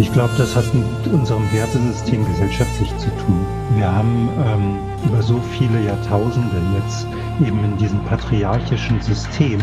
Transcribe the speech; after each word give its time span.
Ich 0.00 0.10
glaube, 0.14 0.32
das 0.38 0.56
hat 0.56 0.64
mit 0.72 1.12
unserem 1.12 1.52
Wertesystem 1.52 2.24
gesellschaftlich 2.24 2.88
zu 2.96 3.10
tun. 3.16 3.46
Wir 3.74 3.94
haben 3.94 4.30
ähm, 4.46 4.78
über 5.06 5.22
so 5.22 5.38
viele 5.58 5.84
Jahrtausende 5.84 6.56
jetzt 6.78 7.06
eben 7.46 7.62
in 7.62 7.76
diesem 7.76 8.02
patriarchischen 8.04 8.98
System, 9.02 9.60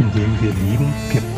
in 0.00 0.10
dem 0.10 0.40
wir 0.40 0.52
leben, 0.68 0.92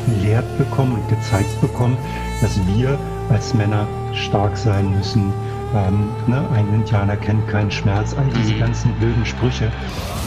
gelehrt 0.06 0.46
bekommen 0.56 0.92
und 0.94 1.08
gezeigt 1.10 1.60
bekommen, 1.60 1.98
dass 2.40 2.58
wir 2.68 2.98
als 3.28 3.52
Männer 3.52 3.86
stark 4.14 4.56
sein 4.56 4.92
müssen. 4.96 5.30
Ähm, 5.74 6.08
ne? 6.26 6.42
Ein 6.54 6.72
Indianer 6.72 7.16
kennt 7.18 7.46
keinen 7.48 7.70
Schmerz. 7.70 8.14
All 8.16 8.26
diese 8.34 8.54
mhm. 8.54 8.60
ganzen 8.60 8.94
blöden 8.94 9.26
Sprüche, 9.26 9.70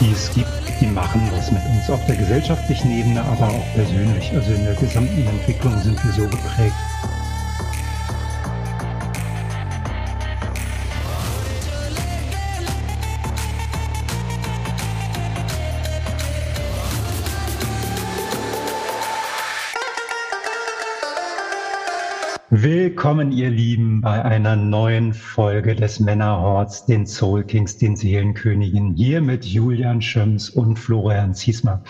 die 0.00 0.12
es 0.12 0.32
gibt, 0.32 0.48
die 0.80 0.86
machen 0.86 1.28
was 1.36 1.50
mit 1.50 1.62
uns. 1.74 1.90
Auf 1.90 2.06
der 2.06 2.14
gesellschaftlichen 2.14 2.92
Ebene, 2.92 3.20
aber 3.20 3.48
auch 3.48 3.74
persönlich. 3.74 4.30
Also 4.32 4.52
in 4.52 4.64
der 4.64 4.74
gesamten 4.74 5.26
Entwicklung 5.26 5.76
sind 5.80 6.02
wir 6.04 6.12
so 6.12 6.22
geprägt. 6.22 6.76
Willkommen, 22.62 23.32
ihr 23.32 23.50
Lieben, 23.50 24.02
bei 24.02 24.24
einer 24.24 24.54
neuen 24.54 25.14
Folge 25.14 25.74
des 25.74 25.98
Männerhorts, 25.98 26.84
den 26.84 27.06
Soul 27.06 27.42
Kings, 27.42 27.76
den 27.76 27.96
Seelenkönigen, 27.96 28.94
hier 28.94 29.20
mit 29.20 29.44
Julian 29.44 30.00
Schöms 30.00 30.48
und 30.48 30.78
Florian 30.78 31.34
Ziesmer. 31.34 31.82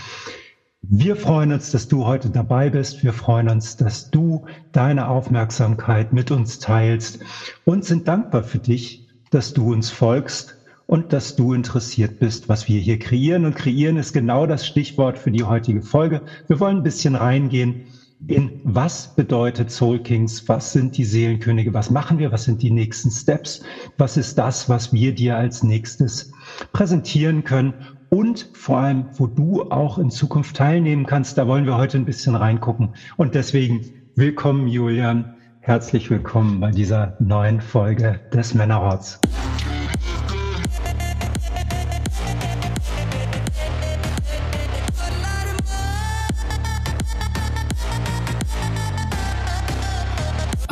Wir 0.81 1.15
freuen 1.15 1.53
uns, 1.53 1.73
dass 1.73 1.89
du 1.89 2.07
heute 2.07 2.31
dabei 2.31 2.71
bist. 2.71 3.05
Wir 3.05 3.13
freuen 3.13 3.51
uns, 3.51 3.77
dass 3.77 4.09
du 4.09 4.47
deine 4.73 5.09
Aufmerksamkeit 5.09 6.15
mit 6.15 6.31
uns 6.31 6.59
teilst 6.59 7.19
und 7.67 7.85
sind 7.85 8.09
dankbar 8.09 8.43
für 8.43 8.59
dich, 8.59 9.07
dass 9.31 9.53
du 9.53 9.75
uns 9.75 9.91
folgst 9.91 10.57
und 10.87 11.13
dass 11.13 11.37
du 11.37 11.53
interessiert 11.53 12.19
bist, 12.19 12.49
was 12.49 12.67
wir 12.67 12.81
hier 12.81 12.99
kreieren. 12.99 13.45
Und 13.45 13.57
kreieren 13.57 13.99
ist 13.99 14.15
genau 14.15 14.47
das 14.47 14.67
Stichwort 14.67 15.19
für 15.19 15.33
die 15.33 15.45
heutige 15.45 15.83
Folge. 15.83 16.23
Wir 16.49 16.61
wollen 16.61 16.79
ein 16.79 16.83
bisschen 16.83 17.15
reingehen 17.15 17.85
in 18.29 18.61
was 18.65 19.15
bedeutet 19.15 19.71
Soul 19.71 19.99
Kings, 19.99 20.49
was 20.49 20.73
sind 20.73 20.97
die 20.97 21.05
Seelenkönige, 21.05 21.75
was 21.75 21.91
machen 21.91 22.19
wir, 22.19 22.31
was 22.33 22.45
sind 22.45 22.63
die 22.63 22.71
nächsten 22.71 23.11
Steps, 23.11 23.63
was 23.99 24.17
ist 24.17 24.39
das, 24.39 24.69
was 24.69 24.93
wir 24.93 25.15
dir 25.15 25.37
als 25.37 25.63
nächstes 25.63 26.31
präsentieren 26.73 27.45
können 27.45 27.75
und 28.11 28.51
vor 28.53 28.79
allem, 28.79 29.07
wo 29.15 29.27
du 29.27 29.63
auch 29.71 29.99
in 29.99 30.11
Zukunft 30.11 30.57
teilnehmen 30.57 31.07
kannst. 31.07 31.39
Da 31.39 31.47
wollen 31.47 31.67
wir 31.67 31.77
heute 31.77 31.97
ein 31.97 32.05
bisschen 32.05 32.35
reingucken. 32.35 32.95
Und 33.17 33.35
deswegen 33.35 33.87
willkommen, 34.15 34.69
Julian. 34.69 35.35
Herzlich 35.61 36.11
willkommen 36.11 36.61
bei 36.61 36.71
dieser 36.71 37.17
neuen 37.21 37.61
Folge 37.61 38.21
des 38.33 38.53
Männerorts. 38.53 39.21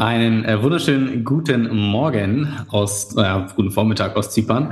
Einen 0.01 0.47
äh, 0.47 0.63
wunderschönen 0.63 1.25
guten 1.27 1.69
Morgen 1.77 2.49
aus, 2.69 3.15
äh, 3.19 3.41
guten 3.55 3.71
Vormittag 3.71 4.17
aus 4.17 4.31
Zypern. 4.35 4.71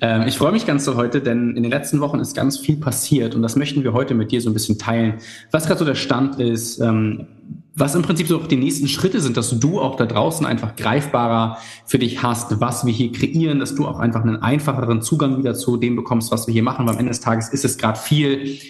ähm, 0.00 0.22
ich 0.28 0.38
freue 0.38 0.52
mich 0.52 0.66
ganz 0.66 0.84
so 0.84 0.94
heute, 0.94 1.20
denn 1.20 1.56
in 1.56 1.64
den 1.64 1.72
letzten 1.72 1.98
Wochen 1.98 2.20
ist 2.20 2.36
ganz 2.36 2.56
viel 2.56 2.76
passiert 2.76 3.34
und 3.34 3.42
das 3.42 3.56
möchten 3.56 3.82
wir 3.82 3.92
heute 3.92 4.14
mit 4.14 4.30
dir 4.30 4.40
so 4.40 4.48
ein 4.48 4.52
bisschen 4.52 4.78
teilen, 4.78 5.14
was 5.50 5.66
gerade 5.66 5.80
so 5.80 5.84
der 5.84 5.96
Stand 5.96 6.38
ist, 6.38 6.78
ähm, 6.78 7.26
was 7.74 7.96
im 7.96 8.02
Prinzip 8.02 8.28
so 8.28 8.38
auch 8.38 8.46
die 8.46 8.54
nächsten 8.54 8.86
Schritte 8.86 9.20
sind, 9.20 9.36
dass 9.36 9.50
du 9.58 9.80
auch 9.80 9.96
da 9.96 10.06
draußen 10.06 10.46
einfach 10.46 10.76
greifbarer 10.76 11.58
für 11.84 11.98
dich 11.98 12.22
hast, 12.22 12.60
was 12.60 12.86
wir 12.86 12.92
hier 12.92 13.10
kreieren, 13.10 13.58
dass 13.58 13.74
du 13.74 13.84
auch 13.84 13.98
einfach 13.98 14.22
einen 14.22 14.36
einfacheren 14.36 15.02
Zugang 15.02 15.38
wieder 15.38 15.56
zu 15.56 15.76
dem 15.76 15.96
bekommst, 15.96 16.30
was 16.30 16.46
wir 16.46 16.52
hier 16.52 16.62
machen. 16.62 16.86
Weil 16.86 16.92
am 16.92 17.00
Ende 17.00 17.10
des 17.10 17.20
Tages 17.20 17.48
ist 17.48 17.64
es 17.64 17.78
gerade 17.78 17.98
viel 17.98 18.60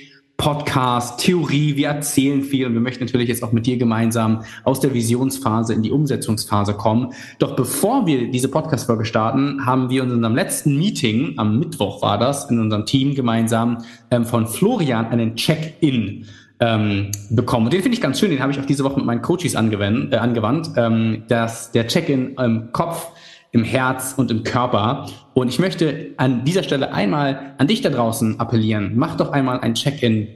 Podcast, 0.40 1.20
Theorie, 1.20 1.76
wir 1.76 1.88
erzählen 1.88 2.40
viel 2.40 2.64
und 2.64 2.72
wir 2.72 2.80
möchten 2.80 3.04
natürlich 3.04 3.28
jetzt 3.28 3.42
auch 3.42 3.52
mit 3.52 3.66
dir 3.66 3.76
gemeinsam 3.76 4.42
aus 4.64 4.80
der 4.80 4.94
Visionsphase 4.94 5.74
in 5.74 5.82
die 5.82 5.90
Umsetzungsphase 5.90 6.72
kommen. 6.72 7.12
Doch 7.38 7.56
bevor 7.56 8.06
wir 8.06 8.30
diese 8.30 8.48
Podcast-Folge 8.48 9.04
starten, 9.04 9.66
haben 9.66 9.90
wir 9.90 10.02
in 10.02 10.10
unserem 10.10 10.34
letzten 10.34 10.78
Meeting, 10.78 11.34
am 11.36 11.58
Mittwoch 11.58 12.00
war 12.00 12.16
das, 12.16 12.50
in 12.50 12.58
unserem 12.58 12.86
Team 12.86 13.14
gemeinsam 13.14 13.84
ähm, 14.10 14.24
von 14.24 14.46
Florian 14.46 15.08
einen 15.08 15.36
Check-in 15.36 16.24
ähm, 16.58 17.10
bekommen. 17.28 17.66
Und 17.66 17.74
den 17.74 17.82
finde 17.82 17.96
ich 17.96 18.00
ganz 18.00 18.18
schön, 18.18 18.30
den 18.30 18.40
habe 18.40 18.50
ich 18.50 18.58
auch 18.58 18.64
diese 18.64 18.82
Woche 18.82 18.96
mit 18.96 19.04
meinen 19.04 19.20
Coaches 19.20 19.54
angewandt. 19.54 20.14
Äh, 20.14 20.16
angewandt 20.16 20.70
ähm, 20.76 21.24
dass 21.28 21.70
der 21.72 21.86
Check-in 21.86 22.36
im 22.36 22.72
Kopf 22.72 23.08
im 23.52 23.64
Herz 23.64 24.14
und 24.16 24.30
im 24.30 24.44
Körper. 24.44 25.06
Und 25.34 25.48
ich 25.48 25.58
möchte 25.58 26.12
an 26.16 26.44
dieser 26.44 26.62
Stelle 26.62 26.92
einmal 26.92 27.54
an 27.58 27.66
dich 27.66 27.80
da 27.80 27.90
draußen 27.90 28.38
appellieren. 28.38 28.92
Mach 28.94 29.16
doch 29.16 29.32
einmal 29.32 29.60
ein 29.60 29.74
Check-in. 29.74 30.28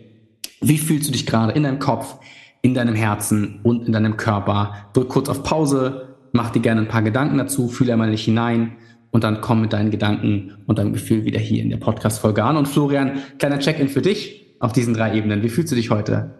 Wie 0.60 0.78
fühlst 0.78 1.08
du 1.08 1.12
dich 1.12 1.26
gerade 1.26 1.52
in 1.52 1.62
deinem 1.62 1.78
Kopf, 1.78 2.16
in 2.62 2.74
deinem 2.74 2.94
Herzen 2.94 3.60
und 3.62 3.86
in 3.86 3.92
deinem 3.92 4.16
Körper? 4.16 4.74
Drück 4.92 5.08
kurz 5.08 5.28
auf 5.28 5.42
Pause, 5.42 6.16
mach 6.32 6.50
dir 6.50 6.60
gerne 6.60 6.82
ein 6.82 6.88
paar 6.88 7.02
Gedanken 7.02 7.38
dazu, 7.38 7.68
fühle 7.68 7.92
einmal 7.92 8.10
nicht 8.10 8.24
hinein 8.24 8.76
und 9.10 9.22
dann 9.22 9.40
komm 9.40 9.60
mit 9.60 9.72
deinen 9.72 9.90
Gedanken 9.90 10.54
und 10.66 10.78
deinem 10.78 10.92
Gefühl 10.92 11.24
wieder 11.24 11.38
hier 11.38 11.62
in 11.62 11.70
der 11.70 11.76
Podcast-Folge 11.76 12.42
an. 12.42 12.56
Und 12.56 12.66
Florian, 12.66 13.20
kleiner 13.38 13.60
Check-in 13.60 13.88
für 13.88 14.02
dich 14.02 14.56
auf 14.58 14.72
diesen 14.72 14.94
drei 14.94 15.14
Ebenen. 15.16 15.42
Wie 15.42 15.50
fühlst 15.50 15.70
du 15.70 15.76
dich 15.76 15.90
heute? 15.90 16.34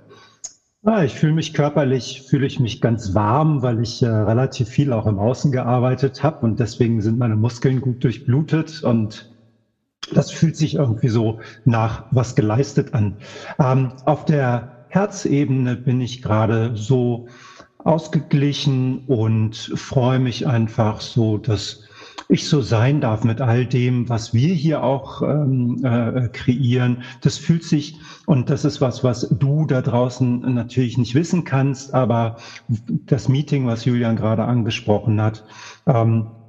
Ah, 0.87 1.03
ich 1.03 1.15
fühle 1.15 1.33
mich 1.33 1.55
körperlich, 1.55 2.23
fühle 2.27 2.47
ich 2.47 2.61
mich 2.61 2.81
ganz 2.81 3.15
warm, 3.15 3.63
weil 3.63 3.81
ich 3.81 4.03
äh, 4.03 4.07
relativ 4.07 4.69
viel 4.69 4.93
auch 4.93 5.07
im 5.07 5.19
Außen 5.19 5.51
gearbeitet 5.51 6.23
habe 6.23 6.45
und 6.45 6.61
deswegen 6.61 7.01
sind 7.01 7.19
meine 7.19 7.37
Muskeln 7.37 7.81
gut 7.81 8.05
durchblutet 8.05 8.83
und 8.83 9.27
das 10.13 10.31
fühlt 10.31 10.57
sich 10.57 10.75
irgendwie 10.75 11.09
so 11.09 11.41
nach 11.65 12.07
was 12.11 12.35
geleistet 12.35 12.95
an. 12.95 13.19
Ähm, 13.59 13.93
auf 14.05 14.25
der 14.27 14.73
Herzebene 14.89 15.77
bin 15.77 16.01
ich 16.01 16.23
gerade 16.23 16.73
so 16.77 17.27
ausgeglichen 17.79 18.99
und 19.07 19.57
freue 19.77 20.19
mich 20.19 20.47
einfach 20.47 21.01
so, 21.01 21.39
dass 21.39 21.81
ich 22.29 22.49
so 22.49 22.61
sein 22.61 23.01
darf 23.01 23.25
mit 23.25 23.41
all 23.41 23.67
dem, 23.67 24.09
was 24.09 24.33
wir 24.35 24.55
hier 24.55 24.83
auch 24.83 25.23
ähm, 25.23 25.85
äh, 25.85 26.29
kreieren. 26.29 27.03
Das 27.21 27.39
fühlt 27.39 27.65
sich, 27.65 27.99
und 28.27 28.51
das 28.51 28.65
ist 28.65 28.81
was, 28.81 29.05
was 29.05 29.29
du 29.31 29.67
da 29.67 29.83
draußen 29.83 30.41
natürlich 30.41 30.99
nicht 30.99 31.15
wissen 31.15 31.45
kannst, 31.45 31.95
aber 31.95 32.37
das 33.07 33.29
Meeting, 33.29 33.67
was 33.67 33.85
Julian 33.85 34.17
gerade 34.17 34.45
angesprochen 34.45 35.21
hat, 35.21 35.45
ähm, 35.87 36.44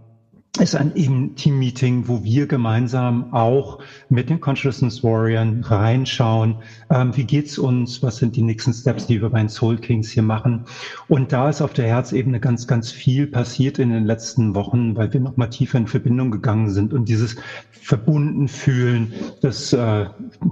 ist 0.58 0.76
ein 0.76 0.94
Team-Meeting, 1.36 2.08
wo 2.08 2.24
wir 2.24 2.48
gemeinsam 2.48 3.34
auch 3.34 3.80
mit 4.10 4.30
den 4.30 4.40
Consciousness 4.40 5.04
Warriors 5.04 5.70
reinschauen, 5.70 6.58
ähm, 6.90 7.16
wie 7.16 7.24
geht's 7.24 7.58
uns, 7.58 8.02
was 8.04 8.18
sind 8.18 8.36
die 8.36 8.42
nächsten 8.42 8.74
Steps, 8.74 9.08
die 9.08 9.22
wir 9.22 9.30
bei 9.30 9.40
den 9.40 9.50
Soul 9.50 9.78
Kings 9.78 10.10
hier 10.10 10.24
machen. 10.24 10.66
Und 11.08 11.32
da 11.32 11.50
ist 11.50 11.62
auf 11.62 11.74
der 11.74 11.88
Herzebene 11.88 12.40
ganz, 12.40 12.68
ganz 12.68 12.92
viel 12.92 13.28
passiert 13.28 13.80
in 13.80 13.90
den 13.90 14.06
letzten 14.06 14.56
Wochen, 14.56 14.96
weil 14.96 15.12
wir 15.14 15.20
nochmal 15.20 15.50
tiefer 15.50 15.78
in 15.78 15.88
Verbindung 15.88 16.32
gegangen 16.32 16.70
sind 16.70 16.94
und 16.94 17.10
dieses 17.10 17.36
verbunden 17.72 18.48
fühlen, 18.48 19.14
das 19.42 19.74
äh, 19.74 19.78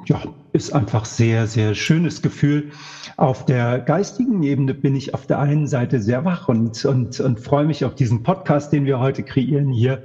ja, 0.05 0.21
ist 0.53 0.73
einfach 0.73 1.05
sehr, 1.05 1.47
sehr 1.47 1.73
schönes 1.75 2.21
Gefühl. 2.21 2.71
Auf 3.17 3.45
der 3.45 3.79
geistigen 3.79 4.41
Ebene 4.41 4.73
bin 4.73 4.95
ich 4.95 5.13
auf 5.13 5.27
der 5.27 5.39
einen 5.39 5.67
Seite 5.67 6.01
sehr 6.01 6.25
wach 6.25 6.47
und, 6.47 6.83
und, 6.85 7.19
und 7.19 7.39
freue 7.39 7.65
mich 7.65 7.85
auf 7.85 7.93
diesen 7.93 8.23
Podcast, 8.23 8.73
den 8.73 8.85
wir 8.85 8.99
heute 8.99 9.23
kreieren 9.23 9.71
hier. 9.71 10.03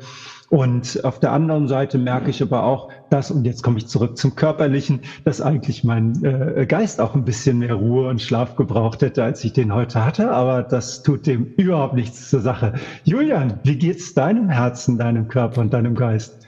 Und 0.50 1.04
auf 1.04 1.18
der 1.20 1.32
anderen 1.32 1.68
Seite 1.68 1.98
merke 1.98 2.30
ich 2.30 2.42
aber 2.42 2.64
auch, 2.64 2.88
dass, 3.10 3.30
und 3.30 3.44
jetzt 3.44 3.62
komme 3.62 3.78
ich 3.78 3.86
zurück 3.86 4.16
zum 4.16 4.34
Körperlichen, 4.34 5.00
dass 5.24 5.40
eigentlich 5.42 5.84
mein 5.84 6.22
äh, 6.24 6.66
Geist 6.66 7.00
auch 7.00 7.14
ein 7.14 7.24
bisschen 7.24 7.58
mehr 7.58 7.74
Ruhe 7.74 8.08
und 8.08 8.20
Schlaf 8.20 8.56
gebraucht 8.56 9.02
hätte, 9.02 9.22
als 9.22 9.44
ich 9.44 9.52
den 9.52 9.74
heute 9.74 10.04
hatte. 10.04 10.30
Aber 10.30 10.62
das 10.62 11.02
tut 11.02 11.26
dem 11.26 11.52
überhaupt 11.56 11.94
nichts 11.94 12.30
zur 12.30 12.40
Sache. 12.40 12.74
Julian, 13.04 13.60
wie 13.64 13.76
geht's 13.76 14.14
deinem 14.14 14.48
Herzen, 14.48 14.98
deinem 14.98 15.28
Körper 15.28 15.60
und 15.60 15.72
deinem 15.72 15.94
Geist? 15.94 16.47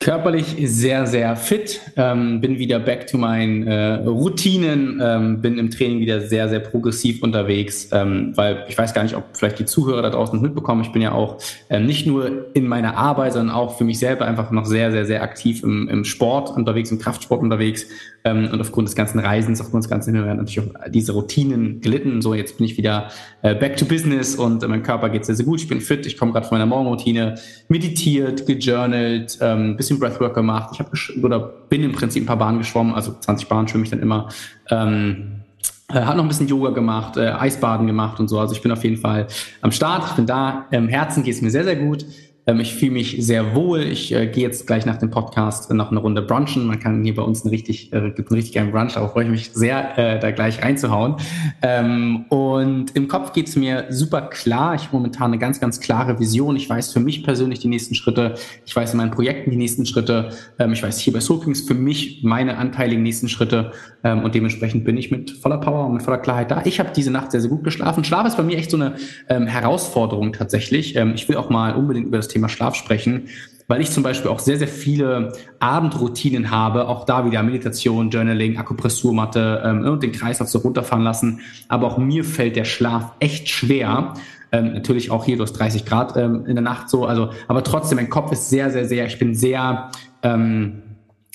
Körperlich 0.00 0.56
sehr, 0.64 1.06
sehr 1.06 1.34
fit, 1.34 1.80
ähm, 1.96 2.42
bin 2.42 2.58
wieder 2.58 2.78
back 2.78 3.06
to 3.06 3.16
meinen 3.16 3.66
äh, 3.66 3.94
Routinen, 4.04 5.00
ähm, 5.02 5.40
bin 5.40 5.56
im 5.56 5.70
Training 5.70 6.00
wieder 6.00 6.20
sehr, 6.20 6.50
sehr 6.50 6.60
progressiv 6.60 7.22
unterwegs, 7.22 7.88
ähm, 7.90 8.32
weil 8.34 8.66
ich 8.68 8.76
weiß 8.76 8.92
gar 8.92 9.02
nicht, 9.02 9.16
ob 9.16 9.24
vielleicht 9.32 9.60
die 9.60 9.64
Zuhörer 9.64 10.02
da 10.02 10.10
draußen 10.10 10.38
mitbekommen. 10.42 10.82
Ich 10.82 10.92
bin 10.92 11.00
ja 11.00 11.12
auch 11.12 11.38
ähm, 11.70 11.86
nicht 11.86 12.06
nur 12.06 12.54
in 12.54 12.66
meiner 12.66 12.98
Arbeit, 12.98 13.32
sondern 13.32 13.54
auch 13.54 13.78
für 13.78 13.84
mich 13.84 13.98
selber 13.98 14.26
einfach 14.26 14.50
noch 14.50 14.66
sehr, 14.66 14.90
sehr, 14.90 15.06
sehr 15.06 15.22
aktiv 15.22 15.62
im, 15.62 15.88
im 15.88 16.04
Sport 16.04 16.54
unterwegs, 16.54 16.90
im 16.90 16.98
Kraftsport 16.98 17.40
unterwegs 17.40 17.86
ähm, 18.24 18.48
und 18.52 18.60
aufgrund 18.60 18.88
des 18.88 18.96
ganzen 18.96 19.20
Reisens, 19.20 19.60
aufgrund 19.60 19.84
des 19.84 19.90
ganzen 19.90 20.14
Hin 20.14 20.24
natürlich 20.24 20.60
auch 20.60 20.90
diese 20.90 21.12
Routinen 21.12 21.80
gelitten. 21.80 22.22
So, 22.22 22.34
jetzt 22.34 22.56
bin 22.56 22.66
ich 22.66 22.76
wieder 22.76 23.08
äh, 23.42 23.54
back 23.54 23.76
to 23.76 23.84
business 23.84 24.34
und 24.34 24.62
äh, 24.62 24.68
meinem 24.68 24.82
Körper 24.82 25.10
geht 25.10 25.24
sehr, 25.24 25.34
sehr 25.34 25.44
gut. 25.44 25.60
Ich 25.60 25.68
bin 25.68 25.80
fit, 25.80 26.06
ich 26.06 26.16
komme 26.16 26.32
gerade 26.32 26.46
von 26.46 26.58
meiner 26.58 26.68
Morgenroutine, 26.68 27.36
meditiert, 27.68 28.46
gejournalt, 28.46 29.38
ähm, 29.40 29.76
bisschen 29.84 29.98
Breathwork 30.00 30.34
gemacht. 30.34 30.70
Ich 30.72 30.80
habe 30.80 30.90
oder 31.22 31.38
bin 31.68 31.82
im 31.82 31.92
Prinzip 31.92 32.22
ein 32.22 32.26
paar 32.26 32.38
Bahnen 32.38 32.58
geschwommen, 32.58 32.94
also 32.94 33.14
20 33.20 33.48
Bahnen 33.48 33.68
schwimme 33.68 33.84
ich 33.84 33.90
dann 33.90 34.00
immer. 34.00 34.28
Ähm, 34.70 35.42
äh, 35.88 36.00
hat 36.00 36.16
noch 36.16 36.24
ein 36.24 36.28
bisschen 36.28 36.48
Yoga 36.48 36.70
gemacht, 36.70 37.16
äh, 37.16 37.28
Eisbaden 37.28 37.86
gemacht 37.86 38.18
und 38.18 38.28
so. 38.28 38.40
Also 38.40 38.54
ich 38.54 38.62
bin 38.62 38.72
auf 38.72 38.82
jeden 38.82 38.96
Fall 38.96 39.26
am 39.60 39.70
Start, 39.70 40.04
ich 40.08 40.12
bin 40.12 40.26
da. 40.26 40.66
Im 40.70 40.88
Herzen 40.88 41.22
geht 41.22 41.34
es 41.34 41.42
mir 41.42 41.50
sehr, 41.50 41.64
sehr 41.64 41.76
gut. 41.76 42.06
Ähm, 42.46 42.60
ich 42.60 42.74
fühle 42.74 42.92
mich 42.92 43.16
sehr 43.20 43.54
wohl. 43.54 43.80
Ich 43.80 44.12
äh, 44.12 44.26
gehe 44.26 44.42
jetzt 44.42 44.66
gleich 44.66 44.84
nach 44.84 44.98
dem 44.98 45.10
Podcast 45.10 45.72
noch 45.72 45.90
eine 45.90 46.00
Runde 46.00 46.22
brunchen. 46.22 46.66
Man 46.66 46.78
kann 46.78 47.02
hier 47.02 47.14
bei 47.14 47.22
uns 47.22 47.42
einen 47.42 47.50
richtig, 47.50 47.92
äh, 47.92 48.10
gibt 48.10 48.30
einen 48.30 48.36
richtig 48.36 48.54
geilen 48.54 48.70
Brunch, 48.70 48.94
darauf 48.94 49.12
freue 49.12 49.24
ich 49.24 49.30
mich 49.30 49.50
sehr, 49.52 49.98
äh, 49.98 50.18
da 50.18 50.30
gleich 50.30 50.62
reinzuhauen. 50.62 51.16
Ähm, 51.62 52.26
und 52.28 52.94
im 52.94 53.08
Kopf 53.08 53.32
geht 53.32 53.48
es 53.48 53.56
mir 53.56 53.86
super 53.90 54.22
klar. 54.22 54.74
Ich 54.74 54.82
habe 54.86 54.96
momentan 54.96 55.28
eine 55.28 55.38
ganz, 55.38 55.60
ganz 55.60 55.80
klare 55.80 56.18
Vision. 56.18 56.56
Ich 56.56 56.68
weiß 56.68 56.92
für 56.92 57.00
mich 57.00 57.24
persönlich 57.24 57.60
die 57.60 57.68
nächsten 57.68 57.94
Schritte. 57.94 58.34
Ich 58.66 58.76
weiß 58.76 58.92
in 58.92 58.98
meinen 58.98 59.10
Projekten 59.10 59.50
die 59.50 59.56
nächsten 59.56 59.86
Schritte. 59.86 60.30
Ähm, 60.58 60.72
ich 60.72 60.82
weiß 60.82 60.98
hier 60.98 61.12
bei 61.12 61.20
Soulkings 61.20 61.62
für 61.62 61.74
mich 61.74 62.22
meine 62.22 62.58
anteiligen 62.58 63.02
nächsten 63.02 63.28
Schritte. 63.28 63.72
Ähm, 64.02 64.22
und 64.22 64.34
dementsprechend 64.34 64.84
bin 64.84 64.98
ich 64.98 65.10
mit 65.10 65.30
voller 65.30 65.58
Power 65.58 65.86
und 65.86 65.94
mit 65.94 66.02
voller 66.02 66.18
Klarheit 66.18 66.50
da. 66.50 66.62
Ich 66.64 66.78
habe 66.78 66.90
diese 66.94 67.10
Nacht 67.10 67.30
sehr, 67.30 67.40
sehr 67.40 67.50
gut 67.50 67.64
geschlafen. 67.64 68.04
Schlaf 68.04 68.26
ist 68.26 68.36
bei 68.36 68.42
mir 68.42 68.58
echt 68.58 68.70
so 68.70 68.76
eine 68.76 68.96
ähm, 69.28 69.46
Herausforderung 69.46 70.32
tatsächlich. 70.34 70.94
Ähm, 70.96 71.12
ich 71.14 71.28
will 71.28 71.36
auch 71.36 71.48
mal 71.48 71.74
unbedingt 71.74 72.06
über 72.06 72.18
das 72.18 72.28
Thema 72.34 72.48
Schlaf 72.48 72.74
sprechen, 72.74 73.28
weil 73.66 73.80
ich 73.80 73.90
zum 73.90 74.02
Beispiel 74.02 74.30
auch 74.30 74.40
sehr, 74.40 74.58
sehr 74.58 74.68
viele 74.68 75.32
Abendroutinen 75.58 76.50
habe, 76.50 76.86
auch 76.88 77.06
da 77.06 77.24
wieder 77.24 77.42
Meditation, 77.42 78.10
Journaling, 78.10 78.58
Akupressurmatte 78.58 79.62
ähm, 79.64 79.86
und 79.86 80.02
den 80.02 80.12
Kreislauf 80.12 80.48
so 80.48 80.58
runterfahren 80.58 81.02
lassen. 81.02 81.40
Aber 81.68 81.86
auch 81.86 81.96
mir 81.96 82.24
fällt 82.24 82.56
der 82.56 82.64
Schlaf 82.64 83.12
echt 83.20 83.48
schwer. 83.48 84.14
Ähm, 84.52 84.74
natürlich 84.74 85.10
auch 85.10 85.24
hier, 85.24 85.36
du 85.36 85.44
hast 85.44 85.54
30 85.54 85.86
Grad 85.86 86.16
ähm, 86.16 86.44
in 86.46 86.56
der 86.56 86.62
Nacht 86.62 86.90
so, 86.90 87.06
also, 87.06 87.30
aber 87.48 87.64
trotzdem, 87.64 87.96
mein 87.96 88.10
Kopf 88.10 88.32
ist 88.32 88.50
sehr, 88.50 88.70
sehr, 88.70 88.86
sehr, 88.86 89.06
ich 89.06 89.18
bin 89.18 89.34
sehr, 89.34 89.90
ähm, 90.22 90.82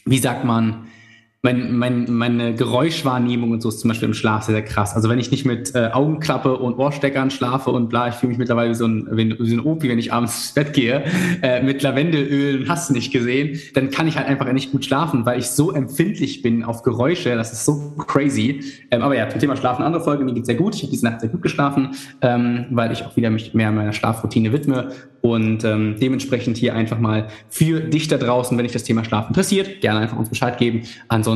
wie 0.05 0.19
sagt 0.19 0.45
man, 0.45 0.87
mein, 1.41 1.77
mein, 1.77 2.05
meine 2.11 2.53
Geräuschwahrnehmung 2.53 3.51
und 3.51 3.61
so 3.61 3.69
ist 3.69 3.79
zum 3.79 3.87
Beispiel 3.87 4.09
im 4.09 4.13
Schlaf 4.13 4.43
sehr, 4.43 4.55
sehr 4.55 4.65
krass. 4.65 4.93
Also 4.93 5.07
wenn 5.07 5.19
ich 5.19 5.31
nicht 5.31 5.45
mit 5.45 5.73
äh, 5.73 5.89
Augenklappe 5.93 6.57
und 6.57 6.77
Ohrsteckern 6.77 7.31
schlafe 7.31 7.69
und 7.69 7.87
bla, 7.87 8.09
ich 8.09 8.15
fühle 8.15 8.31
mich 8.31 8.37
mittlerweile 8.37 8.71
wie 8.71 8.75
so 8.75 8.85
ein, 8.85 9.07
wie, 9.13 9.33
so 9.39 9.55
ein 9.55 9.61
Opi, 9.61 9.87
wenn 9.87 9.99
ich 9.99 10.11
abends 10.11 10.35
ins 10.35 10.53
Bett 10.53 10.73
gehe, 10.73 11.05
äh, 11.41 11.63
mit 11.63 11.81
Lavendelöl 11.81 12.67
hast 12.67 12.89
du 12.89 12.93
nicht 12.93 13.13
gesehen, 13.13 13.57
dann 13.73 13.89
kann 13.89 14.05
ich 14.09 14.17
halt 14.17 14.27
einfach 14.27 14.51
nicht 14.51 14.73
gut 14.73 14.83
schlafen, 14.83 15.25
weil 15.25 15.39
ich 15.39 15.47
so 15.47 15.71
empfindlich 15.71 16.41
bin 16.41 16.65
auf 16.65 16.83
Geräusche. 16.83 17.33
Das 17.35 17.53
ist 17.53 17.63
so 17.63 17.93
crazy. 18.05 18.61
Ähm, 18.91 19.01
aber 19.01 19.15
ja, 19.15 19.29
zum 19.29 19.39
Thema 19.39 19.55
Schlafen, 19.55 19.83
andere 19.83 20.03
Folge, 20.03 20.25
mir 20.25 20.33
geht's 20.33 20.47
sehr 20.47 20.55
gut. 20.55 20.75
Ich 20.75 20.81
habe 20.81 20.91
diese 20.91 21.05
Nacht 21.05 21.21
sehr 21.21 21.29
gut 21.29 21.41
geschlafen, 21.41 21.91
ähm, 22.19 22.65
weil 22.71 22.91
ich 22.91 23.05
auch 23.05 23.15
wieder 23.15 23.29
mich 23.29 23.53
mehr 23.53 23.71
meiner 23.71 23.93
Schlafroutine 23.93 24.51
widme 24.51 24.91
und 25.21 25.63
ähm, 25.63 25.95
dementsprechend 25.99 26.57
hier 26.57 26.75
einfach 26.75 26.99
mal 26.99 27.27
für 27.49 27.81
dich 27.81 28.07
da 28.07 28.17
draußen, 28.17 28.57
wenn 28.57 28.63
dich 28.63 28.73
das 28.73 28.83
Thema 28.83 29.03
Schlaf 29.03 29.27
interessiert, 29.27 29.81
gerne 29.81 29.99
einfach 29.99 30.17
uns 30.17 30.29
Bescheid 30.29 30.57
geben. 30.57 30.83
Ansonsten 31.07 31.28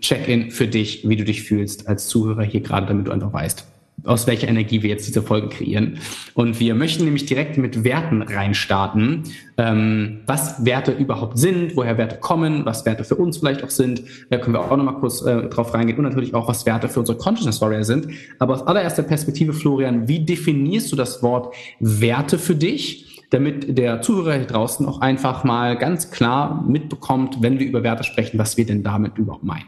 Check-in 0.00 0.50
für 0.50 0.66
dich, 0.66 1.08
wie 1.08 1.16
du 1.16 1.24
dich 1.24 1.42
fühlst 1.42 1.88
als 1.88 2.08
Zuhörer 2.08 2.42
hier 2.42 2.60
gerade, 2.60 2.86
damit 2.86 3.06
du 3.06 3.12
einfach 3.12 3.32
weißt, 3.32 3.66
aus 4.04 4.26
welcher 4.26 4.48
Energie 4.48 4.82
wir 4.82 4.90
jetzt 4.90 5.06
diese 5.06 5.22
Folge 5.22 5.48
kreieren. 5.48 5.98
Und 6.34 6.60
wir 6.60 6.74
möchten 6.74 7.04
nämlich 7.04 7.26
direkt 7.26 7.56
mit 7.56 7.84
Werten 7.84 8.22
reinstarten, 8.22 9.24
ähm, 9.56 10.20
was 10.26 10.64
Werte 10.64 10.92
überhaupt 10.92 11.38
sind, 11.38 11.76
woher 11.76 11.96
Werte 11.96 12.16
kommen, 12.16 12.64
was 12.64 12.84
Werte 12.84 13.04
für 13.04 13.14
uns 13.16 13.38
vielleicht 13.38 13.64
auch 13.64 13.70
sind. 13.70 14.02
Da 14.30 14.38
können 14.38 14.54
wir 14.54 14.60
auch 14.60 14.76
nochmal 14.76 14.96
kurz 14.96 15.22
äh, 15.22 15.48
drauf 15.48 15.72
reingehen 15.72 15.98
und 15.98 16.04
natürlich 16.04 16.34
auch, 16.34 16.48
was 16.48 16.66
Werte 16.66 16.88
für 16.88 17.00
unsere 17.00 17.18
Consciousness 17.18 17.60
Warrior 17.60 17.84
sind. 17.84 18.08
Aber 18.38 18.54
aus 18.54 18.66
allererster 18.66 19.04
Perspektive, 19.04 19.52
Florian, 19.52 20.08
wie 20.08 20.24
definierst 20.24 20.92
du 20.92 20.96
das 20.96 21.22
Wort 21.22 21.54
Werte 21.80 22.38
für 22.38 22.56
dich? 22.56 23.13
Damit 23.34 23.76
der 23.76 24.00
Zuhörer 24.00 24.34
hier 24.34 24.46
draußen 24.46 24.86
auch 24.86 25.00
einfach 25.00 25.44
mal 25.44 25.76
ganz 25.76 26.10
klar 26.10 26.64
mitbekommt, 26.66 27.42
wenn 27.42 27.58
wir 27.58 27.66
über 27.66 27.82
Werte 27.82 28.04
sprechen, 28.04 28.38
was 28.38 28.56
wir 28.56 28.64
denn 28.64 28.82
damit 28.82 29.18
überhaupt 29.18 29.44
meinen. 29.44 29.66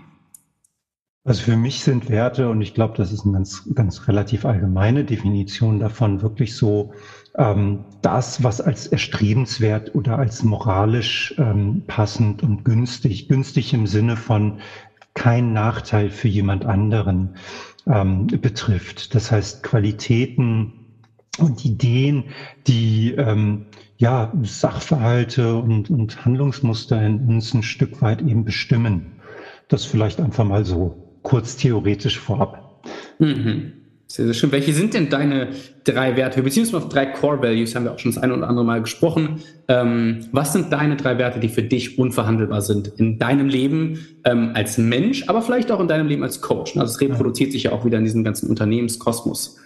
Also 1.25 1.43
für 1.43 1.57
mich 1.57 1.81
sind 1.81 2.09
Werte, 2.09 2.49
und 2.49 2.63
ich 2.63 2.73
glaube, 2.73 2.95
das 2.97 3.11
ist 3.11 3.25
eine 3.25 3.33
ganz, 3.33 3.69
ganz 3.75 4.07
relativ 4.07 4.45
allgemeine 4.45 5.05
Definition 5.05 5.81
davon, 5.81 6.23
wirklich 6.23 6.55
so 6.55 6.93
ähm, 7.37 7.81
das, 8.01 8.45
was 8.45 8.61
als 8.61 8.87
erstrebenswert 8.87 9.97
oder 9.97 10.21
als 10.21 10.45
moralisch 10.45 11.35
ähm, 11.37 11.83
passend 11.89 12.45
und 12.45 12.65
günstig, 12.65 13.29
günstig 13.29 13.75
im 13.75 13.89
Sinne 13.89 14.17
von 14.17 14.61
kein 15.15 15.53
Nachteil 15.53 16.11
für 16.11 16.29
jemand 16.29 16.65
anderen 16.65 17.35
ähm, 17.89 18.29
betrifft. 18.29 19.17
Das 19.17 19.33
heißt, 19.33 19.65
Qualitäten 19.65 20.86
und 21.39 21.65
Ideen, 21.65 22.25
die 22.67 23.15
ähm, 23.17 23.67
ja 23.99 24.33
Sachverhalte 24.43 25.57
und, 25.57 25.91
und 25.91 26.25
Handlungsmuster 26.25 27.05
in 27.05 27.21
uns 27.27 27.55
ein 27.55 27.63
Stück 27.63 28.03
weit 28.03 28.23
eben 28.23 28.45
bestimmen. 28.45 29.13
Das 29.69 29.85
vielleicht 29.85 30.21
einfach 30.21 30.45
mal 30.45 30.65
so 30.65 31.19
kurz 31.23 31.57
theoretisch 31.57 32.19
vorab. 32.19 32.85
Mhm. 33.19 33.73
Sehr, 34.09 34.27
sehr 34.27 34.35
schön. 34.35 34.53
Welche 34.53 34.73
sind 34.73 34.95
denn 34.95 35.09
deine 35.11 35.49
drei 35.83 36.17
Werte? 36.17 36.41
Uns 36.41 36.75
auf 36.75 36.89
drei 36.89 37.07
Core 37.07 37.43
Values, 37.43 37.75
haben 37.75 37.85
wir 37.85 37.93
auch 37.93 37.99
schon 37.99 38.13
das 38.13 38.23
eine 38.23 38.37
oder 38.37 38.49
andere 38.49 38.65
Mal 38.65 38.81
gesprochen. 38.81 39.41
Ähm, 39.67 40.27
was 40.31 40.53
sind 40.53 40.73
deine 40.73 40.97
drei 40.97 41.19
Werte, 41.19 41.41
die 41.41 41.49
für 41.49 41.65
dich 41.65 41.99
unverhandelbar 41.99 42.63
sind 42.63 42.87
in 42.99 43.19
deinem 43.19 43.49
Leben 43.49 43.99
ähm, 44.25 44.53
als 44.55 44.79
Mensch, 44.79 45.25
aber 45.27 45.43
vielleicht 45.43 45.73
auch 45.73 45.81
in 45.81 45.89
deinem 45.89 46.07
Leben 46.07 46.23
als 46.23 46.41
Coach? 46.41 46.77
Also 46.77 46.95
es 46.95 47.01
reproduziert 47.01 47.51
sich 47.51 47.65
ja 47.65 47.73
auch 47.73 47.85
wieder 47.85 47.99
in 47.99 48.05
diesem 48.05 48.23
ganzen 48.23 48.49
Unternehmenskosmos. 48.49 49.59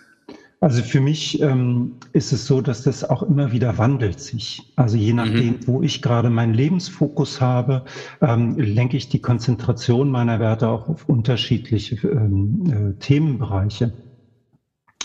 Also 0.62 0.82
für 0.82 1.00
mich 1.00 1.40
ähm, 1.40 1.96
ist 2.12 2.32
es 2.32 2.44
so, 2.44 2.60
dass 2.60 2.82
das 2.82 3.02
auch 3.02 3.22
immer 3.22 3.50
wieder 3.50 3.78
wandelt 3.78 4.20
sich. 4.20 4.70
Also 4.76 4.98
je 4.98 5.14
nachdem, 5.14 5.54
mhm. 5.54 5.66
wo 5.66 5.82
ich 5.82 6.02
gerade 6.02 6.28
meinen 6.28 6.52
Lebensfokus 6.52 7.40
habe, 7.40 7.84
ähm, 8.20 8.58
lenke 8.58 8.98
ich 8.98 9.08
die 9.08 9.20
Konzentration 9.22 10.10
meiner 10.10 10.38
Werte 10.38 10.68
auch 10.68 10.86
auf 10.90 11.08
unterschiedliche 11.08 12.06
ähm, 12.06 12.64
äh, 12.66 12.98
Themenbereiche. 12.98 13.94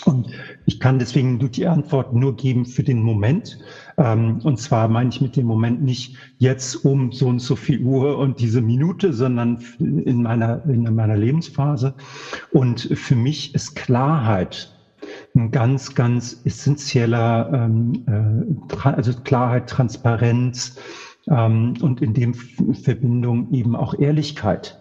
Und 0.04 0.28
ich 0.66 0.78
kann 0.78 0.98
deswegen 0.98 1.38
die 1.50 1.66
Antwort 1.66 2.14
nur 2.14 2.36
geben 2.36 2.66
für 2.66 2.82
den 2.82 3.02
Moment. 3.02 3.58
Ähm, 3.96 4.40
und 4.42 4.60
zwar 4.60 4.88
meine 4.88 5.08
ich 5.08 5.22
mit 5.22 5.36
dem 5.36 5.46
Moment 5.46 5.82
nicht 5.82 6.16
jetzt 6.36 6.84
um 6.84 7.12
so 7.12 7.28
und 7.28 7.40
so 7.40 7.56
viel 7.56 7.80
Uhr 7.80 8.18
und 8.18 8.40
diese 8.40 8.60
Minute, 8.60 9.14
sondern 9.14 9.64
in 9.78 10.22
meiner, 10.22 10.62
in 10.66 10.94
meiner 10.94 11.16
Lebensphase. 11.16 11.94
Und 12.52 12.82
für 12.92 13.16
mich 13.16 13.54
ist 13.54 13.74
Klarheit 13.74 14.75
ein 15.36 15.50
ganz, 15.50 15.94
ganz 15.94 16.40
essentieller, 16.44 17.50
ähm, 17.52 18.56
äh, 18.72 18.88
also 18.88 19.12
Klarheit, 19.12 19.68
Transparenz 19.68 20.76
ähm, 21.28 21.74
und 21.80 22.00
in 22.00 22.14
dem 22.14 22.34
Verbindung 22.34 23.52
eben 23.52 23.76
auch 23.76 23.98
Ehrlichkeit. 23.98 24.78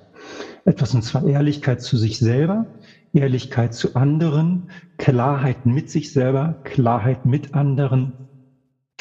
Etwas 0.64 0.96
und 0.96 1.04
zwar 1.04 1.28
Ehrlichkeit 1.28 1.82
zu 1.82 1.98
sich 1.98 2.18
selber, 2.18 2.66
Ehrlichkeit 3.14 3.74
zu 3.74 3.96
anderen, 3.96 4.70
Klarheit 4.98 5.66
mit 5.66 5.90
sich 5.90 6.12
selber, 6.12 6.60
Klarheit 6.64 7.26
mit 7.26 7.54
anderen 7.54 8.14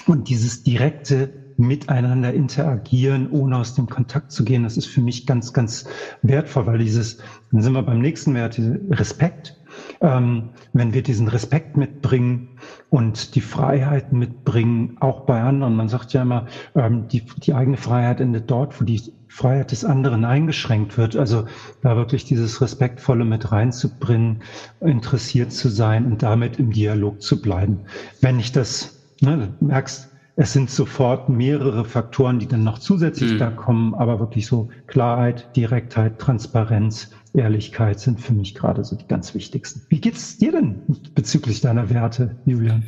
und 0.07 0.29
dieses 0.29 0.63
direkte 0.63 1.45
miteinander 1.57 2.35
interagieren, 2.35 3.31
ohne 3.31 3.59
aus 3.59 3.75
dem 3.75 3.89
Kontakt 3.89 4.33
zu 4.33 4.45
gehen, 4.45 4.65
das 4.65 4.77
ist 4.77 4.87
für 4.87 5.01
mich 5.01 5.25
ganz, 5.25 5.53
ganz 5.53 5.85
wertvoll, 6.23 6.67
weil 6.67 6.79
dieses, 6.79 7.19
dann 7.53 7.63
sind 7.63 7.73
wir 7.73 7.83
beim 7.83 8.01
nächsten 8.01 8.35
Wert, 8.35 8.61
Respekt 8.91 9.57
ähm, 10.01 10.51
wenn 10.73 10.93
wir 10.93 11.03
diesen 11.03 11.29
Respekt 11.29 11.77
mitbringen 11.77 12.59
und 12.91 13.35
die 13.35 13.41
Freiheit 13.41 14.13
mitbringen, 14.13 14.97
auch 15.01 15.21
bei 15.21 15.41
anderen. 15.41 15.77
Man 15.77 15.89
sagt 15.89 16.13
ja 16.13 16.23
immer, 16.23 16.47
ähm, 16.75 17.09
die, 17.09 17.25
die 17.39 17.55
eigene 17.55 17.77
Freiheit 17.77 18.21
endet 18.21 18.51
dort, 18.51 18.81
wo 18.81 18.85
die 18.85 19.01
Freiheit 19.29 19.73
des 19.73 19.85
anderen 19.85 20.25
eingeschränkt 20.25 20.97
wird. 20.97 21.17
Also 21.17 21.47
da 21.83 21.97
wirklich 21.97 22.25
dieses 22.25 22.61
Respektvolle 22.61 23.25
mit 23.25 23.51
reinzubringen, 23.51 24.43
interessiert 24.81 25.53
zu 25.53 25.69
sein 25.69 26.07
und 26.07 26.23
damit 26.23 26.59
im 26.59 26.71
Dialog 26.71 27.21
zu 27.21 27.43
bleiben. 27.43 27.81
Wenn 28.21 28.39
ich 28.39 28.53
das, 28.53 29.01
ne, 29.21 29.55
du 29.59 29.67
merkst, 29.67 30.11
es 30.37 30.53
sind 30.53 30.71
sofort 30.71 31.29
mehrere 31.29 31.85
Faktoren, 31.85 32.39
die 32.39 32.49
dann 32.49 32.65
noch 32.65 32.79
zusätzlich 32.79 33.35
mhm. 33.35 33.39
da 33.39 33.51
kommen, 33.51 33.95
aber 33.95 34.19
wirklich 34.19 34.47
so 34.47 34.69
Klarheit, 34.87 35.57
Direktheit, 35.57 36.19
Transparenz, 36.19 37.11
Ehrlichkeit 37.35 38.01
sind 38.01 38.21
für 38.21 38.33
mich 38.33 38.55
gerade 38.55 38.85
so 38.85 38.97
die 38.97 39.07
ganz 39.07 39.35
wichtigsten. 39.35 39.83
Wie 39.89 40.01
geht's 40.01 40.39
dir 40.39 40.53
denn 40.53 40.83
bezüglich 41.15 41.61
deiner 41.61 41.91
Werte, 41.91 42.37
Julian? 42.47 42.85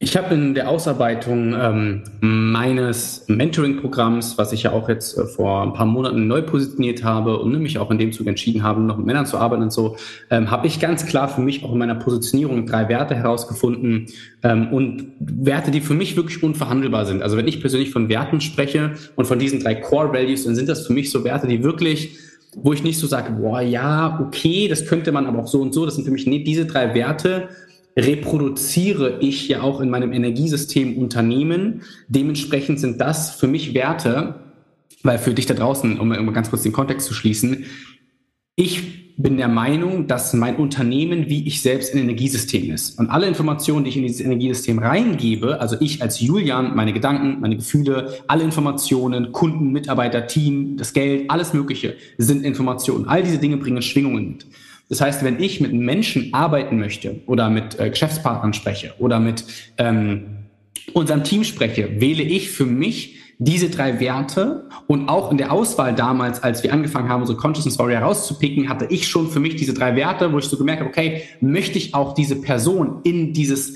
Ich 0.00 0.18
habe 0.18 0.34
in 0.34 0.54
der 0.54 0.68
Ausarbeitung 0.68 1.54
ähm, 1.58 2.02
meines 2.20 3.24
Mentoring-Programms, 3.28 4.36
was 4.36 4.52
ich 4.52 4.64
ja 4.64 4.72
auch 4.72 4.88
jetzt 4.88 5.16
äh, 5.16 5.24
vor 5.24 5.62
ein 5.62 5.72
paar 5.72 5.86
Monaten 5.86 6.26
neu 6.26 6.42
positioniert 6.42 7.04
habe 7.04 7.38
und 7.38 7.58
mich 7.62 7.78
auch 7.78 7.90
in 7.90 7.96
dem 7.96 8.12
Zug 8.12 8.26
entschieden 8.26 8.64
habe, 8.64 8.82
noch 8.82 8.98
mit 8.98 9.06
Männern 9.06 9.24
zu 9.24 9.38
arbeiten 9.38 9.62
und 9.62 9.72
so, 9.72 9.96
ähm, 10.30 10.50
habe 10.50 10.66
ich 10.66 10.78
ganz 10.78 11.06
klar 11.06 11.28
für 11.28 11.40
mich 11.40 11.64
auch 11.64 11.72
in 11.72 11.78
meiner 11.78 11.94
Positionierung 11.94 12.66
drei 12.66 12.88
Werte 12.90 13.14
herausgefunden 13.14 14.06
ähm, 14.42 14.72
und 14.72 15.12
Werte, 15.20 15.70
die 15.70 15.80
für 15.80 15.94
mich 15.94 16.16
wirklich 16.16 16.42
unverhandelbar 16.42 17.06
sind. 17.06 17.22
Also 17.22 17.38
wenn 17.38 17.48
ich 17.48 17.60
persönlich 17.62 17.90
von 17.90 18.10
Werten 18.10 18.42
spreche 18.42 18.96
und 19.16 19.26
von 19.26 19.38
diesen 19.38 19.60
drei 19.60 19.76
Core 19.76 20.12
Values, 20.12 20.44
dann 20.44 20.54
sind 20.54 20.68
das 20.68 20.86
für 20.86 20.92
mich 20.92 21.10
so 21.10 21.24
Werte, 21.24 21.46
die 21.46 21.62
wirklich 21.62 22.18
wo 22.56 22.72
ich 22.72 22.82
nicht 22.82 22.98
so 22.98 23.06
sage, 23.06 23.32
boah, 23.32 23.60
ja, 23.60 24.20
okay, 24.20 24.68
das 24.68 24.86
könnte 24.86 25.12
man 25.12 25.26
aber 25.26 25.40
auch 25.40 25.48
so 25.48 25.60
und 25.60 25.74
so. 25.74 25.84
Das 25.84 25.96
sind 25.96 26.04
für 26.04 26.10
mich 26.10 26.26
nee, 26.26 26.42
diese 26.44 26.66
drei 26.66 26.94
Werte 26.94 27.48
reproduziere 27.96 29.18
ich 29.20 29.48
ja 29.48 29.62
auch 29.62 29.80
in 29.80 29.90
meinem 29.90 30.12
Energiesystem 30.12 30.96
Unternehmen. 30.98 31.82
Dementsprechend 32.08 32.80
sind 32.80 33.00
das 33.00 33.30
für 33.30 33.46
mich 33.46 33.74
Werte, 33.74 34.40
weil 35.02 35.18
für 35.18 35.34
dich 35.34 35.46
da 35.46 35.54
draußen, 35.54 36.00
um, 36.00 36.10
um 36.10 36.32
ganz 36.32 36.50
kurz 36.50 36.62
den 36.62 36.72
Kontext 36.72 37.06
zu 37.06 37.14
schließen, 37.14 37.66
ich 38.56 39.03
bin 39.16 39.36
der 39.36 39.48
Meinung, 39.48 40.08
dass 40.08 40.32
mein 40.32 40.56
Unternehmen 40.56 41.28
wie 41.28 41.46
ich 41.46 41.62
selbst 41.62 41.94
ein 41.94 41.98
Energiesystem 41.98 42.72
ist. 42.72 42.98
Und 42.98 43.10
alle 43.10 43.28
Informationen, 43.28 43.84
die 43.84 43.90
ich 43.90 43.96
in 43.96 44.02
dieses 44.02 44.20
Energiesystem 44.20 44.80
reingebe, 44.80 45.60
also 45.60 45.76
ich 45.78 46.02
als 46.02 46.20
Julian, 46.20 46.74
meine 46.74 46.92
Gedanken, 46.92 47.40
meine 47.40 47.56
Gefühle, 47.56 48.12
alle 48.26 48.42
Informationen, 48.42 49.30
Kunden, 49.30 49.70
Mitarbeiter, 49.70 50.26
Team, 50.26 50.76
das 50.76 50.92
Geld, 50.92 51.30
alles 51.30 51.54
Mögliche 51.54 51.94
sind 52.18 52.44
Informationen. 52.44 53.06
All 53.06 53.22
diese 53.22 53.38
Dinge 53.38 53.56
bringen 53.56 53.82
Schwingungen 53.82 54.28
mit. 54.30 54.46
Das 54.88 55.00
heißt, 55.00 55.22
wenn 55.24 55.40
ich 55.40 55.60
mit 55.60 55.72
Menschen 55.72 56.34
arbeiten 56.34 56.78
möchte 56.78 57.20
oder 57.26 57.48
mit 57.50 57.78
äh, 57.78 57.90
Geschäftspartnern 57.90 58.52
spreche 58.52 58.94
oder 58.98 59.20
mit 59.20 59.44
ähm, 59.78 60.44
unserem 60.92 61.24
Team 61.24 61.44
spreche, 61.44 62.00
wähle 62.00 62.22
ich 62.22 62.50
für 62.50 62.66
mich 62.66 63.13
diese 63.38 63.70
drei 63.70 64.00
Werte 64.00 64.68
und 64.86 65.08
auch 65.08 65.30
in 65.30 65.38
der 65.38 65.52
Auswahl 65.52 65.94
damals, 65.94 66.42
als 66.42 66.62
wir 66.62 66.72
angefangen 66.72 67.08
haben, 67.08 67.20
unsere 67.20 67.38
Consciousness 67.38 67.74
Story 67.74 67.94
herauszupicken, 67.94 68.68
hatte 68.68 68.86
ich 68.90 69.08
schon 69.08 69.30
für 69.30 69.40
mich 69.40 69.56
diese 69.56 69.74
drei 69.74 69.96
Werte, 69.96 70.32
wo 70.32 70.38
ich 70.38 70.44
so 70.44 70.56
gemerkt 70.56 70.80
habe, 70.80 70.90
okay, 70.90 71.22
möchte 71.40 71.78
ich 71.78 71.94
auch 71.94 72.14
diese 72.14 72.36
Person 72.36 73.00
in 73.04 73.32
dieses 73.32 73.74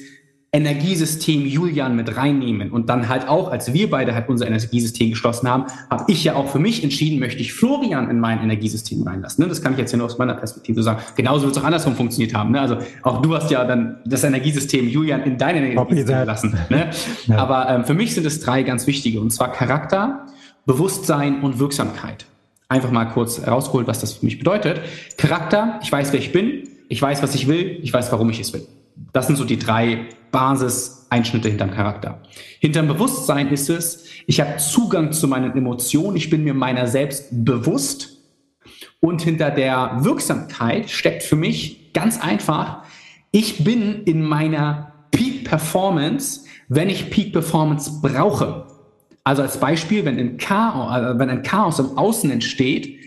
Energiesystem 0.50 1.44
Julian 1.44 1.94
mit 1.94 2.16
reinnehmen 2.16 2.70
und 2.70 2.88
dann 2.88 3.10
halt 3.10 3.28
auch, 3.28 3.50
als 3.50 3.74
wir 3.74 3.90
beide 3.90 4.14
halt 4.14 4.30
unser 4.30 4.46
Energiesystem 4.46 5.10
geschlossen 5.10 5.46
haben, 5.46 5.66
habe 5.90 6.10
ich 6.10 6.24
ja 6.24 6.36
auch 6.36 6.48
für 6.48 6.58
mich 6.58 6.82
entschieden, 6.82 7.18
möchte 7.18 7.42
ich 7.42 7.52
Florian 7.52 8.08
in 8.08 8.18
mein 8.18 8.42
Energiesystem 8.42 9.02
reinlassen. 9.02 9.42
Ne? 9.42 9.48
Das 9.48 9.60
kann 9.60 9.72
ich 9.72 9.78
jetzt 9.78 9.90
hier 9.90 9.98
nur 9.98 10.06
aus 10.06 10.16
meiner 10.16 10.32
Perspektive 10.32 10.82
sagen. 10.82 11.02
Genauso 11.16 11.44
wird 11.44 11.56
es 11.56 11.62
auch 11.62 11.66
andersrum 11.66 11.96
funktioniert 11.96 12.34
haben. 12.34 12.52
Ne? 12.52 12.62
Also 12.62 12.78
auch 13.02 13.20
du 13.20 13.34
hast 13.34 13.50
ja 13.50 13.62
dann 13.66 13.98
das 14.06 14.24
Energiesystem 14.24 14.88
Julian 14.88 15.22
in 15.24 15.36
dein 15.36 15.56
Energiesystem 15.56 16.20
gelassen. 16.20 16.58
Ne? 16.70 16.90
Ja. 17.26 17.36
Aber 17.36 17.68
ähm, 17.68 17.84
für 17.84 17.94
mich 17.94 18.14
sind 18.14 18.24
es 18.24 18.40
drei 18.40 18.62
ganz 18.62 18.86
wichtige 18.86 19.20
und 19.20 19.30
zwar 19.30 19.52
Charakter, 19.52 20.26
Bewusstsein 20.64 21.42
und 21.42 21.58
Wirksamkeit. 21.58 22.24
Einfach 22.70 22.90
mal 22.90 23.04
kurz 23.04 23.46
rausgeholt, 23.46 23.86
was 23.86 24.00
das 24.00 24.14
für 24.14 24.24
mich 24.24 24.38
bedeutet. 24.38 24.80
Charakter, 25.18 25.78
ich 25.82 25.92
weiß, 25.92 26.12
wer 26.14 26.20
ich 26.20 26.32
bin, 26.32 26.68
ich 26.88 27.02
weiß, 27.02 27.22
was 27.22 27.34
ich 27.34 27.48
will, 27.48 27.80
ich 27.82 27.92
weiß, 27.92 28.10
warum 28.12 28.30
ich 28.30 28.40
es 28.40 28.54
will. 28.54 28.66
Das 29.12 29.26
sind 29.26 29.36
so 29.36 29.44
die 29.44 29.58
drei 29.58 30.06
Basiseinschnitte 30.30 31.48
hinterm 31.48 31.70
Charakter. 31.70 32.22
Hinterm 32.60 32.88
Bewusstsein 32.88 33.48
ist 33.48 33.70
es, 33.70 34.04
ich 34.26 34.40
habe 34.40 34.58
Zugang 34.58 35.12
zu 35.12 35.26
meinen 35.28 35.56
Emotionen, 35.56 36.16
ich 36.16 36.30
bin 36.30 36.44
mir 36.44 36.54
meiner 36.54 36.86
selbst 36.86 37.28
bewusst. 37.30 38.16
Und 39.00 39.22
hinter 39.22 39.50
der 39.50 39.98
Wirksamkeit 40.00 40.90
steckt 40.90 41.22
für 41.22 41.36
mich 41.36 41.92
ganz 41.92 42.20
einfach, 42.20 42.82
ich 43.30 43.62
bin 43.64 44.02
in 44.04 44.22
meiner 44.22 44.92
Peak 45.10 45.44
Performance, 45.44 46.44
wenn 46.68 46.90
ich 46.90 47.10
Peak 47.10 47.32
Performance 47.32 48.00
brauche. 48.02 48.66
Also 49.24 49.42
als 49.42 49.60
Beispiel, 49.60 50.04
wenn 50.04 50.18
ein 50.18 50.36
Chaos, 50.38 50.96
äh, 50.96 51.18
wenn 51.18 51.30
ein 51.30 51.42
Chaos 51.42 51.78
im 51.78 51.96
Außen 51.98 52.30
entsteht, 52.30 52.97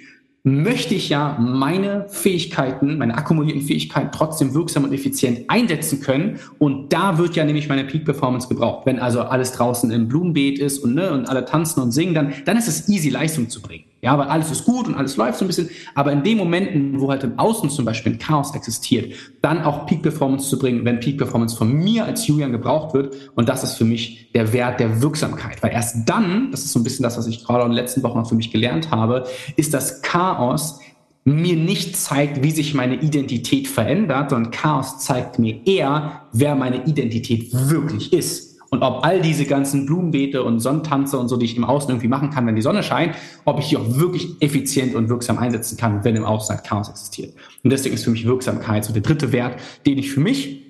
möchte 0.44 0.96
ich 0.96 1.10
ja 1.10 1.38
meine 1.40 2.08
Fähigkeiten, 2.10 2.98
meine 2.98 3.16
akkumulierten 3.16 3.62
Fähigkeiten 3.62 4.10
trotzdem 4.12 4.54
wirksam 4.54 4.84
und 4.84 4.94
effizient 4.94 5.50
einsetzen 5.50 6.02
können. 6.02 6.40
Und 6.58 6.92
da 6.92 7.18
wird 7.18 7.36
ja 7.36 7.46
nämlich 7.46 7.70
meine 7.70 7.84
Peak 7.84 8.06
Performance 8.06 8.48
gebraucht. 8.48 8.86
Wenn 8.86 9.00
also 9.00 9.22
alles 9.22 9.52
draußen 9.52 9.92
im 9.92 10.08
Blumenbeet 10.08 10.60
ist 10.60 10.80
und, 10.80 10.96
ne, 10.96 11.12
und 11.12 11.30
alle 11.30 11.46
tanzen 11.46 11.82
und 11.82 11.92
singen, 11.92 12.16
dann, 12.16 12.34
dann 12.46 12.58
ist 12.58 12.68
es 12.68 12.90
easy, 12.90 13.10
Leistung 13.10 13.50
zu 13.50 13.62
bringen. 13.62 13.91
Ja, 14.02 14.18
weil 14.18 14.28
alles 14.28 14.50
ist 14.52 14.66
gut 14.66 14.88
und 14.88 14.96
alles 14.96 15.16
läuft 15.16 15.38
so 15.38 15.46
ein 15.46 15.48
bisschen. 15.48 15.70
Aber 15.94 16.12
in 16.12 16.24
den 16.24 16.38
Momenten, 16.38 17.00
wo 17.00 17.10
halt 17.12 17.24
im 17.24 17.38
Außen 17.38 17.70
zum 17.70 17.86
Beispiel 17.86 18.14
ein 18.14 18.20
Chaos 18.20 18.56
existiert, 18.56 19.14
dann 19.42 19.62
auch 19.64 19.86
Peak 19.86 20.02
Performance 20.02 20.50
zu 20.50 20.58
bringen, 20.58 20.84
wenn 20.86 21.00
Peak 21.00 21.20
Performance 21.20 21.56
von 21.56 21.72
mir 21.72 22.06
als 22.06 22.26
Julian 22.26 22.52
gebraucht 22.52 22.96
wird. 22.96 23.16
Und 23.36 23.48
das 23.48 23.64
ist 23.64 23.74
für 23.74 23.86
mich 23.86 24.32
der 24.34 24.54
Wert 24.54 24.80
der 24.80 25.02
Wirksamkeit. 25.02 25.62
Weil 25.62 25.72
erst 25.72 26.10
dann, 26.10 26.50
das 26.50 26.66
ist 26.66 26.74
so 26.74 26.80
ein 26.80 26.84
bisschen 26.84 27.04
das, 27.04 27.18
was 27.18 27.28
ich 27.28 27.46
gerade 27.46 27.64
in 27.64 27.70
den 27.70 27.76
letzten 27.76 28.02
Wochen 28.02 28.18
noch 28.18 28.28
für 28.28 28.36
mich 28.36 28.52
gelernt 28.52 28.90
habe, 28.90 29.26
ist 29.56 29.74
das 29.74 30.02
Chaos 30.02 30.80
mir 31.24 31.56
nicht 31.56 31.96
zeigt, 31.96 32.42
wie 32.42 32.52
sich 32.52 32.74
meine 32.74 32.96
Identität 32.96 33.68
verändert, 33.68 34.32
sondern 34.32 34.52
Chaos 34.52 35.00
zeigt 35.00 35.38
mir 35.38 35.66
eher, 35.68 36.24
wer 36.34 36.56
meine 36.56 36.86
Identität 36.86 37.50
wirklich 37.54 38.12
ist. 38.12 38.51
Und 38.74 38.84
ob 38.84 39.04
all 39.06 39.22
diese 39.22 39.46
ganzen 39.46 39.86
Blumenbeete 39.86 40.44
und 40.44 40.62
Sonnentanze 40.62 41.20
und 41.20 41.28
so, 41.28 41.36
die 41.36 41.46
ich 41.46 41.58
im 41.58 41.66
Außen 41.66 41.90
irgendwie 41.90 42.08
machen 42.08 42.30
kann, 42.30 42.48
wenn 42.48 42.56
die 42.56 42.62
Sonne 42.62 42.84
scheint, 42.84 43.16
ob 43.44 43.60
ich 43.60 43.68
die 43.68 43.76
auch 43.76 43.98
wirklich 43.98 44.42
effizient 44.42 44.96
und 44.96 45.10
wirksam 45.10 45.38
einsetzen 45.38 45.78
kann, 45.78 46.06
wenn 46.06 46.16
im 46.16 46.24
Außen 46.24 46.56
halt 46.56 46.66
Chaos 46.66 46.88
existiert. 46.88 47.34
Und 47.66 47.70
deswegen 47.70 47.96
ist 47.96 48.06
für 48.06 48.12
mich 48.12 48.26
Wirksamkeit 48.26 48.86
so 48.86 48.94
der 48.94 49.02
dritte 49.02 49.34
Wert, 49.34 49.60
den 49.86 49.98
ich 49.98 50.14
für 50.14 50.22
mich 50.22 50.62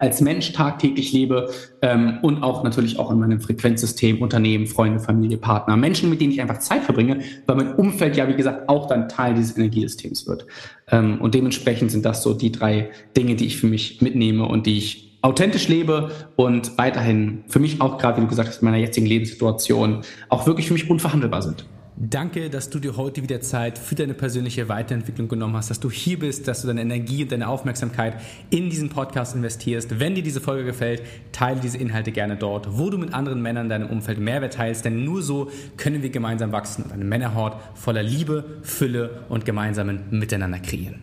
als 0.00 0.20
Mensch 0.20 0.52
tagtäglich 0.52 1.12
lebe 1.12 1.50
ähm, 1.82 2.18
und 2.22 2.42
auch 2.42 2.64
natürlich 2.64 2.98
auch 2.98 3.12
in 3.12 3.20
meinem 3.20 3.40
Frequenzsystem, 3.40 4.20
Unternehmen, 4.20 4.66
Freunde, 4.66 4.98
Familie, 4.98 5.36
Partner, 5.36 5.76
Menschen, 5.76 6.10
mit 6.10 6.20
denen 6.20 6.32
ich 6.32 6.40
einfach 6.40 6.58
Zeit 6.58 6.82
verbringe, 6.82 7.20
weil 7.46 7.56
mein 7.56 7.74
Umfeld 7.74 8.16
ja, 8.16 8.26
wie 8.26 8.34
gesagt, 8.34 8.68
auch 8.68 8.88
dann 8.88 9.08
Teil 9.08 9.34
dieses 9.34 9.56
Energiesystems 9.56 10.26
wird. 10.26 10.46
Ähm, 10.90 11.20
und 11.20 11.34
dementsprechend 11.34 11.92
sind 11.92 12.04
das 12.04 12.24
so 12.24 12.34
die 12.34 12.50
drei 12.50 12.90
Dinge, 13.16 13.36
die 13.36 13.46
ich 13.46 13.58
für 13.58 13.68
mich 13.68 14.00
mitnehme 14.00 14.46
und 14.46 14.66
die 14.66 14.78
ich 14.78 15.09
authentisch 15.22 15.68
lebe 15.68 16.10
und 16.36 16.78
weiterhin 16.78 17.44
für 17.48 17.58
mich 17.58 17.80
auch 17.80 17.98
gerade, 17.98 18.18
wie 18.18 18.22
du 18.22 18.28
gesagt 18.28 18.48
hast, 18.48 18.62
in 18.62 18.64
meiner 18.64 18.78
jetzigen 18.78 19.06
Lebenssituation 19.06 20.02
auch 20.28 20.46
wirklich 20.46 20.66
für 20.68 20.74
mich 20.74 20.88
unverhandelbar 20.88 21.42
sind. 21.42 21.66
Danke, 22.02 22.48
dass 22.48 22.70
du 22.70 22.78
dir 22.78 22.96
heute 22.96 23.22
wieder 23.22 23.42
Zeit 23.42 23.76
für 23.76 23.94
deine 23.94 24.14
persönliche 24.14 24.70
Weiterentwicklung 24.70 25.28
genommen 25.28 25.54
hast, 25.54 25.68
dass 25.68 25.80
du 25.80 25.90
hier 25.90 26.18
bist, 26.18 26.48
dass 26.48 26.62
du 26.62 26.68
deine 26.68 26.80
Energie 26.80 27.24
und 27.24 27.32
deine 27.32 27.46
Aufmerksamkeit 27.46 28.14
in 28.48 28.70
diesen 28.70 28.88
Podcast 28.88 29.36
investierst. 29.36 30.00
Wenn 30.00 30.14
dir 30.14 30.22
diese 30.22 30.40
Folge 30.40 30.64
gefällt, 30.64 31.02
teile 31.32 31.60
diese 31.60 31.76
Inhalte 31.76 32.10
gerne 32.10 32.38
dort, 32.38 32.78
wo 32.78 32.88
du 32.88 32.96
mit 32.96 33.12
anderen 33.12 33.42
Männern 33.42 33.66
in 33.66 33.68
deinem 33.68 33.90
Umfeld 33.90 34.18
Mehrwert 34.18 34.54
teilst, 34.54 34.86
denn 34.86 35.04
nur 35.04 35.20
so 35.20 35.50
können 35.76 36.02
wir 36.02 36.08
gemeinsam 36.08 36.52
wachsen 36.52 36.84
und 36.84 36.92
eine 36.92 37.04
Männerhort 37.04 37.60
voller 37.74 38.02
Liebe, 38.02 38.44
Fülle 38.62 39.24
und 39.28 39.44
gemeinsamen 39.44 40.04
Miteinander 40.08 40.60
kreieren. 40.60 41.02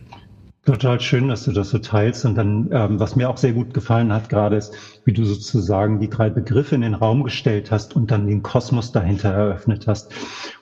Total 0.68 1.00
schön, 1.00 1.28
dass 1.28 1.44
du 1.44 1.52
das 1.52 1.70
so 1.70 1.78
teilst. 1.78 2.26
Und 2.26 2.34
dann, 2.34 2.68
ähm, 2.72 3.00
was 3.00 3.16
mir 3.16 3.30
auch 3.30 3.38
sehr 3.38 3.54
gut 3.54 3.72
gefallen 3.72 4.12
hat 4.12 4.28
gerade, 4.28 4.56
ist, 4.56 4.76
wie 5.06 5.14
du 5.14 5.24
sozusagen 5.24 5.98
die 5.98 6.10
drei 6.10 6.28
Begriffe 6.28 6.74
in 6.74 6.82
den 6.82 6.92
Raum 6.92 7.22
gestellt 7.24 7.70
hast 7.70 7.96
und 7.96 8.10
dann 8.10 8.26
den 8.26 8.42
Kosmos 8.42 8.92
dahinter 8.92 9.30
eröffnet 9.30 9.86
hast. 9.86 10.12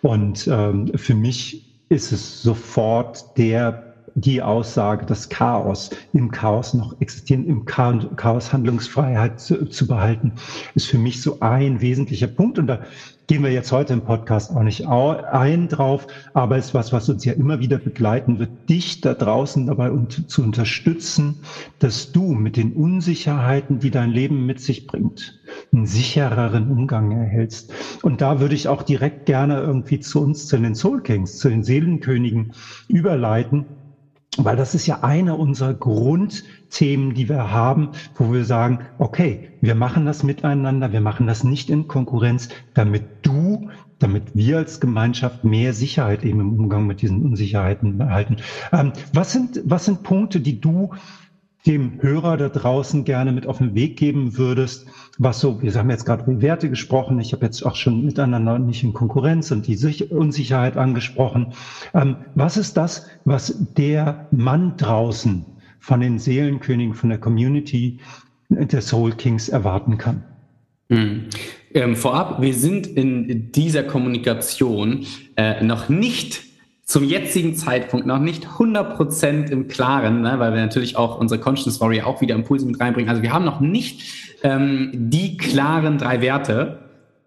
Und 0.03 0.47
ähm, 0.47 0.93
für 0.95 1.17
mich 1.17 1.67
ist 1.89 2.13
es 2.13 2.41
sofort 2.41 3.37
der 3.37 3.83
die 4.15 4.41
Aussage, 4.41 5.05
dass 5.07 5.29
Chaos 5.29 5.91
im 6.13 6.31
Chaos 6.31 6.73
noch 6.73 6.99
existieren, 7.01 7.45
im 7.45 7.65
Chaos 7.65 8.53
Handlungsfreiheit 8.53 9.41
zu, 9.41 9.67
zu 9.67 9.87
behalten, 9.89 10.35
ist 10.75 10.87
für 10.87 10.99
mich 10.99 11.21
so 11.21 11.41
ein 11.41 11.81
wesentlicher 11.81 12.29
Punkt. 12.29 12.59
Und 12.61 12.69
da 12.69 12.81
gehen 13.27 13.43
wir 13.43 13.51
jetzt 13.53 13.73
heute 13.73 13.93
im 13.93 14.03
Podcast 14.03 14.51
auch 14.51 14.63
nicht 14.63 14.87
ein 14.87 15.69
drauf, 15.69 16.07
aber 16.33 16.57
es 16.57 16.67
ist 16.67 16.75
was, 16.75 16.93
was 16.93 17.09
uns 17.09 17.25
ja 17.25 17.33
immer 17.33 17.59
wieder 17.59 17.79
begleiten 17.79 18.39
wird, 18.39 18.51
dich 18.69 19.01
da 19.01 19.15
draußen 19.15 19.67
dabei 19.67 19.91
und 19.91 20.31
zu 20.31 20.43
unterstützen, 20.43 21.41
dass 21.79 22.13
du 22.13 22.33
mit 22.33 22.57
den 22.57 22.73
Unsicherheiten, 22.73 23.81
die 23.81 23.91
dein 23.91 24.11
Leben 24.11 24.47
mit 24.47 24.61
sich 24.61 24.87
bringt, 24.87 25.41
einen 25.73 25.87
sichereren 25.87 26.71
Umgang 26.71 27.11
erhältst. 27.11 27.73
Und 28.03 28.21
da 28.21 28.41
würde 28.41 28.55
ich 28.55 28.69
auch 28.69 28.83
direkt 28.83 29.27
gerne 29.27 29.61
irgendwie 29.61 29.99
zu 29.99 30.21
uns, 30.23 30.47
zu 30.47 30.59
den 30.59 30.75
Soul 30.75 31.03
Kings, 31.03 31.39
zu 31.39 31.49
den 31.49 31.65
Seelenkönigen 31.65 32.53
überleiten, 32.89 33.67
weil 34.37 34.57
das 34.57 34.75
ist 34.75 34.87
ja 34.87 35.03
eine 35.03 35.35
unserer 35.35 35.75
Grundthemen, 36.67 37.15
die 37.15 37.29
wir 37.29 37.51
haben, 37.51 37.93
wo 38.15 38.33
wir 38.33 38.45
sagen, 38.45 38.81
okay, 38.99 39.51
wir 39.61 39.75
machen 39.75 40.05
das 40.05 40.23
miteinander, 40.23 40.93
wir 40.93 41.01
machen 41.01 41.27
das 41.27 41.45
nicht 41.45 41.71
in 41.71 41.87
Konkurrenz, 41.87 42.49
damit 42.75 43.05
du, 43.23 43.71
damit 43.99 44.35
wir 44.35 44.59
als 44.59 44.81
Gemeinschaft 44.81 45.45
mehr 45.45 45.73
Sicherheit 45.73 46.25
eben 46.25 46.41
im 46.41 46.59
Umgang 46.59 46.87
mit 46.87 47.03
diesen 47.03 47.23
Unsicherheiten 47.23 48.01
erhalten. 48.01 48.37
Ähm, 48.73 48.93
was 49.13 49.33
sind, 49.33 49.61
was 49.65 49.85
sind 49.85 50.03
Punkte, 50.03 50.41
die 50.41 50.61
du 50.61 50.93
dem 51.67 52.01
Hörer 52.01 52.37
da 52.37 52.49
draußen 52.49 53.05
gerne 53.05 53.33
mit 53.33 53.47
auf 53.47 53.59
den 53.59 53.75
Weg 53.75 53.97
geben 53.97 54.37
würdest, 54.37 54.89
was 55.19 55.41
so, 55.41 55.61
wir 55.61 55.75
haben 55.75 55.91
jetzt 55.91 56.05
gerade 56.05 56.23
über 56.31 56.41
Werte 56.41 56.69
gesprochen, 56.69 57.19
ich 57.19 57.33
habe 57.33 57.45
jetzt 57.45 57.65
auch 57.65 57.75
schon 57.75 58.05
miteinander 58.05 58.59
nicht 58.59 58.85
in 58.85 58.93
Konkurrenz 58.93 59.51
und 59.51 59.67
die 59.67 60.05
Unsicherheit 60.09 60.77
angesprochen. 60.77 61.55
Ähm, 61.95 62.19
was 62.35 62.57
ist 62.57 62.77
das, 62.77 63.07
was 63.25 63.57
der 63.77 64.29
Mann 64.31 64.77
draußen 64.77 65.56
von 65.87 66.01
den 66.01 66.19
Seelenkönigen, 66.19 66.95
von 66.95 67.11
der 67.11 67.19
Community 67.19 68.01
der 68.49 68.81
Soul 68.81 69.13
Kings 69.13 69.49
erwarten 69.49 69.97
kann? 69.99 70.25
Mhm. 70.89 71.27
Ähm, 71.75 71.95
vorab, 71.95 72.43
wir 72.43 72.55
sind 72.55 72.89
in 72.89 73.53
dieser 73.53 73.85
Kommunikation 73.85 75.07
äh, 75.37 75.63
noch 75.63 75.89
nicht 75.89 76.43
zum 76.83 77.05
jetzigen 77.05 77.55
Zeitpunkt 77.55 78.05
noch 78.05 78.19
nicht 78.19 78.47
100% 78.47 79.51
im 79.51 79.69
Klaren, 79.69 80.23
ne, 80.23 80.35
weil 80.39 80.55
wir 80.55 80.61
natürlich 80.61 80.97
auch 80.97 81.21
unsere 81.21 81.41
Conscience 81.41 81.81
Warrior 81.81 82.07
auch 82.07 82.21
wieder 82.21 82.35
Impulse 82.35 82.67
mit 82.67 82.81
reinbringen. 82.81 83.09
Also 83.09 83.23
wir 83.23 83.33
haben 83.33 83.45
noch 83.45 83.61
nicht 83.61 84.39
ähm, 84.43 84.91
die 84.93 85.37
klaren 85.37 85.99
drei 85.99 86.21
Werte. 86.21 86.79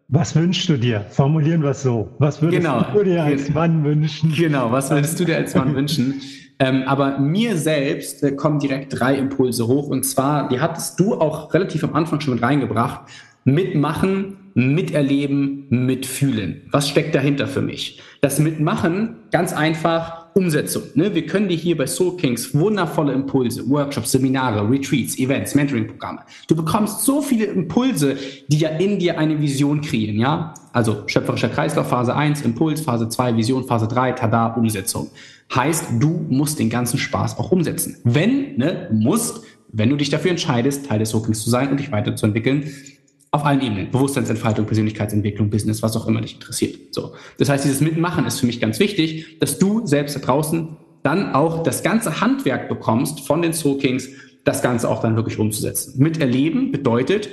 Was 0.10 0.36
wünschst 0.36 0.68
du 0.68 0.78
dir? 0.78 1.06
Formulieren 1.10 1.62
wir 1.62 1.70
es 1.70 1.84
so. 1.84 2.10
Was 2.20 2.42
würdest 2.42 2.62
genau. 2.62 2.86
du 2.94 3.04
dir 3.04 3.24
als 3.24 3.54
Mann 3.54 3.86
wünschen? 3.86 4.34
Genau, 4.36 4.70
was 4.72 4.90
würdest 4.90 5.18
du 5.20 5.26
dir 5.26 5.38
als 5.38 5.56
Mann 5.56 5.76
wünschen? 5.76 6.16
Ähm, 6.60 6.84
aber 6.86 7.20
mir 7.20 7.58
selbst 7.58 8.22
äh, 8.22 8.34
kommen 8.34 8.60
direkt 8.60 9.00
drei 9.00 9.16
Impulse 9.16 9.68
hoch. 9.68 9.88
Und 9.88 10.04
zwar, 10.04 10.50
die 10.50 10.60
hattest 10.60 11.00
du 11.00 11.16
auch 11.16 11.54
relativ 11.54 11.84
am 11.84 11.94
Anfang 11.94 12.20
schon 12.20 12.34
mit 12.34 12.44
reingebracht. 12.44 13.02
Mitmachen, 13.46 14.38
miterleben, 14.54 15.68
mitfühlen. 15.70 16.64
Was 16.72 16.90
steckt 16.90 17.16
dahinter 17.16 17.48
für 17.48 17.62
mich? 17.62 18.02
Das 18.22 18.40
Mitmachen, 18.40 19.16
ganz 19.32 19.54
einfach, 19.54 20.28
Umsetzung. 20.34 20.84
Ne? 20.96 21.14
Wir 21.16 21.26
können 21.26 21.48
dir 21.48 21.58
hier 21.58 21.78
bei 21.78 21.88
Soul 21.88 22.18
Kings 22.18 22.54
wundervolle 22.54 23.14
Impulse, 23.14 23.68
Workshops, 23.70 24.12
Seminare, 24.12 24.70
Retreats, 24.70 25.18
Events, 25.18 25.56
Mentoring-Programme. 25.56 26.20
Du 26.48 26.56
bekommst 26.56 27.04
so 27.04 27.22
viele 27.22 27.46
Impulse, 27.46 28.16
die 28.48 28.60
ja 28.60 28.70
in 28.70 29.00
dir 29.00 29.18
eine 29.18 29.40
Vision 29.40 29.82
kreieren, 29.82 30.20
ja? 30.20 30.54
Also 30.72 31.04
schöpferischer 31.08 31.50
Kreislauf, 31.50 31.88
Phase 31.88 32.16
1, 32.16 32.44
Impuls, 32.44 32.82
Phase 32.82 33.10
2, 33.10 33.38
Vision, 33.38 33.66
Phase 33.66 33.88
3, 33.88 34.12
Tada, 34.14 34.48
Umsetzung. 34.54 35.10
Heißt, 35.54 35.86
du 36.00 36.26
musst 36.30 36.60
den 36.60 36.70
ganzen 36.70 37.00
Spaß 37.00 37.38
auch 37.40 37.52
umsetzen. 37.52 37.98
Wenn, 38.04 38.58
ne, 38.58 38.90
musst, 38.92 39.44
wenn 39.72 39.90
du 39.90 39.96
dich 39.96 40.10
dafür 40.10 40.32
entscheidest, 40.32 40.86
Teil 40.86 41.00
des 41.00 41.10
Soul 41.10 41.24
Kings 41.24 41.44
zu 41.44 41.50
sein 41.50 41.70
und 41.72 41.80
dich 41.80 41.92
weiterzuentwickeln, 41.92 42.72
auf 43.32 43.46
allen 43.46 43.62
Ebenen. 43.62 43.92
Bewusstseinsentfaltung, 43.92 44.66
Persönlichkeitsentwicklung, 44.66 45.50
Business, 45.50 45.84
was 45.84 45.96
auch 45.96 46.08
immer 46.08 46.22
dich 46.22 46.36
interessiert. 46.36 46.94
So. 46.94 47.14
Das 47.38 47.50
heißt, 47.50 47.64
dieses 47.64 47.82
Mitmachen 47.82 48.26
ist 48.26 48.40
für 48.40 48.48
mich 48.48 48.60
ganz 48.60 48.80
wichtig, 48.80 49.40
dass 49.40 49.60
du 49.60 49.86
selbst 49.86 50.16
da 50.16 50.20
draußen 50.20 50.78
dann 51.04 51.34
auch 51.34 51.64
das 51.64 51.84
ganze 51.84 52.22
Handwerk 52.22 52.70
bekommst 52.70 53.22
von 53.22 53.42
den 53.42 53.54
Soul 53.54 53.78
Kings, 53.78 54.10
das 54.44 54.62
Ganze 54.62 54.90
auch 54.90 55.02
dann 55.02 55.16
wirklich 55.16 55.38
umzusetzen. 55.38 56.02
Miterleben 56.02 56.72
bedeutet, 56.72 57.30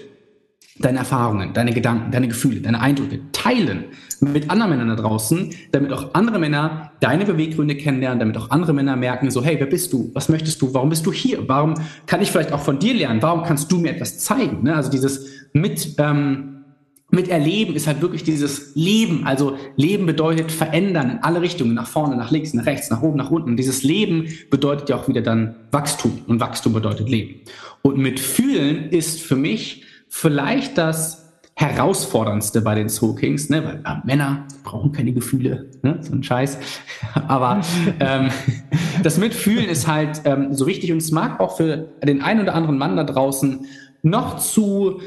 deine 0.78 0.98
Erfahrungen, 0.98 1.52
deine 1.54 1.72
Gedanken, 1.72 2.10
deine 2.10 2.28
Gefühle, 2.28 2.60
deine 2.60 2.80
Eindrücke 2.80 3.20
teilen 3.32 3.84
mit 4.20 4.50
anderen 4.50 4.70
Männern 4.70 4.88
da 4.88 4.96
draußen, 4.96 5.50
damit 5.72 5.92
auch 5.92 6.14
andere 6.14 6.38
Männer 6.38 6.92
deine 7.00 7.24
Beweggründe 7.24 7.76
kennenlernen, 7.76 8.18
damit 8.18 8.36
auch 8.36 8.50
andere 8.50 8.72
Männer 8.72 8.96
merken, 8.96 9.30
so, 9.30 9.44
hey, 9.44 9.56
wer 9.58 9.66
bist 9.66 9.92
du? 9.92 10.10
Was 10.14 10.28
möchtest 10.28 10.60
du? 10.62 10.72
Warum 10.74 10.88
bist 10.88 11.06
du 11.06 11.12
hier? 11.12 11.48
Warum 11.48 11.74
kann 12.06 12.20
ich 12.22 12.30
vielleicht 12.30 12.52
auch 12.52 12.60
von 12.60 12.78
dir 12.78 12.94
lernen? 12.94 13.22
Warum 13.22 13.42
kannst 13.42 13.70
du 13.72 13.78
mir 13.78 13.90
etwas 13.90 14.18
zeigen? 14.18 14.62
Ne? 14.62 14.74
Also 14.74 14.90
dieses 14.90 15.26
mit, 15.52 15.94
ähm, 15.98 16.64
mit 17.10 17.28
Erleben 17.28 17.74
ist 17.74 17.86
halt 17.86 18.02
wirklich 18.02 18.24
dieses 18.24 18.74
Leben. 18.74 19.26
Also 19.26 19.56
Leben 19.76 20.06
bedeutet 20.06 20.50
verändern 20.52 21.10
in 21.10 21.18
alle 21.18 21.40
Richtungen, 21.40 21.74
nach 21.74 21.86
vorne, 21.86 22.16
nach 22.16 22.30
links, 22.30 22.52
nach 22.52 22.66
rechts, 22.66 22.90
nach 22.90 23.02
oben, 23.02 23.16
nach 23.16 23.30
unten. 23.30 23.50
Und 23.50 23.56
dieses 23.56 23.82
Leben 23.82 24.28
bedeutet 24.50 24.88
ja 24.88 24.96
auch 24.96 25.08
wieder 25.08 25.22
dann 25.22 25.56
Wachstum. 25.70 26.18
Und 26.26 26.40
Wachstum 26.40 26.72
bedeutet 26.72 27.08
Leben. 27.08 27.40
Und 27.82 27.98
mit 27.98 28.18
Fühlen 28.20 28.90
ist 28.90 29.22
für 29.22 29.36
mich 29.36 29.85
vielleicht 30.16 30.78
das 30.78 31.26
herausforderndste 31.56 32.62
bei 32.62 32.74
den 32.74 32.88
Soul 32.88 33.16
Kings, 33.16 33.50
ne? 33.50 33.64
weil 33.64 33.74
äh, 33.84 33.98
Männer 34.04 34.46
brauchen 34.64 34.92
keine 34.92 35.12
Gefühle, 35.12 35.70
ne? 35.82 35.98
so 36.00 36.12
ein 36.12 36.22
Scheiß. 36.22 36.58
Aber 37.28 37.60
ähm, 38.00 38.30
das 39.02 39.18
Mitfühlen 39.18 39.66
ist 39.66 39.86
halt 39.86 40.22
ähm, 40.24 40.54
so 40.54 40.66
wichtig 40.66 40.90
und 40.90 40.98
es 40.98 41.10
mag 41.10 41.38
auch 41.38 41.58
für 41.58 41.88
den 42.02 42.22
einen 42.22 42.40
oder 42.40 42.54
anderen 42.54 42.78
Mann 42.78 42.96
da 42.96 43.04
draußen 43.04 43.66
noch 44.02 44.38
zu 44.38 45.00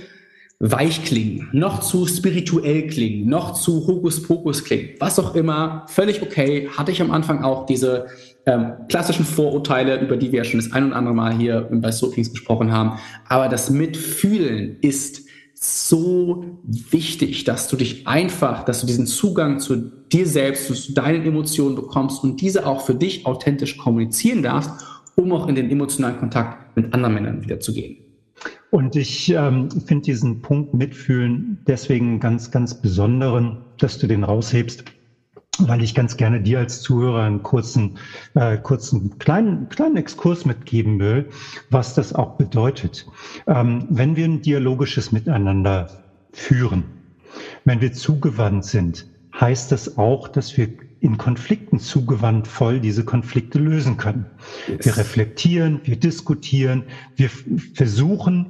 weich 0.59 1.05
klingen, 1.05 1.49
noch 1.53 1.79
zu 1.79 2.05
spirituell 2.05 2.87
klingen, 2.87 3.27
noch 3.29 3.53
zu 3.53 3.87
Hokuspokus 3.87 4.63
klingen, 4.63 4.89
was 4.99 5.17
auch 5.17 5.33
immer, 5.33 5.85
völlig 5.87 6.21
okay. 6.21 6.69
Hatte 6.77 6.91
ich 6.91 7.01
am 7.01 7.11
Anfang 7.11 7.43
auch 7.43 7.65
diese 7.65 8.07
ähm, 8.46 8.74
klassischen 8.88 9.25
Vorurteile, 9.25 10.00
über 10.01 10.17
die 10.17 10.31
wir 10.31 10.39
ja 10.39 10.43
schon 10.43 10.60
das 10.60 10.72
ein 10.72 10.84
und 10.84 10.93
andere 10.93 11.13
Mal 11.13 11.34
hier 11.36 11.67
bei 11.72 11.91
Soul 11.91 12.12
Kings 12.12 12.31
gesprochen 12.31 12.72
haben. 12.72 13.00
Aber 13.27 13.48
das 13.48 13.69
Mitfühlen 13.69 14.77
ist 14.81 15.25
so 15.62 16.46
wichtig, 16.63 17.43
dass 17.43 17.67
du 17.67 17.75
dich 17.75 18.08
einfach, 18.08 18.63
dass 18.63 18.79
du 18.79 18.88
diesen 18.88 19.05
Zugang 19.05 19.60
zu 19.60 19.75
dir 19.75 20.25
selbst, 20.25 20.67
zu 20.67 20.93
deinen 20.93 21.25
Emotionen 21.25 21.75
bekommst 21.75 22.24
und 22.24 22.39
diese 22.39 22.65
auch 22.65 22.81
für 22.81 22.96
dich 22.96 23.25
authentisch 23.25 23.77
kommunizieren 23.77 24.41
darfst, 24.41 24.72
um 25.15 25.34
auch 25.34 25.48
in 25.48 25.55
den 25.55 25.69
emotionalen 25.69 26.17
Kontakt 26.17 26.77
mit 26.77 26.93
anderen 26.93 27.13
Männern 27.13 27.43
wieder 27.43 27.60
zu 27.60 27.74
gehen. 27.74 27.98
Und 28.72 28.96
ich 28.96 29.29
ähm, 29.31 29.69
finde 29.69 30.03
diesen 30.03 30.41
Punkt 30.41 30.74
mitfühlen 30.74 31.60
deswegen 31.67 32.19
ganz, 32.19 32.51
ganz 32.51 32.79
besonderen, 32.81 33.58
dass 33.79 33.98
du 33.98 34.08
den 34.08 34.24
raushebst, 34.24 34.86
weil 35.67 35.83
ich 35.83 35.95
ganz 35.95 36.17
gerne 36.17 36.41
dir 36.41 36.59
als 36.59 36.81
Zuhörer 36.81 37.23
einen 37.23 37.43
kurzen, 37.43 37.97
äh, 38.35 38.57
kurzen 38.57 39.17
kleinen, 39.19 39.69
kleinen 39.69 39.97
Exkurs 39.97 40.45
mitgeben 40.45 40.99
will, 40.99 41.29
was 41.69 41.93
das 41.93 42.13
auch 42.13 42.37
bedeutet. 42.37 43.07
Ähm, 43.47 43.85
wenn 43.89 44.15
wir 44.15 44.25
ein 44.25 44.41
dialogisches 44.41 45.11
Miteinander 45.11 45.89
führen, 46.31 46.83
wenn 47.65 47.81
wir 47.81 47.93
zugewandt 47.93 48.65
sind, 48.65 49.07
heißt 49.39 49.71
das 49.71 49.97
auch, 49.97 50.27
dass 50.27 50.57
wir 50.57 50.69
in 51.01 51.17
Konflikten 51.17 51.79
zugewandt 51.79 52.47
voll 52.47 52.79
diese 52.79 53.05
Konflikte 53.05 53.57
lösen 53.60 53.97
können. 53.97 54.25
Yes. 54.67 54.86
Wir 54.86 54.97
reflektieren, 54.97 55.79
wir 55.84 55.95
diskutieren, 55.95 56.84
wir 57.15 57.29
versuchen 57.73 58.47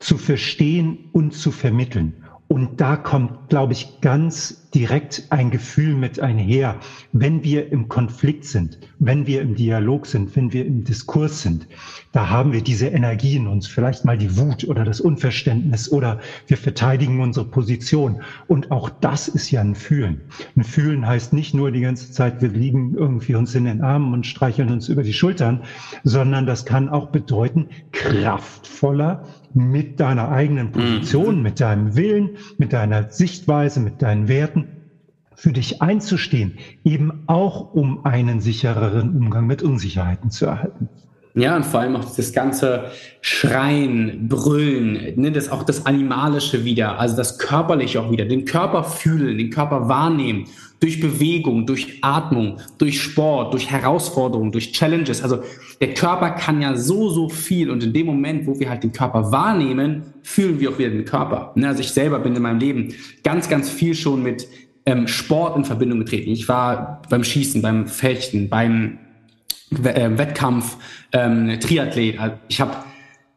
zu 0.00 0.18
verstehen 0.18 1.10
und 1.12 1.32
zu 1.32 1.52
vermitteln. 1.52 2.23
Und 2.48 2.80
da 2.80 2.96
kommt, 2.96 3.48
glaube 3.48 3.72
ich, 3.72 4.00
ganz 4.00 4.68
direkt 4.74 5.26
ein 5.30 5.50
Gefühl 5.50 5.94
mit 5.94 6.20
einher, 6.20 6.78
wenn 7.12 7.42
wir 7.42 7.72
im 7.72 7.88
Konflikt 7.88 8.44
sind, 8.44 8.78
wenn 8.98 9.26
wir 9.26 9.40
im 9.40 9.54
Dialog 9.54 10.06
sind, 10.06 10.34
wenn 10.36 10.52
wir 10.52 10.66
im 10.66 10.84
Diskurs 10.84 11.42
sind, 11.42 11.66
da 12.12 12.28
haben 12.28 12.52
wir 12.52 12.62
diese 12.62 12.88
Energie 12.88 13.36
in 13.36 13.46
uns, 13.46 13.66
vielleicht 13.66 14.04
mal 14.04 14.18
die 14.18 14.36
Wut 14.36 14.64
oder 14.64 14.84
das 14.84 15.00
Unverständnis 15.00 15.90
oder 15.90 16.20
wir 16.46 16.56
verteidigen 16.56 17.20
unsere 17.20 17.46
Position. 17.46 18.20
Und 18.46 18.70
auch 18.70 18.90
das 18.90 19.28
ist 19.28 19.50
ja 19.50 19.60
ein 19.60 19.74
Fühlen. 19.74 20.20
Ein 20.56 20.64
Fühlen 20.64 21.06
heißt 21.06 21.32
nicht 21.32 21.54
nur 21.54 21.70
die 21.70 21.80
ganze 21.80 22.12
Zeit, 22.12 22.42
wir 22.42 22.50
liegen 22.50 22.94
irgendwie 22.94 23.36
uns 23.36 23.54
in 23.54 23.64
den 23.64 23.80
Armen 23.80 24.12
und 24.12 24.26
streicheln 24.26 24.70
uns 24.70 24.88
über 24.88 25.02
die 25.02 25.12
Schultern, 25.12 25.62
sondern 26.02 26.46
das 26.46 26.66
kann 26.66 26.88
auch 26.88 27.08
bedeuten, 27.08 27.68
kraftvoller 27.92 29.24
mit 29.54 30.00
deiner 30.00 30.30
eigenen 30.30 30.72
Position, 30.72 31.36
mhm. 31.36 31.42
mit 31.42 31.60
deinem 31.60 31.96
Willen, 31.96 32.30
mit 32.58 32.72
deiner 32.72 33.10
Sichtweise, 33.10 33.80
mit 33.80 34.02
deinen 34.02 34.28
Werten 34.28 34.68
für 35.36 35.52
dich 35.52 35.82
einzustehen, 35.82 36.58
eben 36.84 37.24
auch 37.26 37.74
um 37.74 38.04
einen 38.04 38.40
sichereren 38.40 39.16
Umgang 39.16 39.46
mit 39.46 39.62
Unsicherheiten 39.62 40.30
zu 40.30 40.46
erhalten. 40.46 40.88
Ja, 41.36 41.56
und 41.56 41.66
vor 41.66 41.80
allem 41.80 41.96
auch 41.96 42.04
das 42.16 42.32
ganze 42.32 42.84
Schreien, 43.20 44.28
Brüllen, 44.28 45.20
ne, 45.20 45.32
das 45.32 45.50
auch 45.50 45.64
das 45.64 45.84
Animalische 45.84 46.64
wieder, 46.64 47.00
also 47.00 47.16
das 47.16 47.38
Körperliche 47.38 48.00
auch 48.00 48.12
wieder, 48.12 48.24
den 48.24 48.44
Körper 48.44 48.84
fühlen, 48.84 49.36
den 49.38 49.50
Körper 49.50 49.88
wahrnehmen, 49.88 50.44
durch 50.84 51.00
Bewegung, 51.00 51.64
durch 51.64 51.98
Atmung, 52.02 52.58
durch 52.76 53.00
Sport, 53.00 53.54
durch 53.54 53.70
Herausforderungen, 53.70 54.52
durch 54.52 54.70
Challenges. 54.72 55.22
Also 55.22 55.38
der 55.80 55.94
Körper 55.94 56.32
kann 56.32 56.60
ja 56.60 56.76
so, 56.76 57.08
so 57.08 57.30
viel 57.30 57.70
und 57.70 57.82
in 57.82 57.94
dem 57.94 58.04
Moment, 58.04 58.46
wo 58.46 58.60
wir 58.60 58.68
halt 58.68 58.82
den 58.82 58.92
Körper 58.92 59.32
wahrnehmen, 59.32 60.02
fühlen 60.22 60.60
wir 60.60 60.68
auch 60.68 60.78
wieder 60.78 60.90
den 60.90 61.06
Körper. 61.06 61.52
Ne, 61.54 61.68
also 61.68 61.80
ich 61.80 61.90
selber 61.90 62.18
bin 62.18 62.36
in 62.36 62.42
meinem 62.42 62.60
Leben 62.60 62.94
ganz, 63.22 63.48
ganz 63.48 63.70
viel 63.70 63.94
schon 63.94 64.22
mit 64.22 64.46
ähm, 64.84 65.08
Sport 65.08 65.56
in 65.56 65.64
Verbindung 65.64 66.00
getreten. 66.00 66.28
Ich 66.28 66.50
war 66.50 67.00
beim 67.08 67.24
Schießen, 67.24 67.62
beim 67.62 67.86
Fechten, 67.86 68.50
beim 68.50 68.98
äh, 69.82 70.10
Wettkampf, 70.18 70.76
ähm, 71.12 71.58
Triathlet. 71.60 72.20
Also 72.20 72.36
ich 72.48 72.60
habe 72.60 72.76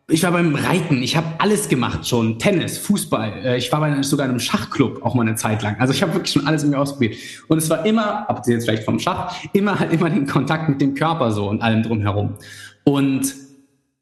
ich 0.10 0.24
war 0.24 0.32
beim 0.32 0.56
Reiten, 0.56 1.04
ich 1.04 1.18
habe 1.18 1.28
alles 1.40 1.68
gemacht 1.68 2.08
schon, 2.08 2.40
Tennis, 2.40 2.78
Fußball, 2.78 3.34
äh, 3.44 3.58
ich 3.58 3.72
war 3.74 3.82
bei 3.82 4.02
sogar 4.04 4.26
in 4.26 4.32
einem 4.32 4.40
Schachclub 4.40 5.04
auch 5.04 5.14
mal 5.14 5.24
eine 5.24 5.36
Zeit 5.36 5.62
lang. 5.64 5.76
Also 5.80 5.94
ich 5.94 6.02
habe 6.02 6.14
wirklich 6.14 6.32
schon 6.32 6.48
alles 6.48 6.64
irgendwie 6.64 6.80
ausprobiert. 6.80 7.16
Und 7.50 7.58
es 7.58 7.70
war 7.70 7.86
immer, 7.86 8.30
abgesehen 8.30 8.58
jetzt 8.58 8.66
vielleicht 8.66 8.84
vom 8.84 9.00
Schach, 9.00 9.36
immer 9.52 9.78
halt 9.80 9.92
immer 9.98 10.10
den 10.10 10.26
Kontakt 10.26 10.70
mit 10.70 10.80
dem 10.80 10.94
Körper 10.94 11.32
so 11.32 11.50
und 11.50 11.62
allem 11.62 11.84
drumherum. 11.84 12.36
Und 12.86 13.36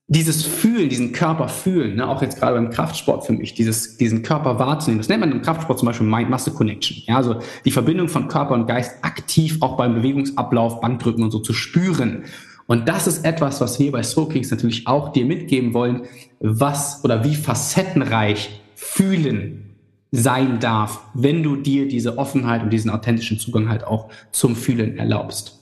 dieses 0.07 0.45
Fühlen, 0.45 0.89
diesen 0.89 1.11
Körper 1.11 1.47
fühlen, 1.47 1.95
ne, 1.95 2.07
auch 2.07 2.21
jetzt 2.21 2.39
gerade 2.39 2.53
beim 2.53 2.69
Kraftsport 2.69 3.25
für 3.25 3.33
mich, 3.33 3.55
dieses, 3.55 3.97
diesen 3.97 4.21
Körper 4.21 4.59
wahrzunehmen, 4.59 4.99
das 4.99 5.09
nennt 5.09 5.21
man 5.21 5.31
im 5.31 5.41
Kraftsport 5.41 5.79
zum 5.79 5.87
Beispiel 5.87 6.05
Mind-Muscle-Connection. 6.05 6.97
Ja, 7.07 7.17
also 7.17 7.39
die 7.65 7.71
Verbindung 7.71 8.09
von 8.09 8.27
Körper 8.27 8.53
und 8.53 8.67
Geist 8.67 9.03
aktiv 9.03 9.57
auch 9.61 9.75
beim 9.75 9.95
Bewegungsablauf, 9.95 10.81
Bankdrücken 10.81 11.23
und 11.23 11.31
so 11.31 11.39
zu 11.39 11.53
spüren. 11.53 12.25
Und 12.67 12.87
das 12.87 13.07
ist 13.07 13.25
etwas, 13.25 13.61
was 13.61 13.79
wir 13.79 13.91
bei 13.91 14.03
Soul 14.03 14.29
Kings 14.29 14.49
natürlich 14.49 14.87
auch 14.87 15.09
dir 15.09 15.25
mitgeben 15.25 15.73
wollen, 15.73 16.03
was 16.39 17.03
oder 17.03 17.23
wie 17.23 17.35
facettenreich 17.35 18.61
fühlen 18.75 19.75
sein 20.11 20.59
darf, 20.59 21.01
wenn 21.13 21.43
du 21.43 21.55
dir 21.55 21.87
diese 21.87 22.17
Offenheit 22.17 22.63
und 22.63 22.71
diesen 22.71 22.89
authentischen 22.89 23.37
Zugang 23.37 23.69
halt 23.69 23.83
auch 23.83 24.09
zum 24.31 24.55
Fühlen 24.55 24.97
erlaubst. 24.97 25.61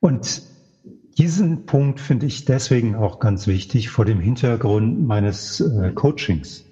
Und 0.00 0.42
diesen 1.18 1.66
Punkt 1.66 2.00
finde 2.00 2.26
ich 2.26 2.44
deswegen 2.44 2.94
auch 2.94 3.20
ganz 3.20 3.46
wichtig 3.46 3.90
vor 3.90 4.04
dem 4.04 4.20
Hintergrund 4.20 5.06
meines 5.06 5.60
äh, 5.60 5.92
Coachings, 5.92 6.64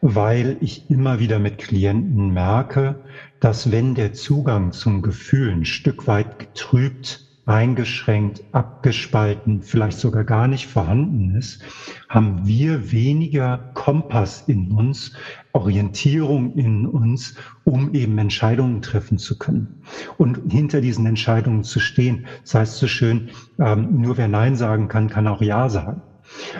weil 0.00 0.56
ich 0.60 0.90
immer 0.90 1.18
wieder 1.18 1.38
mit 1.38 1.58
Klienten 1.58 2.30
merke, 2.30 3.00
dass 3.40 3.72
wenn 3.72 3.94
der 3.94 4.12
Zugang 4.12 4.72
zum 4.72 5.02
Gefühl 5.02 5.50
ein 5.50 5.64
Stück 5.64 6.06
weit 6.06 6.38
getrübt, 6.38 7.29
eingeschränkt, 7.50 8.44
abgespalten, 8.52 9.60
vielleicht 9.60 9.98
sogar 9.98 10.22
gar 10.22 10.46
nicht 10.46 10.68
vorhanden 10.68 11.34
ist, 11.34 11.60
haben 12.08 12.46
wir 12.46 12.92
weniger 12.92 13.58
Kompass 13.74 14.44
in 14.46 14.70
uns, 14.70 15.12
Orientierung 15.52 16.54
in 16.54 16.86
uns, 16.86 17.34
um 17.64 17.92
eben 17.92 18.16
Entscheidungen 18.18 18.82
treffen 18.82 19.18
zu 19.18 19.36
können 19.36 19.82
und 20.16 20.40
hinter 20.50 20.80
diesen 20.80 21.06
Entscheidungen 21.06 21.64
zu 21.64 21.80
stehen. 21.80 22.26
Das 22.42 22.54
heißt 22.54 22.76
so 22.78 22.86
schön, 22.86 23.30
ähm, 23.58 24.00
nur 24.00 24.16
wer 24.16 24.28
Nein 24.28 24.54
sagen 24.54 24.86
kann, 24.86 25.10
kann 25.10 25.26
auch 25.26 25.42
Ja 25.42 25.68
sagen. 25.68 26.02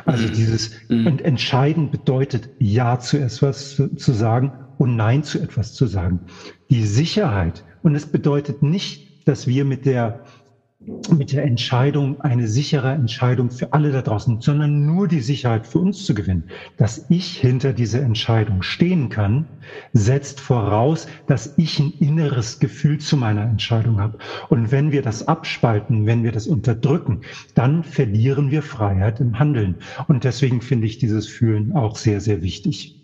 Also 0.06 0.26
mhm. 0.26 0.32
dieses 0.32 0.72
mhm. 0.88 1.06
und 1.06 1.22
entscheiden 1.22 1.92
bedeutet 1.92 2.50
Ja 2.58 2.98
zu 2.98 3.18
etwas 3.18 3.76
zu, 3.76 3.94
zu 3.94 4.12
sagen 4.12 4.52
und 4.78 4.96
Nein 4.96 5.22
zu 5.22 5.38
etwas 5.38 5.72
zu 5.72 5.86
sagen. 5.86 6.20
Die 6.68 6.84
Sicherheit 6.84 7.64
und 7.84 7.94
es 7.94 8.06
bedeutet 8.06 8.64
nicht, 8.64 9.28
dass 9.28 9.46
wir 9.46 9.64
mit 9.64 9.86
der 9.86 10.24
mit 11.14 11.32
der 11.32 11.44
Entscheidung, 11.44 12.22
eine 12.22 12.48
sichere 12.48 12.92
Entscheidung 12.92 13.50
für 13.50 13.74
alle 13.74 13.92
da 13.92 14.00
draußen, 14.00 14.40
sondern 14.40 14.86
nur 14.86 15.08
die 15.08 15.20
Sicherheit 15.20 15.66
für 15.66 15.78
uns 15.78 16.06
zu 16.06 16.14
gewinnen. 16.14 16.44
Dass 16.78 17.04
ich 17.10 17.36
hinter 17.36 17.74
dieser 17.74 18.00
Entscheidung 18.00 18.62
stehen 18.62 19.10
kann, 19.10 19.46
setzt 19.92 20.40
voraus, 20.40 21.06
dass 21.26 21.58
ich 21.58 21.78
ein 21.78 21.92
inneres 22.00 22.60
Gefühl 22.60 22.98
zu 22.98 23.18
meiner 23.18 23.42
Entscheidung 23.42 24.00
habe. 24.00 24.16
Und 24.48 24.72
wenn 24.72 24.90
wir 24.90 25.02
das 25.02 25.28
abspalten, 25.28 26.06
wenn 26.06 26.24
wir 26.24 26.32
das 26.32 26.46
unterdrücken, 26.46 27.20
dann 27.54 27.84
verlieren 27.84 28.50
wir 28.50 28.62
Freiheit 28.62 29.20
im 29.20 29.38
Handeln. 29.38 29.76
Und 30.08 30.24
deswegen 30.24 30.62
finde 30.62 30.86
ich 30.86 30.96
dieses 30.96 31.28
Fühlen 31.28 31.72
auch 31.72 31.96
sehr, 31.96 32.22
sehr 32.22 32.40
wichtig. 32.40 32.99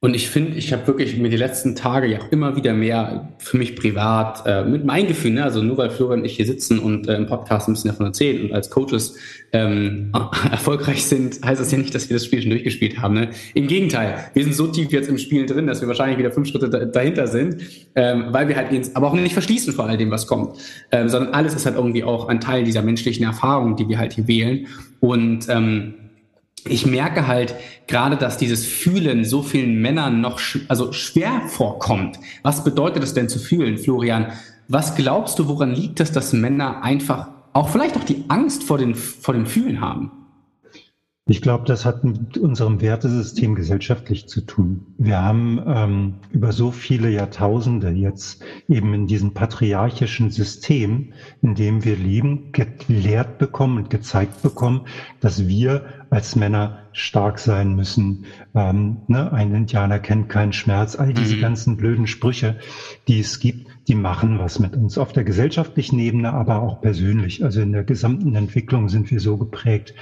Und 0.00 0.14
ich 0.14 0.30
finde, 0.30 0.56
ich 0.56 0.72
habe 0.72 0.86
wirklich 0.86 1.16
mir 1.16 1.28
die 1.28 1.36
letzten 1.36 1.74
Tage 1.74 2.06
ja 2.06 2.20
auch 2.20 2.30
immer 2.30 2.54
wieder 2.54 2.72
mehr 2.72 3.32
für 3.38 3.56
mich 3.56 3.74
privat 3.74 4.44
äh, 4.46 4.64
mit 4.64 4.84
meinem 4.84 5.08
Gefühl, 5.08 5.32
ne? 5.32 5.42
also 5.42 5.60
nur 5.60 5.76
weil 5.76 5.90
Florian 5.90 6.20
und 6.20 6.24
ich 6.24 6.36
hier 6.36 6.46
sitzen 6.46 6.78
und 6.78 7.08
äh, 7.08 7.16
im 7.16 7.26
Podcast 7.26 7.66
ein 7.66 7.72
bisschen 7.72 7.90
davon 7.90 8.06
erzählen 8.06 8.44
und 8.44 8.52
als 8.52 8.70
Coaches 8.70 9.16
ähm, 9.52 10.12
erfolgreich 10.52 11.04
sind, 11.04 11.44
heißt 11.44 11.60
das 11.60 11.72
ja 11.72 11.78
nicht, 11.78 11.96
dass 11.96 12.08
wir 12.08 12.14
das 12.14 12.24
Spiel 12.24 12.40
schon 12.40 12.50
durchgespielt 12.50 13.00
haben. 13.00 13.14
Ne? 13.14 13.30
Im 13.54 13.66
Gegenteil, 13.66 14.14
wir 14.34 14.44
sind 14.44 14.54
so 14.54 14.68
tief 14.68 14.92
jetzt 14.92 15.08
im 15.08 15.18
Spiel 15.18 15.46
drin, 15.46 15.66
dass 15.66 15.80
wir 15.80 15.88
wahrscheinlich 15.88 16.16
wieder 16.16 16.30
fünf 16.30 16.46
Schritte 16.46 16.70
da, 16.70 16.84
dahinter 16.84 17.26
sind, 17.26 17.56
ähm, 17.96 18.26
weil 18.28 18.46
wir 18.46 18.54
halt 18.54 18.70
uns 18.70 18.94
aber 18.94 19.08
auch 19.08 19.14
nicht 19.14 19.32
verschließen 19.32 19.72
vor 19.72 19.86
all 19.86 19.96
dem, 19.96 20.12
was 20.12 20.28
kommt, 20.28 20.58
ähm, 20.92 21.08
sondern 21.08 21.34
alles 21.34 21.54
ist 21.54 21.66
halt 21.66 21.74
irgendwie 21.74 22.04
auch 22.04 22.28
ein 22.28 22.38
Teil 22.38 22.62
dieser 22.62 22.82
menschlichen 22.82 23.24
Erfahrung, 23.24 23.74
die 23.74 23.88
wir 23.88 23.98
halt 23.98 24.12
hier 24.12 24.28
wählen. 24.28 24.68
Und 25.00 25.48
ähm, 25.48 25.94
ich 26.66 26.86
merke 26.86 27.26
halt 27.26 27.54
gerade, 27.86 28.16
dass 28.16 28.38
dieses 28.38 28.66
Fühlen 28.66 29.24
so 29.24 29.42
vielen 29.42 29.80
Männern 29.80 30.20
noch 30.20 30.38
sch 30.38 30.60
also 30.68 30.92
schwer 30.92 31.42
vorkommt. 31.48 32.18
Was 32.42 32.64
bedeutet 32.64 33.02
es 33.02 33.14
denn 33.14 33.28
zu 33.28 33.38
fühlen, 33.38 33.78
Florian? 33.78 34.32
Was 34.68 34.94
glaubst 34.94 35.38
du, 35.38 35.48
woran 35.48 35.74
liegt 35.74 36.00
es, 36.00 36.12
dass 36.12 36.32
Männer 36.32 36.82
einfach 36.82 37.28
auch 37.52 37.68
vielleicht 37.70 37.96
auch 37.96 38.04
die 38.04 38.24
Angst 38.28 38.64
vor, 38.64 38.78
den, 38.78 38.94
vor 38.94 39.34
dem 39.34 39.46
Fühlen 39.46 39.80
haben? 39.80 40.12
Ich 41.30 41.42
glaube, 41.42 41.66
das 41.66 41.84
hat 41.84 42.04
mit 42.04 42.38
unserem 42.38 42.80
Wertesystem 42.80 43.54
gesellschaftlich 43.54 44.28
zu 44.28 44.40
tun. 44.40 44.86
Wir 44.96 45.20
haben 45.20 45.62
ähm, 45.66 46.14
über 46.30 46.52
so 46.52 46.70
viele 46.70 47.10
Jahrtausende 47.10 47.90
jetzt 47.90 48.42
eben 48.66 48.94
in 48.94 49.06
diesem 49.06 49.34
patriarchischen 49.34 50.30
System, 50.30 51.12
in 51.42 51.54
dem 51.54 51.84
wir 51.84 51.96
leben, 51.96 52.50
gelehrt 52.52 53.36
bekommen 53.36 53.76
und 53.76 53.90
gezeigt 53.90 54.40
bekommen, 54.40 54.86
dass 55.20 55.46
wir 55.46 55.84
als 56.08 56.34
Männer 56.34 56.84
stark 56.92 57.38
sein 57.38 57.76
müssen. 57.76 58.24
Ähm, 58.54 59.02
ne? 59.08 59.30
Ein 59.30 59.54
Indianer 59.54 59.98
kennt 59.98 60.30
keinen 60.30 60.54
Schmerz. 60.54 60.96
All 60.96 61.12
diese 61.12 61.36
mhm. 61.36 61.40
ganzen 61.42 61.76
blöden 61.76 62.06
Sprüche, 62.06 62.56
die 63.06 63.20
es 63.20 63.38
gibt, 63.38 63.67
die 63.88 63.94
machen 63.94 64.38
was 64.38 64.58
mit 64.58 64.76
uns 64.76 64.98
auf 64.98 65.12
der 65.12 65.24
gesellschaftlichen 65.24 65.98
Ebene, 65.98 66.34
aber 66.34 66.60
auch 66.60 66.82
persönlich. 66.82 67.42
Also 67.42 67.62
in 67.62 67.72
der 67.72 67.84
gesamten 67.84 68.34
Entwicklung 68.34 68.90
sind 68.90 69.10
wir 69.10 69.18
so 69.18 69.38
geprägt. 69.38 69.94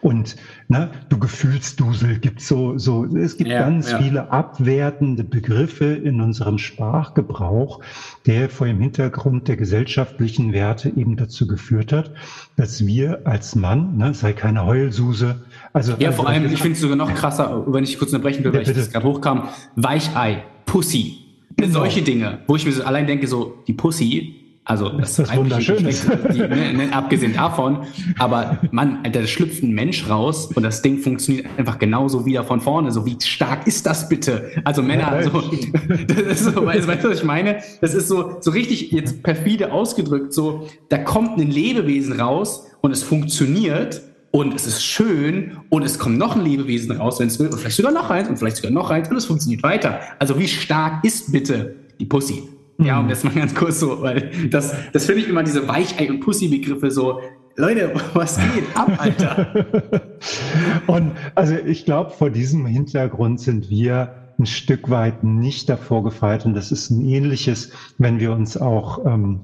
Und 0.00 0.36
ne, 0.68 0.90
du 1.10 1.18
Gefühlsdusel 1.18 2.18
gibt 2.18 2.40
so, 2.40 2.78
so, 2.78 3.04
es 3.04 3.36
gibt 3.36 3.50
ja, 3.50 3.60
ganz 3.60 3.90
ja. 3.90 3.98
viele 3.98 4.32
abwertende 4.32 5.24
Begriffe 5.24 5.84
in 5.84 6.22
unserem 6.22 6.56
Sprachgebrauch, 6.56 7.80
der 8.26 8.48
vor 8.48 8.66
dem 8.66 8.80
Hintergrund 8.80 9.46
der 9.46 9.56
gesellschaftlichen 9.56 10.54
Werte 10.54 10.88
eben 10.88 11.16
dazu 11.16 11.46
geführt 11.46 11.92
hat, 11.92 12.12
dass 12.56 12.86
wir 12.86 13.26
als 13.26 13.54
Mann, 13.54 13.98
ne, 13.98 14.14
sei 14.14 14.32
keine 14.32 14.64
Heulsuse, 14.64 15.42
also, 15.74 15.92
ja, 15.98 16.08
also, 16.08 16.22
vor 16.22 16.30
allem, 16.30 16.46
ich 16.46 16.62
finde 16.62 16.76
es 16.76 16.80
sogar 16.80 16.96
noch 16.96 17.12
krasser, 17.14 17.64
wenn 17.66 17.84
ich 17.84 17.98
kurz 17.98 18.12
unterbrechen 18.12 18.42
will, 18.44 18.52
weil 18.52 18.62
ja, 18.62 18.70
ich 18.70 18.76
das 18.76 18.90
gerade 18.90 19.06
hochkam, 19.06 19.48
Weichei, 19.76 20.44
Pussy. 20.64 21.23
Genau. 21.56 21.72
Solche 21.72 22.02
Dinge, 22.02 22.38
wo 22.46 22.56
ich 22.56 22.66
mir 22.66 22.72
so 22.72 22.84
allein 22.84 23.06
denke, 23.06 23.26
so 23.26 23.62
die 23.66 23.72
Pussy, 23.72 24.44
also 24.66 24.88
das, 24.88 25.16
das 25.16 25.28
ist 25.28 25.36
wunderschön. 25.36 25.82
Ne, 25.82 26.72
ne, 26.72 26.92
abgesehen 26.92 27.34
davon, 27.34 27.86
aber 28.18 28.58
man, 28.70 29.02
da 29.12 29.26
schlüpft 29.26 29.62
ein 29.62 29.72
Mensch 29.72 30.08
raus 30.08 30.46
und 30.54 30.62
das 30.62 30.80
Ding 30.80 30.98
funktioniert 30.98 31.46
einfach 31.58 31.78
genauso 31.78 32.24
wieder 32.24 32.44
von 32.44 32.62
vorne. 32.62 32.90
So 32.90 33.04
wie 33.04 33.18
stark 33.22 33.66
ist 33.66 33.84
das 33.84 34.08
bitte? 34.08 34.52
Also 34.64 34.82
Männer, 34.82 35.20
ja, 35.20 35.22
so, 35.22 35.42
das 36.06 36.18
ist 36.18 36.44
so, 36.44 36.64
weißt, 36.64 36.88
weißt 36.88 37.04
du, 37.04 37.10
was 37.10 37.18
ich 37.18 37.24
meine? 37.24 37.62
Das 37.82 37.92
ist 37.92 38.08
so 38.08 38.38
so 38.40 38.52
richtig 38.52 38.90
jetzt 38.90 39.22
perfide 39.22 39.70
ausgedrückt. 39.70 40.32
So, 40.32 40.66
da 40.88 40.96
kommt 40.96 41.38
ein 41.38 41.50
Lebewesen 41.50 42.18
raus 42.18 42.66
und 42.80 42.90
es 42.90 43.02
funktioniert 43.02 44.00
und 44.34 44.52
es 44.52 44.66
ist 44.66 44.84
schön 44.84 45.58
und 45.70 45.84
es 45.84 45.96
kommt 45.96 46.18
noch 46.18 46.34
ein 46.34 46.42
Lebewesen 46.42 46.90
raus, 46.90 47.20
wenn 47.20 47.28
es 47.28 47.38
will, 47.38 47.46
und 47.46 47.56
vielleicht 47.56 47.76
sogar 47.76 47.92
noch 47.92 48.10
eins 48.10 48.28
und 48.28 48.36
vielleicht 48.36 48.56
sogar 48.56 48.72
noch 48.72 48.90
eins 48.90 49.08
und 49.08 49.16
es 49.16 49.26
funktioniert 49.26 49.62
weiter. 49.62 50.00
Also 50.18 50.36
wie 50.36 50.48
stark 50.48 51.04
ist 51.04 51.30
bitte 51.30 51.76
die 52.00 52.04
Pussy? 52.04 52.42
Mhm. 52.78 52.84
Ja, 52.84 52.98
und 52.98 53.08
das 53.08 53.22
mal 53.22 53.32
ganz 53.32 53.54
kurz 53.54 53.78
so, 53.78 54.02
weil 54.02 54.32
das, 54.50 54.74
das 54.92 55.06
finde 55.06 55.20
ich 55.20 55.28
immer 55.28 55.44
diese 55.44 55.68
Weichei- 55.68 56.10
und 56.10 56.18
Pussy-Begriffe 56.18 56.90
so, 56.90 57.20
Leute, 57.54 57.92
was 58.14 58.36
geht 58.36 58.64
ab, 58.74 58.90
Alter? 58.98 59.46
und 60.88 61.12
also 61.36 61.54
ich 61.54 61.84
glaube, 61.84 62.10
vor 62.10 62.30
diesem 62.30 62.66
Hintergrund 62.66 63.38
sind 63.38 63.70
wir 63.70 64.16
ein 64.36 64.46
Stück 64.46 64.90
weit 64.90 65.22
nicht 65.22 65.68
davor 65.68 66.02
gefeit 66.02 66.44
und 66.44 66.54
das 66.54 66.72
ist 66.72 66.90
ein 66.90 67.04
ähnliches, 67.04 67.70
wenn 67.98 68.18
wir 68.18 68.32
uns 68.32 68.56
auch 68.56 69.06
ähm, 69.06 69.42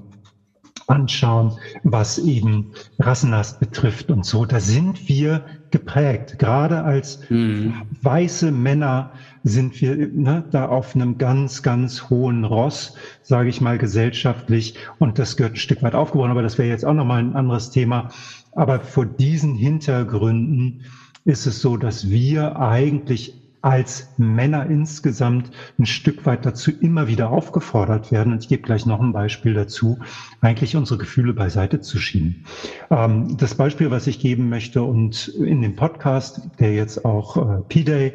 anschauen, 0.91 1.53
was 1.83 2.19
eben 2.19 2.73
Rassenhass 2.99 3.57
betrifft 3.59 4.11
und 4.11 4.25
so. 4.25 4.45
Da 4.45 4.59
sind 4.59 5.07
wir 5.07 5.45
geprägt. 5.71 6.37
Gerade 6.37 6.83
als 6.83 7.21
mhm. 7.29 7.73
weiße 8.01 8.51
Männer 8.51 9.13
sind 9.43 9.81
wir 9.81 9.95
ne, 9.95 10.43
da 10.51 10.67
auf 10.67 10.93
einem 10.93 11.17
ganz, 11.17 11.63
ganz 11.63 12.09
hohen 12.09 12.43
Ross, 12.43 12.95
sage 13.23 13.49
ich 13.49 13.61
mal 13.61 13.77
gesellschaftlich. 13.77 14.75
Und 14.99 15.17
das 15.17 15.37
gehört 15.37 15.53
ein 15.53 15.57
Stück 15.57 15.81
weit 15.81 15.95
aufgebrochen, 15.95 16.31
aber 16.31 16.43
das 16.43 16.57
wäre 16.57 16.69
jetzt 16.69 16.85
auch 16.85 16.93
nochmal 16.93 17.19
ein 17.19 17.35
anderes 17.35 17.71
Thema. 17.71 18.09
Aber 18.51 18.81
vor 18.81 19.05
diesen 19.05 19.55
Hintergründen 19.55 20.81
ist 21.23 21.47
es 21.47 21.61
so, 21.61 21.77
dass 21.77 22.09
wir 22.09 22.59
eigentlich 22.59 23.40
als 23.61 24.13
Männer 24.17 24.65
insgesamt 24.65 25.51
ein 25.77 25.85
Stück 25.85 26.25
weit 26.25 26.45
dazu 26.45 26.71
immer 26.71 27.07
wieder 27.07 27.29
aufgefordert 27.29 28.11
werden, 28.11 28.33
und 28.33 28.43
ich 28.43 28.49
gebe 28.49 28.63
gleich 28.63 28.85
noch 28.85 28.99
ein 28.99 29.13
Beispiel 29.13 29.53
dazu, 29.53 29.99
eigentlich 30.41 30.75
unsere 30.75 30.97
Gefühle 30.99 31.33
beiseite 31.33 31.79
zu 31.79 31.99
schieben. 31.99 32.45
Ähm, 32.89 33.37
das 33.37 33.55
Beispiel, 33.55 33.91
was 33.91 34.07
ich 34.07 34.19
geben 34.19 34.49
möchte 34.49 34.81
und 34.83 35.27
in 35.27 35.61
dem 35.61 35.75
Podcast, 35.75 36.41
der 36.59 36.73
jetzt 36.73 37.05
auch 37.05 37.37
äh, 37.37 37.61
P-Day 37.69 38.13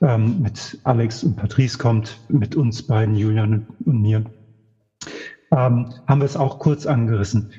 ähm, 0.00 0.42
mit 0.42 0.78
Alex 0.84 1.22
und 1.22 1.36
Patrice 1.36 1.78
kommt, 1.78 2.20
mit 2.28 2.56
uns 2.56 2.82
beiden, 2.82 3.14
Julian 3.14 3.66
und 3.84 4.02
mir, 4.02 4.24
ähm, 5.52 5.92
haben 6.06 6.20
wir 6.20 6.26
es 6.26 6.36
auch 6.36 6.58
kurz 6.58 6.86
angerissen 6.86 7.50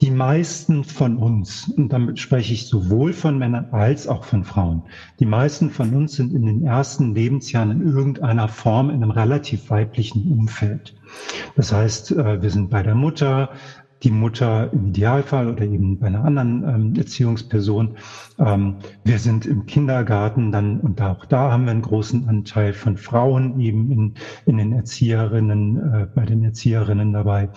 die 0.00 0.10
meisten 0.12 0.84
von 0.84 1.16
uns, 1.16 1.68
und 1.76 1.92
damit 1.92 2.20
spreche 2.20 2.54
ich 2.54 2.68
sowohl 2.68 3.12
von 3.12 3.36
Männern 3.36 3.66
als 3.72 4.06
auch 4.06 4.24
von 4.24 4.44
Frauen, 4.44 4.82
die 5.18 5.26
meisten 5.26 5.70
von 5.70 5.92
uns 5.92 6.12
sind 6.12 6.32
in 6.32 6.46
den 6.46 6.64
ersten 6.64 7.14
Lebensjahren 7.14 7.72
in 7.72 7.82
irgendeiner 7.82 8.46
Form 8.46 8.90
in 8.90 9.02
einem 9.02 9.10
relativ 9.10 9.70
weiblichen 9.70 10.30
Umfeld. 10.30 10.94
Das 11.56 11.72
heißt, 11.72 12.12
äh, 12.12 12.40
wir 12.40 12.50
sind 12.50 12.70
bei 12.70 12.82
der 12.82 12.94
Mutter, 12.94 13.50
die 14.04 14.12
Mutter 14.12 14.72
im 14.72 14.88
Idealfall 14.88 15.48
oder 15.48 15.64
eben 15.64 15.98
bei 15.98 16.06
einer 16.06 16.24
anderen 16.24 16.62
ähm, 16.62 16.94
Erziehungsperson. 16.96 17.96
Ähm, 18.38 18.76
wir 19.02 19.18
sind 19.18 19.46
im 19.46 19.66
Kindergarten 19.66 20.52
dann, 20.52 20.78
und 20.80 21.02
auch 21.02 21.24
da 21.24 21.50
haben 21.50 21.64
wir 21.64 21.72
einen 21.72 21.82
großen 21.82 22.28
Anteil 22.28 22.72
von 22.72 22.96
Frauen 22.96 23.58
eben 23.58 23.90
in, 23.90 24.14
in 24.46 24.58
den 24.58 24.72
Erzieherinnen, 24.72 25.76
äh, 25.76 26.06
bei 26.14 26.24
den 26.24 26.44
Erzieherinnen 26.44 27.12
dabei. 27.12 27.48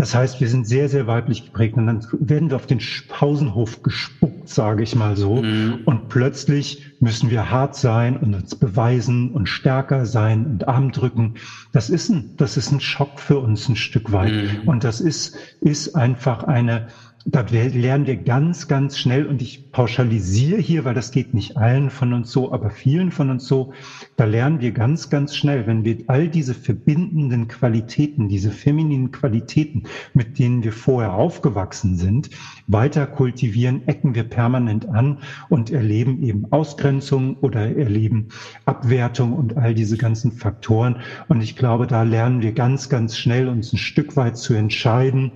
Das 0.00 0.14
heißt, 0.14 0.40
wir 0.40 0.48
sind 0.48 0.66
sehr, 0.66 0.88
sehr 0.88 1.06
weiblich 1.06 1.44
geprägt 1.44 1.76
und 1.76 1.86
dann 1.86 2.06
werden 2.20 2.48
wir 2.48 2.56
auf 2.56 2.64
den 2.64 2.80
Pausenhof 3.08 3.82
gespuckt, 3.82 4.48
sage 4.48 4.82
ich 4.82 4.96
mal 4.96 5.14
so. 5.14 5.42
Mhm. 5.42 5.82
Und 5.84 6.08
plötzlich 6.08 6.94
müssen 7.00 7.28
wir 7.28 7.50
hart 7.50 7.76
sein 7.76 8.16
und 8.16 8.32
uns 8.32 8.54
beweisen 8.54 9.30
und 9.32 9.46
stärker 9.46 10.06
sein 10.06 10.46
und 10.46 10.66
Arm 10.66 10.90
drücken. 10.90 11.34
Das 11.72 11.90
ist 11.90 12.08
ein, 12.08 12.34
das 12.38 12.56
ist 12.56 12.72
ein 12.72 12.80
Schock 12.80 13.20
für 13.20 13.40
uns 13.40 13.68
ein 13.68 13.76
Stück 13.76 14.10
weit. 14.10 14.32
Mhm. 14.32 14.68
Und 14.68 14.84
das 14.84 15.02
ist, 15.02 15.36
ist 15.60 15.94
einfach 15.94 16.44
eine, 16.44 16.86
da 17.26 17.42
lernen 17.42 18.06
wir 18.06 18.16
ganz, 18.16 18.66
ganz 18.66 18.96
schnell, 18.98 19.26
und 19.26 19.42
ich 19.42 19.70
pauschalisiere 19.72 20.58
hier, 20.58 20.86
weil 20.86 20.94
das 20.94 21.10
geht 21.10 21.34
nicht 21.34 21.58
allen 21.58 21.90
von 21.90 22.14
uns 22.14 22.32
so, 22.32 22.50
aber 22.50 22.70
vielen 22.70 23.10
von 23.10 23.28
uns 23.28 23.46
so, 23.46 23.74
da 24.16 24.24
lernen 24.24 24.60
wir 24.60 24.72
ganz, 24.72 25.10
ganz 25.10 25.36
schnell, 25.36 25.66
wenn 25.66 25.84
wir 25.84 25.98
all 26.06 26.28
diese 26.28 26.54
verbindenden 26.54 27.46
Qualitäten, 27.46 28.28
diese 28.28 28.50
femininen 28.50 29.10
Qualitäten, 29.10 29.82
mit 30.14 30.38
denen 30.38 30.64
wir 30.64 30.72
vorher 30.72 31.12
aufgewachsen 31.12 31.96
sind, 31.96 32.30
weiter 32.66 33.06
kultivieren, 33.06 33.86
ecken 33.86 34.14
wir 34.14 34.24
permanent 34.24 34.88
an 34.88 35.18
und 35.50 35.70
erleben 35.70 36.22
eben 36.22 36.50
Ausgrenzung 36.50 37.36
oder 37.36 37.76
erleben 37.76 38.28
Abwertung 38.64 39.34
und 39.34 39.58
all 39.58 39.74
diese 39.74 39.98
ganzen 39.98 40.32
Faktoren. 40.32 41.00
Und 41.28 41.42
ich 41.42 41.54
glaube, 41.54 41.86
da 41.86 42.02
lernen 42.02 42.40
wir 42.40 42.52
ganz, 42.52 42.88
ganz 42.88 43.18
schnell 43.18 43.48
uns 43.48 43.74
ein 43.74 43.78
Stück 43.78 44.16
weit 44.16 44.38
zu 44.38 44.54
entscheiden, 44.54 45.32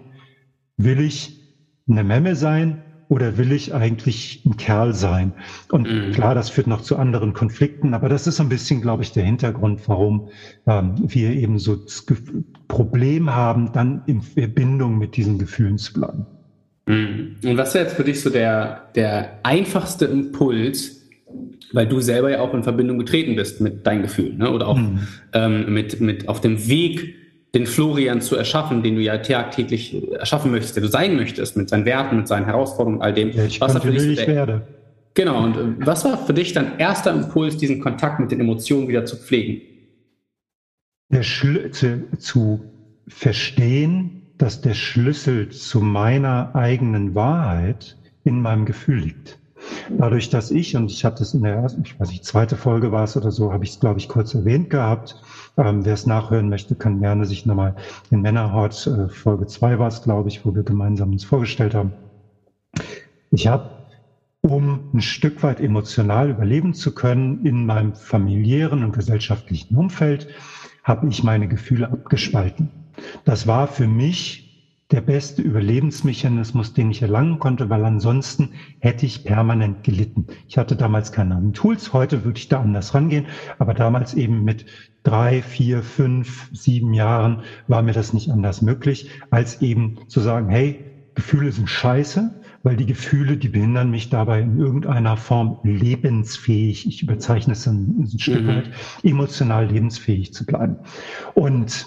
will 0.79 1.01
ich 1.01 1.44
eine 1.89 2.05
Memme 2.05 2.37
sein 2.37 2.83
oder 3.09 3.37
will 3.39 3.53
ich 3.53 3.75
eigentlich 3.75 4.43
ein 4.47 4.57
Kerl 4.57 4.95
sein? 4.95 5.33
Und 5.71 5.91
mhm. 5.91 6.13
klar, 6.13 6.35
das 6.35 6.51
führt 6.51 6.67
noch 6.67 6.81
zu 6.81 6.97
anderen 6.97 7.33
Konflikten, 7.33 7.95
aber 7.95 8.09
das 8.09 8.27
ist 8.27 8.37
so 8.37 8.43
ein 8.43 8.49
bisschen, 8.49 8.81
glaube 8.81 9.03
ich, 9.03 9.13
der 9.13 9.25
Hintergrund, 9.25 9.83
warum 9.87 10.29
ähm, 10.67 10.95
wir 10.99 11.31
eben 11.31 11.59
so 11.59 11.77
das 11.77 12.07
Problem 12.69 13.35
haben, 13.35 13.73
dann 13.73 14.03
in 14.07 14.23
Verbindung 14.23 14.99
mit 14.99 15.17
diesen 15.17 15.39
Gefühlen 15.39 15.79
zu 15.79 15.93
bleiben. 15.93 16.27
Mhm. 16.87 17.37
Und 17.45 17.57
was 17.57 17.75
wäre 17.75 17.85
jetzt 17.85 17.97
für 17.97 18.05
dich 18.05 18.21
so 18.21 18.31
der, 18.31 18.91
der 18.95 19.39
einfachste 19.43 20.07
Impuls, 20.07 21.03
weil 21.73 21.87
du 21.87 22.01
selber 22.01 22.31
ja 22.31 22.41
auch 22.41 22.55
in 22.55 22.63
Verbindung 22.63 22.99
getreten 22.99 23.37
bist 23.37 23.61
mit 23.61 23.87
deinen 23.87 24.03
Gefühlen 24.03 24.39
ne? 24.39 24.51
oder 24.51 24.69
auch 24.69 24.79
mhm. 24.79 25.01
ähm, 25.33 25.73
mit, 25.73 26.01
mit 26.01 26.29
auf 26.29 26.41
dem 26.41 26.69
Weg, 26.69 27.17
den 27.55 27.67
Florian 27.67 28.21
zu 28.21 28.37
erschaffen, 28.37 28.83
den 28.83 28.97
du 28.97 29.01
ja 29.01 29.17
tagtäglich 29.19 30.13
erschaffen 30.13 30.51
möchtest, 30.51 30.77
der 30.77 30.83
du 30.83 30.89
sein 30.89 31.17
möchtest, 31.17 31.57
mit 31.57 31.69
seinen 31.69 31.85
Werten, 31.85 32.17
mit 32.17 32.29
seinen 32.29 32.47
Herausforderungen, 32.47 33.01
all 33.01 33.15
dem. 33.15 33.31
Ja, 33.31 33.45
ich 33.45 33.61
was 33.61 33.79
für 33.79 33.93
dich 33.93 34.17
der, 34.17 34.27
werde. 34.27 34.63
Genau, 35.15 35.45
und 35.45 35.57
äh, 35.57 35.87
was 35.87 36.05
war 36.05 36.19
für 36.19 36.35
dich 36.35 36.53
dein 36.53 36.79
erster 36.79 37.13
Impuls, 37.13 37.57
diesen 37.57 37.81
Kontakt 37.81 38.19
mit 38.19 38.33
den 38.33 38.41
Emotionen 38.41 38.89
wieder 38.89 39.05
zu 39.05 39.17
pflegen? 39.17 39.63
Der 41.11 41.23
Schl 41.23 41.71
zu, 41.71 42.05
zu 42.19 42.65
verstehen, 43.07 44.23
dass 44.37 44.61
der 44.61 44.75
Schlüssel 44.75 45.51
zu 45.51 45.81
meiner 45.81 46.55
eigenen 46.57 47.15
Wahrheit 47.15 47.97
in 48.25 48.41
meinem 48.41 48.65
Gefühl 48.65 48.99
liegt. 48.99 49.39
Dadurch, 49.97 50.29
dass 50.29 50.51
ich, 50.51 50.77
und 50.77 50.91
ich 50.91 51.05
habe 51.05 51.17
das 51.19 51.35
in 51.35 51.43
der 51.43 51.55
ersten, 51.55 51.83
ich 51.85 51.99
weiß 51.99 52.11
nicht, 52.11 52.25
zweite 52.25 52.57
Folge 52.57 52.93
war 52.93 53.05
es 53.05 53.17
oder 53.17 53.31
so, 53.31 53.53
habe 53.53 53.65
ich 53.65 53.71
es, 53.71 53.81
glaube 53.81 53.99
ich, 53.99 54.09
kurz 54.09 54.35
erwähnt 54.35 54.71
gehabt. 54.71 55.17
Ähm, 55.57 55.85
wer 55.85 55.95
es 55.95 56.07
nachhören 56.07 56.49
möchte, 56.49 56.77
kann 56.77 57.01
gerne 57.01 57.27
sich 57.27 57.47
nochmal 57.47 57.75
in 58.11 58.21
Männerhort, 58.23 58.87
äh, 58.87 59.09
Folge 59.09 59.47
zwei 59.47 59.79
war 59.79 59.89
es, 59.89 60.03
glaube 60.03 60.29
ich, 60.29 60.45
wo 60.45 60.55
wir 60.55 60.65
gemeinsam 60.65 61.13
uns 61.13 61.25
vorgestellt 61.25 61.75
haben. 61.75 61.95
Ich 63.31 63.47
habe, 63.47 63.85
um 64.41 64.91
ein 64.93 65.01
Stück 65.01 65.43
weit 65.43 65.61
emotional 65.61 66.31
überleben 66.31 66.75
zu 66.75 66.93
können 66.93 67.45
in 67.45 67.67
meinem 67.67 67.95
familiären 67.95 68.85
und 68.85 68.93
gesellschaftlichen 68.93 69.77
Umfeld, 69.77 70.29
habe 70.83 71.09
ich 71.09 71.23
meine 71.23 71.49
Gefühle 71.49 71.91
abgespalten. 71.91 72.75
Das 73.25 73.47
war 73.47 73.67
für 73.67 73.87
mich 73.87 74.45
der 74.91 75.01
beste 75.01 75.41
Überlebensmechanismus, 75.41 76.75
den 76.75 76.91
ich 76.91 77.01
erlangen 77.03 77.39
konnte, 77.39 77.71
weil 77.71 77.85
ansonsten 77.85 78.51
hätte 78.79 79.07
ich 79.07 79.25
permanent 79.25 79.83
gelitten. 79.83 80.27
Ich 80.47 80.59
hatte 80.59 80.77
damals 80.77 81.11
keine 81.11 81.37
anderen 81.37 81.55
Tools, 81.55 81.93
heute 81.93 82.25
würde 82.25 82.39
ich 82.39 82.49
da 82.49 82.61
anders 82.61 82.95
rangehen, 82.95 83.27
aber 83.59 83.73
damals 83.73 84.15
eben 84.15 84.45
mit 84.45 84.67
drei, 85.05 85.43
vier, 85.43 85.83
fünf, 85.83 86.51
sieben 86.53 86.93
Jahren 86.93 87.43
war 87.69 87.83
mir 87.83 87.93
das 87.93 88.13
nicht 88.13 88.31
anders 88.31 88.63
möglich, 88.63 89.11
als 89.31 89.63
eben 89.63 89.99
zu 90.09 90.21
sagen, 90.21 90.49
hey, 90.49 90.85
Gefühle 91.15 91.53
sind 91.53 91.71
scheiße, 91.71 92.41
weil 92.65 92.77
die 92.77 92.87
Gefühle, 92.87 93.37
die 93.37 93.51
behindern 93.51 93.91
mich 93.91 94.09
dabei 94.09 94.41
in 94.41 94.59
irgendeiner 94.59 95.17
Form 95.17 95.59
lebensfähig, 95.63 96.89
ich 96.89 97.03
überzeichne 97.03 97.53
es 97.53 97.67
ein, 97.69 98.01
ein 98.01 98.19
Stück 98.19 98.43
mhm. 98.43 98.49
weit, 98.49 98.71
emotional 99.03 99.67
lebensfähig 99.67 100.33
zu 100.33 100.45
bleiben. 100.45 100.79
Und 101.35 101.87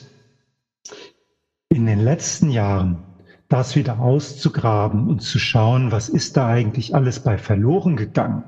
in 1.69 1.85
den 1.85 1.99
letzten 1.99 2.49
Jahren 2.49 3.03
das 3.49 3.75
wieder 3.75 3.99
auszugraben 3.99 5.07
und 5.07 5.21
zu 5.21 5.39
schauen, 5.39 5.91
was 5.91 6.09
ist 6.09 6.35
da 6.35 6.47
eigentlich 6.47 6.93
alles 6.93 7.21
bei 7.21 7.37
verloren 7.37 7.95
gegangen, 7.95 8.43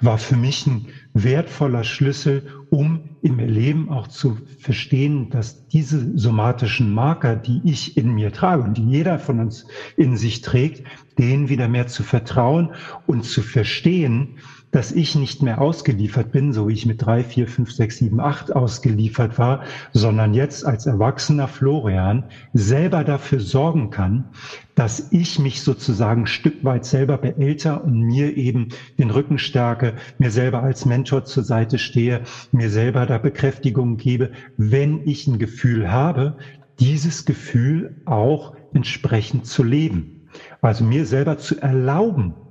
war 0.00 0.18
für 0.18 0.36
mich 0.36 0.66
ein 0.66 0.88
wertvoller 1.12 1.84
Schlüssel, 1.84 2.48
um 2.68 3.18
im 3.22 3.38
Leben 3.38 3.88
auch 3.88 4.08
zu 4.08 4.38
verstehen, 4.58 5.30
dass 5.30 5.68
diese 5.68 6.18
somatischen 6.18 6.92
Marker, 6.92 7.36
die 7.36 7.60
ich 7.64 7.96
in 7.96 8.12
mir 8.14 8.32
trage 8.32 8.64
und 8.64 8.76
die 8.78 8.88
jeder 8.88 9.20
von 9.20 9.38
uns 9.38 9.64
in 9.96 10.16
sich 10.16 10.40
trägt, 10.40 10.88
denen 11.18 11.48
wieder 11.48 11.68
mehr 11.68 11.86
zu 11.86 12.02
vertrauen 12.02 12.74
und 13.06 13.24
zu 13.24 13.42
verstehen, 13.42 14.38
dass 14.72 14.90
ich 14.90 15.14
nicht 15.14 15.42
mehr 15.42 15.60
ausgeliefert 15.60 16.32
bin, 16.32 16.52
so 16.52 16.66
wie 16.66 16.72
ich 16.72 16.86
mit 16.86 17.02
drei, 17.04 17.22
vier, 17.22 17.46
fünf, 17.46 17.70
sechs, 17.70 17.98
sieben, 17.98 18.20
acht 18.20 18.56
ausgeliefert 18.56 19.38
war, 19.38 19.64
sondern 19.92 20.34
jetzt 20.34 20.66
als 20.66 20.86
erwachsener 20.86 21.46
Florian 21.46 22.24
selber 22.54 23.04
dafür 23.04 23.38
sorgen 23.38 23.90
kann, 23.90 24.30
dass 24.74 25.12
ich 25.12 25.38
mich 25.38 25.62
sozusagen 25.62 26.22
ein 26.22 26.26
Stück 26.26 26.64
weit 26.64 26.86
selber 26.86 27.18
beälter 27.18 27.84
und 27.84 28.00
mir 28.00 28.36
eben 28.36 28.68
den 28.98 29.10
Rücken 29.10 29.38
stärke, 29.38 29.94
mir 30.18 30.30
selber 30.30 30.62
als 30.62 30.86
Mentor 30.86 31.24
zur 31.24 31.44
Seite 31.44 31.78
stehe, 31.78 32.22
mir 32.50 32.70
selber 32.70 33.04
da 33.04 33.18
Bekräftigung 33.18 33.98
gebe, 33.98 34.30
wenn 34.56 35.02
ich 35.04 35.26
ein 35.26 35.38
Gefühl 35.38 35.92
habe, 35.92 36.38
dieses 36.80 37.26
Gefühl 37.26 38.00
auch 38.06 38.54
entsprechend 38.72 39.46
zu 39.46 39.62
leben. 39.62 40.22
Also 40.62 40.82
mir 40.84 41.04
selber 41.04 41.36
zu 41.36 41.60
erlauben, 41.60 42.41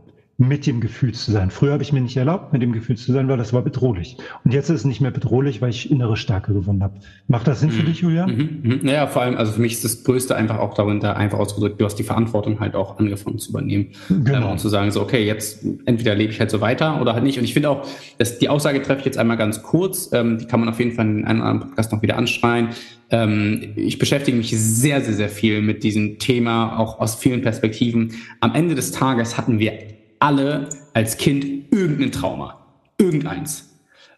mit 0.41 0.65
dem 0.65 0.81
Gefühl 0.81 1.13
zu 1.13 1.31
sein. 1.31 1.51
Früher 1.51 1.73
habe 1.73 1.83
ich 1.83 1.93
mir 1.93 2.01
nicht 2.01 2.17
erlaubt, 2.17 2.51
mit 2.51 2.63
dem 2.63 2.71
Gefühl 2.71 2.97
zu 2.97 3.11
sein, 3.11 3.27
weil 3.27 3.37
das 3.37 3.53
war 3.53 3.61
bedrohlich. 3.61 4.17
Und 4.43 4.53
jetzt 4.53 4.69
ist 4.69 4.79
es 4.79 4.85
nicht 4.85 4.99
mehr 4.99 5.11
bedrohlich, 5.11 5.61
weil 5.61 5.69
ich 5.69 5.91
innere 5.91 6.17
Stärke 6.17 6.51
gewonnen 6.51 6.81
habe. 6.81 6.95
Macht 7.27 7.47
das 7.47 7.59
Sinn 7.59 7.69
mhm. 7.69 7.73
für 7.73 7.83
dich, 7.83 8.01
Julian? 8.01 8.35
Mhm. 8.35 8.59
Mhm. 8.63 8.79
Naja, 8.81 9.05
vor 9.05 9.21
allem, 9.21 9.37
also 9.37 9.51
für 9.51 9.61
mich 9.61 9.73
ist 9.73 9.85
das 9.85 10.03
Größte 10.03 10.35
einfach 10.35 10.57
auch 10.57 10.73
darunter, 10.73 11.15
einfach 11.15 11.37
ausgedrückt, 11.37 11.79
du 11.79 11.85
hast 11.85 11.95
die 11.97 12.03
Verantwortung 12.03 12.59
halt 12.59 12.73
auch 12.73 12.97
angefangen 12.97 13.37
zu 13.37 13.51
übernehmen. 13.51 13.89
Genau. 14.09 14.47
Ähm, 14.47 14.51
und 14.53 14.59
zu 14.59 14.67
sagen, 14.67 14.89
so, 14.89 15.01
okay, 15.01 15.23
jetzt 15.23 15.63
entweder 15.85 16.15
lebe 16.15 16.31
ich 16.31 16.39
halt 16.39 16.49
so 16.49 16.59
weiter 16.59 16.99
oder 16.99 17.13
halt 17.13 17.23
nicht. 17.23 17.37
Und 17.37 17.43
ich 17.43 17.53
finde 17.53 17.69
auch, 17.69 17.87
dass 18.17 18.39
die 18.39 18.49
Aussage 18.49 18.81
treffe 18.81 19.01
ich 19.01 19.05
jetzt 19.05 19.19
einmal 19.19 19.37
ganz 19.37 19.61
kurz, 19.61 20.09
ähm, 20.11 20.39
die 20.39 20.45
kann 20.45 20.59
man 20.59 20.69
auf 20.69 20.79
jeden 20.79 20.93
Fall 20.93 21.05
in 21.05 21.23
einem 21.25 21.43
anderen 21.43 21.69
Podcast 21.69 21.91
noch 21.91 22.01
wieder 22.01 22.17
anschreien. 22.17 22.69
Ähm, 23.11 23.73
ich 23.75 23.99
beschäftige 23.99 24.35
mich 24.35 24.49
sehr, 24.57 25.01
sehr, 25.01 25.13
sehr 25.13 25.29
viel 25.29 25.61
mit 25.61 25.83
diesem 25.83 26.17
Thema, 26.17 26.79
auch 26.79 26.99
aus 26.99 27.13
vielen 27.13 27.43
Perspektiven. 27.43 28.13
Am 28.39 28.55
Ende 28.55 28.73
des 28.73 28.91
Tages 28.91 29.37
hatten 29.37 29.59
wir 29.59 29.73
alle 30.21 30.69
als 30.93 31.17
Kind 31.17 31.71
irgendein 31.71 32.11
Trauma. 32.11 32.59
Irgendeins. 32.97 33.69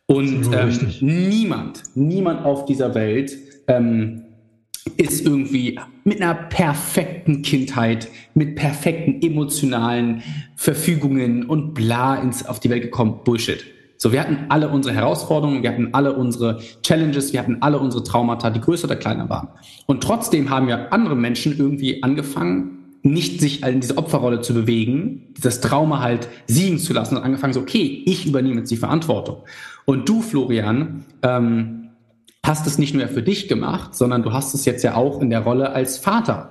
Und 0.05 0.49
ähm, 0.53 0.93
niemand, 1.01 1.83
niemand 1.95 2.45
auf 2.45 2.65
dieser 2.65 2.93
Welt 2.93 3.37
ähm, 3.67 4.23
ist 4.97 5.25
irgendwie 5.25 5.79
mit 6.03 6.21
einer 6.21 6.35
perfekten 6.35 7.41
Kindheit, 7.41 8.09
mit 8.33 8.55
perfekten 8.55 9.21
emotionalen 9.21 10.21
Verfügungen 10.55 11.45
und 11.45 11.73
bla 11.73 12.15
ins, 12.15 12.45
auf 12.45 12.59
die 12.59 12.69
Welt 12.69 12.83
gekommen. 12.83 13.21
Bullshit. 13.23 13.63
So, 13.97 14.11
wir 14.11 14.19
hatten 14.19 14.47
alle 14.49 14.67
unsere 14.67 14.93
Herausforderungen, 14.93 15.63
wir 15.63 15.69
hatten 15.69 15.93
alle 15.93 16.13
unsere 16.13 16.59
Challenges, 16.81 17.31
wir 17.31 17.39
hatten 17.39 17.61
alle 17.61 17.79
unsere 17.79 18.03
Traumata, 18.03 18.49
die 18.49 18.59
größer 18.59 18.85
oder 18.85 18.97
kleiner 18.97 19.29
waren. 19.29 19.47
Und 19.85 20.03
trotzdem 20.03 20.49
haben 20.49 20.67
ja 20.67 20.89
andere 20.89 21.15
Menschen 21.15 21.57
irgendwie 21.57 22.03
angefangen, 22.03 22.82
nicht 23.03 23.41
sich 23.41 23.63
in 23.63 23.81
diese 23.81 23.97
Opferrolle 23.97 24.41
zu 24.41 24.53
bewegen, 24.53 25.33
das 25.39 25.61
Trauma 25.61 25.99
halt 25.99 26.29
siegen 26.47 26.79
zu 26.79 26.93
lassen 26.93 27.17
und 27.17 27.23
angefangen 27.23 27.53
so, 27.53 27.59
okay, 27.59 28.01
ich 28.05 28.25
übernehme 28.25 28.59
jetzt 28.61 28.71
die 28.71 28.77
Verantwortung. 28.77 29.43
Und 29.85 30.07
du, 30.07 30.21
Florian, 30.21 31.03
ähm, 31.21 31.89
hast 32.45 32.65
es 32.65 32.77
nicht 32.77 32.93
nur 32.93 33.07
für 33.09 33.21
dich 33.21 33.47
gemacht, 33.47 33.95
sondern 33.95 34.23
du 34.23 34.31
hast 34.31 34.53
es 34.53 34.65
jetzt 34.65 34.83
ja 34.83 34.95
auch 34.95 35.21
in 35.21 35.29
der 35.29 35.41
Rolle 35.41 35.71
als 35.71 35.97
Vater. 35.97 36.49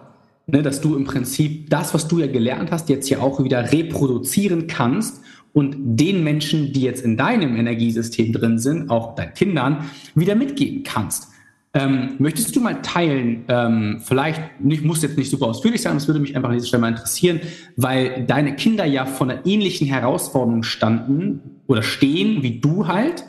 Ne, 0.48 0.60
dass 0.60 0.80
du 0.80 0.96
im 0.96 1.04
Prinzip 1.04 1.70
das, 1.70 1.94
was 1.94 2.08
du 2.08 2.18
ja 2.18 2.26
gelernt 2.26 2.72
hast, 2.72 2.88
jetzt 2.88 3.08
ja 3.08 3.20
auch 3.20 3.42
wieder 3.44 3.70
reproduzieren 3.70 4.66
kannst 4.66 5.20
und 5.52 5.76
den 5.78 6.24
Menschen, 6.24 6.72
die 6.72 6.82
jetzt 6.82 7.04
in 7.04 7.16
deinem 7.16 7.56
Energiesystem 7.56 8.32
drin 8.32 8.58
sind, 8.58 8.90
auch 8.90 9.14
deinen 9.14 9.34
Kindern, 9.34 9.88
wieder 10.16 10.34
mitgeben 10.34 10.82
kannst. 10.82 11.28
Ähm, 11.74 12.16
möchtest 12.18 12.54
du 12.54 12.60
mal 12.60 12.82
teilen, 12.82 13.44
ähm, 13.48 14.00
vielleicht 14.04 14.60
nicht, 14.60 14.84
muss 14.84 15.02
jetzt 15.02 15.16
nicht 15.16 15.30
super 15.30 15.46
ausführlich 15.46 15.80
sein, 15.80 15.94
das 15.94 16.06
würde 16.06 16.20
mich 16.20 16.36
einfach 16.36 16.50
an 16.50 16.54
dieser 16.54 16.66
Stelle 16.66 16.82
mal 16.82 16.88
interessieren, 16.88 17.40
weil 17.76 18.24
deine 18.26 18.56
Kinder 18.56 18.84
ja 18.84 19.06
von 19.06 19.30
einer 19.30 19.46
ähnlichen 19.46 19.86
Herausforderung 19.86 20.64
standen 20.64 21.40
oder 21.66 21.82
stehen 21.82 22.42
wie 22.42 22.60
du 22.60 22.88
halt. 22.88 23.24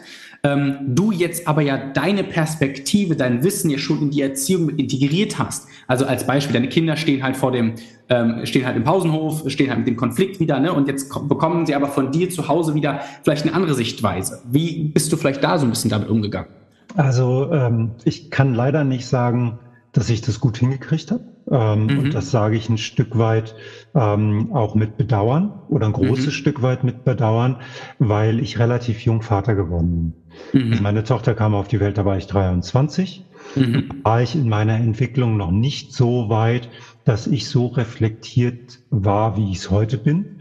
Ähm, 0.45 0.75
du 0.87 1.13
jetzt 1.13 1.47
aber 1.47 1.61
ja 1.61 1.77
deine 1.77 2.25
Perspektive, 2.25 3.15
dein 3.15 3.45
Wissen 3.45 3.69
ja 3.69 3.77
schon 3.77 4.01
in 4.01 4.11
die 4.11 4.21
Erziehung 4.21 4.65
mit 4.65 4.77
integriert 4.77 5.39
hast. 5.39 5.69
Also 5.87 6.05
als 6.05 6.27
Beispiel, 6.27 6.51
deine 6.51 6.67
Kinder 6.67 6.97
stehen 6.97 7.23
halt 7.23 7.37
vor 7.37 7.53
dem, 7.53 7.75
ähm, 8.09 8.45
stehen 8.45 8.65
halt 8.65 8.75
im 8.75 8.83
Pausenhof, 8.83 9.49
stehen 9.49 9.69
halt 9.69 9.79
mit 9.79 9.87
dem 9.87 9.95
Konflikt 9.95 10.41
wieder, 10.41 10.59
ne? 10.59 10.73
Und 10.73 10.89
jetzt 10.89 11.09
bekommen 11.29 11.65
sie 11.65 11.75
aber 11.75 11.87
von 11.87 12.11
dir 12.11 12.29
zu 12.29 12.49
Hause 12.49 12.75
wieder 12.75 12.99
vielleicht 13.23 13.45
eine 13.45 13.53
andere 13.53 13.73
Sichtweise. 13.73 14.41
Wie 14.51 14.83
bist 14.83 15.13
du 15.13 15.15
vielleicht 15.15 15.41
da 15.41 15.57
so 15.57 15.65
ein 15.65 15.69
bisschen 15.69 15.89
damit 15.89 16.09
umgegangen? 16.09 16.49
Also 16.95 17.51
ähm, 17.51 17.95
ich 18.03 18.29
kann 18.29 18.53
leider 18.53 18.83
nicht 18.83 19.07
sagen, 19.07 19.59
dass 19.93 20.09
ich 20.09 20.21
das 20.21 20.39
gut 20.39 20.57
hingekriegt 20.57 21.11
habe. 21.11 21.23
Ähm, 21.51 21.87
mhm. 21.87 21.99
Und 21.99 22.13
das 22.13 22.31
sage 22.31 22.55
ich 22.55 22.69
ein 22.69 22.77
Stück 22.77 23.17
weit 23.17 23.55
ähm, 23.93 24.51
auch 24.53 24.75
mit 24.75 24.97
Bedauern 24.97 25.61
oder 25.67 25.87
ein 25.87 25.93
großes 25.93 26.27
mhm. 26.27 26.31
Stück 26.31 26.61
weit 26.61 26.83
mit 26.83 27.03
Bedauern, 27.03 27.61
weil 27.99 28.39
ich 28.39 28.59
relativ 28.59 29.01
jung 29.01 29.21
Vater 29.21 29.55
geworden 29.55 30.15
bin. 30.51 30.69
Mhm. 30.69 30.81
Meine 30.81 31.03
Tochter 31.03 31.35
kam 31.35 31.53
auf 31.53 31.67
die 31.67 31.79
Welt, 31.79 31.97
da 31.97 32.05
war 32.05 32.17
ich 32.17 32.27
23. 32.27 33.25
Mhm. 33.55 33.89
War 34.03 34.21
ich 34.21 34.35
in 34.35 34.47
meiner 34.47 34.77
Entwicklung 34.77 35.37
noch 35.37 35.51
nicht 35.51 35.93
so 35.93 36.29
weit, 36.29 36.69
dass 37.03 37.27
ich 37.27 37.47
so 37.47 37.67
reflektiert 37.67 38.79
war, 38.89 39.35
wie 39.35 39.51
ich 39.51 39.57
es 39.57 39.69
heute 39.69 39.97
bin, 39.97 40.39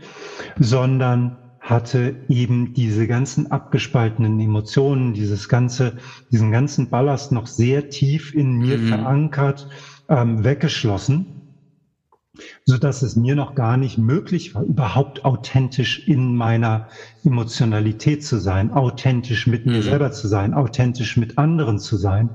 sondern 0.58 1.41
hatte 1.62 2.16
eben 2.28 2.74
diese 2.74 3.06
ganzen 3.06 3.52
abgespaltenen 3.52 4.40
Emotionen, 4.40 5.14
dieses 5.14 5.48
ganze, 5.48 5.96
diesen 6.32 6.50
ganzen 6.50 6.90
Ballast 6.90 7.30
noch 7.30 7.46
sehr 7.46 7.88
tief 7.88 8.34
in 8.34 8.58
mir 8.58 8.78
mhm. 8.78 8.88
verankert, 8.88 9.68
ähm, 10.08 10.44
weggeschlossen. 10.44 11.26
so 12.64 12.78
dass 12.78 13.02
es 13.02 13.14
mir 13.14 13.36
noch 13.36 13.54
gar 13.54 13.76
nicht 13.76 13.96
möglich 13.98 14.54
war, 14.54 14.62
überhaupt 14.62 15.24
authentisch 15.24 16.08
in 16.08 16.34
meiner 16.34 16.88
Emotionalität 17.24 18.24
zu 18.24 18.38
sein, 18.38 18.72
authentisch 18.72 19.46
mit 19.46 19.64
mir 19.66 19.78
mhm. 19.78 19.82
selber 19.82 20.10
zu 20.10 20.26
sein, 20.26 20.54
authentisch 20.54 21.16
mit 21.16 21.38
anderen 21.38 21.78
zu 21.78 21.96
sein. 21.96 22.30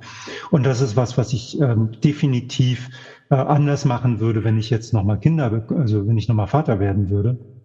Und 0.51 0.65
das 0.65 0.79
ist 0.79 0.95
was, 0.95 1.17
was 1.17 1.33
ich 1.33 1.59
ähm, 1.59 1.91
definitiv 2.01 2.89
äh, 3.29 3.35
anders 3.35 3.83
machen 3.83 4.21
würde, 4.21 4.45
wenn 4.45 4.57
ich 4.57 4.69
jetzt 4.69 4.93
nochmal 4.93 5.19
Kinder, 5.19 5.65
also 5.75 6.07
wenn 6.07 6.17
ich 6.17 6.29
nochmal 6.29 6.47
Vater 6.47 6.79
werden 6.79 7.09
würde 7.09 7.56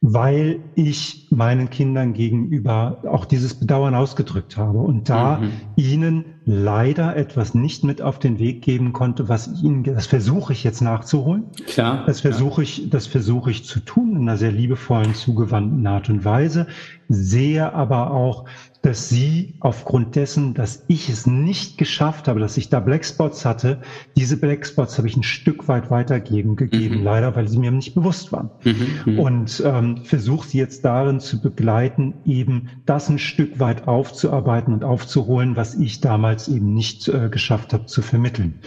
weil 0.00 0.60
ich 0.76 1.26
meinen 1.30 1.70
Kindern 1.70 2.12
gegenüber 2.12 3.02
auch 3.10 3.24
dieses 3.24 3.54
Bedauern 3.54 3.96
ausgedrückt 3.96 4.56
habe 4.56 4.78
und 4.78 5.08
da 5.08 5.38
mhm. 5.38 5.50
ihnen 5.74 6.24
leider 6.44 7.16
etwas 7.16 7.54
nicht 7.54 7.82
mit 7.82 8.00
auf 8.00 8.20
den 8.20 8.38
Weg 8.38 8.62
geben 8.62 8.92
konnte, 8.92 9.28
was 9.28 9.48
ich 9.48 9.62
ihnen, 9.64 9.82
das 9.82 10.06
versuche 10.06 10.52
ich 10.52 10.62
jetzt 10.62 10.82
nachzuholen. 10.82 11.44
Klar. 11.66 12.04
Das 12.06 12.20
versuche 12.20 12.62
ich, 12.62 12.88
das 12.90 13.08
versuche 13.08 13.50
ich 13.50 13.64
zu 13.64 13.80
tun 13.80 14.12
in 14.12 14.22
einer 14.22 14.36
sehr 14.36 14.52
liebevollen, 14.52 15.14
zugewandten 15.14 15.84
Art 15.86 16.08
und 16.08 16.24
Weise, 16.24 16.68
sehe 17.08 17.72
aber 17.72 18.12
auch, 18.12 18.44
dass 18.82 19.08
sie 19.08 19.54
aufgrund 19.60 20.14
dessen, 20.14 20.54
dass 20.54 20.84
ich 20.86 21.08
es 21.08 21.26
nicht 21.26 21.78
geschafft 21.78 22.28
habe, 22.28 22.38
dass 22.38 22.56
ich 22.56 22.68
da 22.68 22.78
Blackspots 22.78 23.44
hatte, 23.44 23.80
diese 24.16 24.36
Blackspots 24.36 24.98
habe 24.98 25.08
ich 25.08 25.16
ein 25.16 25.24
Stück 25.24 25.66
weit 25.66 25.90
weitergeben 25.90 26.54
gegeben, 26.54 26.98
mhm. 26.98 27.04
leider, 27.04 27.34
weil 27.34 27.48
sie 27.48 27.58
mir 27.58 27.72
nicht 27.72 27.94
bewusst 27.94 28.32
waren. 28.32 28.50
Mhm. 28.64 28.86
mhm. 29.04 29.18
Und 29.18 29.62
ähm, 29.64 29.96
versuche 30.04 30.48
sie 30.48 30.58
jetzt 30.58 30.84
darin 30.84 31.18
zu 31.18 31.40
begleiten, 31.40 32.14
eben 32.24 32.68
das 32.86 33.08
ein 33.08 33.18
Stück 33.18 33.58
weit 33.58 33.88
aufzuarbeiten 33.88 34.72
und 34.72 34.84
aufzuholen, 34.84 35.56
was 35.56 35.74
ich 35.74 36.00
damals 36.00 36.48
eben 36.48 36.72
nicht 36.72 37.08
äh, 37.08 37.28
geschafft 37.30 37.72
habe 37.72 37.86
zu 37.86 38.00
vermitteln. 38.00 38.60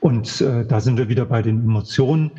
Und 0.00 0.40
äh, 0.40 0.66
da 0.66 0.80
sind 0.80 0.98
wir 0.98 1.08
wieder 1.08 1.26
bei 1.26 1.42
den 1.42 1.62
Emotionen. 1.62 2.32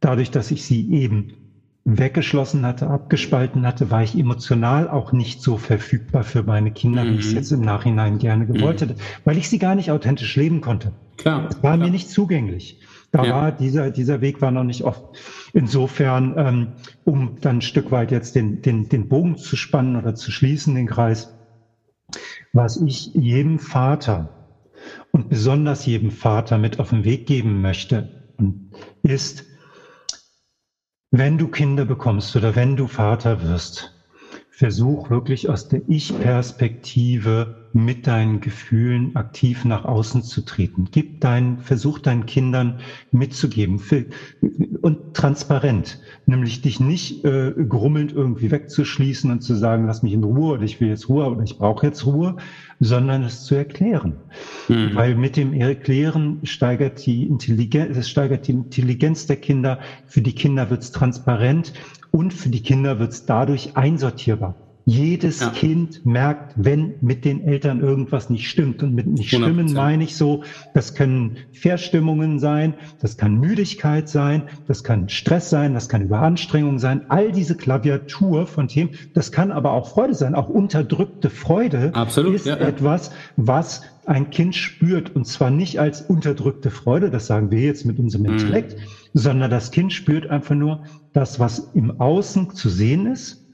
Dadurch, 0.00 0.30
dass 0.30 0.50
ich 0.50 0.64
sie 0.64 0.90
eben 0.90 1.43
weggeschlossen 1.84 2.64
hatte, 2.64 2.88
abgespalten 2.88 3.66
hatte, 3.66 3.90
war 3.90 4.02
ich 4.02 4.18
emotional 4.18 4.88
auch 4.88 5.12
nicht 5.12 5.42
so 5.42 5.58
verfügbar 5.58 6.24
für 6.24 6.42
meine 6.42 6.70
Kinder, 6.70 7.04
mhm. 7.04 7.10
wie 7.10 7.14
ich 7.16 7.26
es 7.26 7.30
mhm. 7.32 7.36
jetzt 7.36 7.52
im 7.52 7.60
Nachhinein 7.60 8.18
gerne 8.18 8.46
gewollt 8.46 8.80
mhm. 8.80 8.88
hätte, 8.88 9.00
weil 9.24 9.36
ich 9.36 9.50
sie 9.50 9.58
gar 9.58 9.74
nicht 9.74 9.90
authentisch 9.90 10.34
leben 10.36 10.60
konnte. 10.60 10.92
Klar. 11.18 11.48
Es 11.50 11.62
war 11.62 11.74
klar. 11.74 11.76
mir 11.76 11.90
nicht 11.90 12.08
zugänglich. 12.08 12.80
Da 13.12 13.24
ja. 13.24 13.34
war 13.34 13.52
dieser, 13.52 13.90
dieser 13.90 14.20
Weg 14.22 14.40
war 14.40 14.50
noch 14.50 14.64
nicht 14.64 14.82
oft. 14.82 15.04
Insofern, 15.52 16.34
ähm, 16.36 16.68
um 17.04 17.36
dann 17.40 17.58
ein 17.58 17.62
Stück 17.62 17.92
weit 17.92 18.10
jetzt 18.10 18.34
den, 18.34 18.62
den, 18.62 18.88
den 18.88 19.08
Bogen 19.08 19.36
zu 19.36 19.54
spannen 19.54 19.96
oder 19.96 20.14
zu 20.14 20.32
schließen, 20.32 20.74
den 20.74 20.88
Kreis, 20.88 21.32
was 22.52 22.80
ich 22.80 23.14
jedem 23.14 23.58
Vater 23.58 24.30
und 25.12 25.28
besonders 25.28 25.86
jedem 25.86 26.10
Vater 26.10 26.58
mit 26.58 26.80
auf 26.80 26.90
den 26.90 27.04
Weg 27.04 27.26
geben 27.26 27.60
möchte, 27.60 28.24
ist, 29.02 29.44
wenn 31.16 31.38
du 31.38 31.46
Kinder 31.46 31.84
bekommst 31.84 32.34
oder 32.34 32.56
wenn 32.56 32.74
du 32.74 32.88
Vater 32.88 33.40
wirst, 33.40 33.93
versuch 34.56 35.10
wirklich 35.10 35.48
aus 35.48 35.66
der 35.66 35.82
Ich-Perspektive 35.88 37.56
mit 37.72 38.06
deinen 38.06 38.40
Gefühlen 38.40 39.16
aktiv 39.16 39.64
nach 39.64 39.84
außen 39.84 40.22
zu 40.22 40.42
treten. 40.42 40.86
Gib 40.92 41.20
dein, 41.20 41.58
versuch 41.58 41.98
deinen 41.98 42.24
Kindern 42.24 42.78
mitzugeben 43.10 43.82
und 44.80 45.12
transparent, 45.12 45.98
nämlich 46.24 46.62
dich 46.62 46.78
nicht 46.78 47.24
äh, 47.24 47.52
grummelnd 47.68 48.12
irgendwie 48.12 48.52
wegzuschließen 48.52 49.28
und 49.32 49.40
zu 49.40 49.56
sagen, 49.56 49.86
lass 49.86 50.04
mich 50.04 50.12
in 50.12 50.22
Ruhe 50.22 50.52
oder 50.52 50.62
ich 50.62 50.80
will 50.80 50.86
jetzt 50.86 51.08
Ruhe 51.08 51.28
oder 51.28 51.42
ich 51.42 51.58
brauche 51.58 51.86
jetzt 51.86 52.06
Ruhe, 52.06 52.36
sondern 52.78 53.24
es 53.24 53.42
zu 53.42 53.56
erklären. 53.56 54.20
Mhm. 54.68 54.94
Weil 54.94 55.16
mit 55.16 55.36
dem 55.36 55.52
Erklären 55.52 56.38
steigert 56.44 57.04
die 57.04 57.24
Intelligenz, 57.26 57.96
es 57.96 58.08
steigert 58.08 58.46
die 58.46 58.52
Intelligenz 58.52 59.26
der 59.26 59.36
Kinder. 59.36 59.80
Für 60.06 60.22
die 60.22 60.34
Kinder 60.36 60.70
wird 60.70 60.82
es 60.82 60.92
transparent 60.92 61.72
und 62.14 62.32
für 62.32 62.48
die 62.48 62.62
Kinder 62.62 63.00
wird 63.00 63.10
es 63.10 63.26
dadurch 63.26 63.76
einsortierbar. 63.76 64.54
Jedes 64.86 65.40
ja. 65.40 65.48
Kind 65.48 66.06
merkt, 66.06 66.52
wenn 66.56 66.94
mit 67.00 67.24
den 67.24 67.42
Eltern 67.42 67.80
irgendwas 67.80 68.30
nicht 68.30 68.48
stimmt. 68.48 68.84
Und 68.84 68.94
mit 68.94 69.08
nicht 69.08 69.30
stimmen 69.30 69.72
meine 69.72 70.04
ich 70.04 70.14
so, 70.14 70.44
das 70.74 70.94
können 70.94 71.38
Verstimmungen 71.52 72.38
sein, 72.38 72.74
das 73.00 73.16
kann 73.16 73.40
Müdigkeit 73.40 74.08
sein, 74.08 74.42
das 74.68 74.84
kann 74.84 75.08
Stress 75.08 75.50
sein, 75.50 75.74
das 75.74 75.88
kann 75.88 76.02
Überanstrengung 76.02 76.78
sein. 76.78 77.06
All 77.08 77.32
diese 77.32 77.56
Klaviatur 77.56 78.46
von 78.46 78.68
Themen, 78.68 78.90
das 79.12 79.32
kann 79.32 79.50
aber 79.50 79.72
auch 79.72 79.88
Freude 79.88 80.14
sein. 80.14 80.36
Auch 80.36 80.48
unterdrückte 80.48 81.30
Freude 81.30 81.92
Absolut, 81.94 82.34
ist 82.34 82.46
ja, 82.46 82.58
ja. 82.58 82.68
etwas, 82.68 83.10
was 83.36 83.82
ein 84.06 84.30
Kind 84.30 84.54
spürt. 84.54 85.16
Und 85.16 85.26
zwar 85.26 85.50
nicht 85.50 85.80
als 85.80 86.02
unterdrückte 86.02 86.70
Freude, 86.70 87.10
das 87.10 87.26
sagen 87.26 87.50
wir 87.50 87.60
jetzt 87.60 87.84
mit 87.84 87.98
unserem 87.98 88.26
mhm. 88.26 88.32
Intellekt, 88.34 88.76
mhm. 88.76 89.03
Sondern 89.14 89.50
das 89.50 89.70
Kind 89.70 89.92
spürt 89.92 90.26
einfach 90.26 90.54
nur 90.54 90.84
das, 91.14 91.40
was 91.40 91.70
im 91.74 91.98
Außen 92.00 92.54
zu 92.54 92.68
sehen 92.68 93.06
ist 93.06 93.44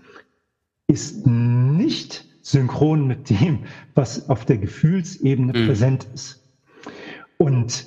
ist 0.90 1.24
nicht 1.26 2.26
synchron 2.42 3.06
mit 3.06 3.30
dem, 3.30 3.60
was 3.94 4.28
auf 4.28 4.44
der 4.44 4.58
Gefühlsebene 4.58 5.56
mhm. 5.56 5.66
präsent 5.66 6.06
ist. 6.12 6.42
Und 7.38 7.86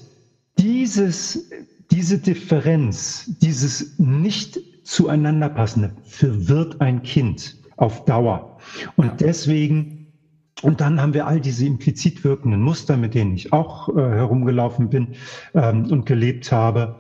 dieses, 0.58 1.50
diese 1.92 2.18
Differenz, 2.18 3.30
dieses 3.42 4.00
nicht 4.00 4.60
zueinander 4.84 5.50
passende, 5.50 5.92
verwirrt 6.06 6.80
ein 6.80 7.04
Kind 7.04 7.58
auf 7.76 8.06
Dauer. 8.06 8.58
Und 8.96 9.20
deswegen, 9.20 10.14
und 10.62 10.80
dann 10.80 11.02
haben 11.02 11.14
wir 11.14 11.28
all 11.28 11.42
diese 11.42 11.66
implizit 11.66 12.24
wirkenden 12.24 12.62
Muster, 12.62 12.96
mit 12.96 13.16
denen 13.16 13.34
ich 13.34 13.52
auch 13.52 13.90
äh, 13.90 13.94
herumgelaufen 13.96 14.90
bin 14.90 15.10
ähm, 15.54 15.92
und 15.92 16.06
gelebt 16.06 16.54
habe. 16.54 17.00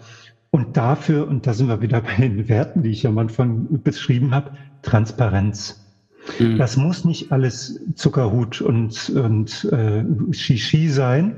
Und 0.54 0.78
dafür, 0.78 1.28
und 1.28 1.48
da 1.48 1.54
sind 1.56 1.68
wir 1.68 1.82
wieder 1.82 2.00
bei 2.02 2.16
den 2.16 2.48
Werten, 2.48 2.84
die 2.84 2.92
ich 2.92 3.08
am 3.08 3.18
Anfang 3.18 3.82
beschrieben 3.82 4.36
habe, 4.36 4.52
Transparenz. 4.84 5.84
Mhm. 6.38 6.60
Das 6.60 6.78
muss 6.78 7.06
nicht 7.06 7.32
alles 7.32 7.82
Zuckerhut 7.96 8.62
und, 8.62 9.10
und 9.10 9.64
äh, 9.72 10.04
Shishi 10.32 10.90
sein. 10.90 11.38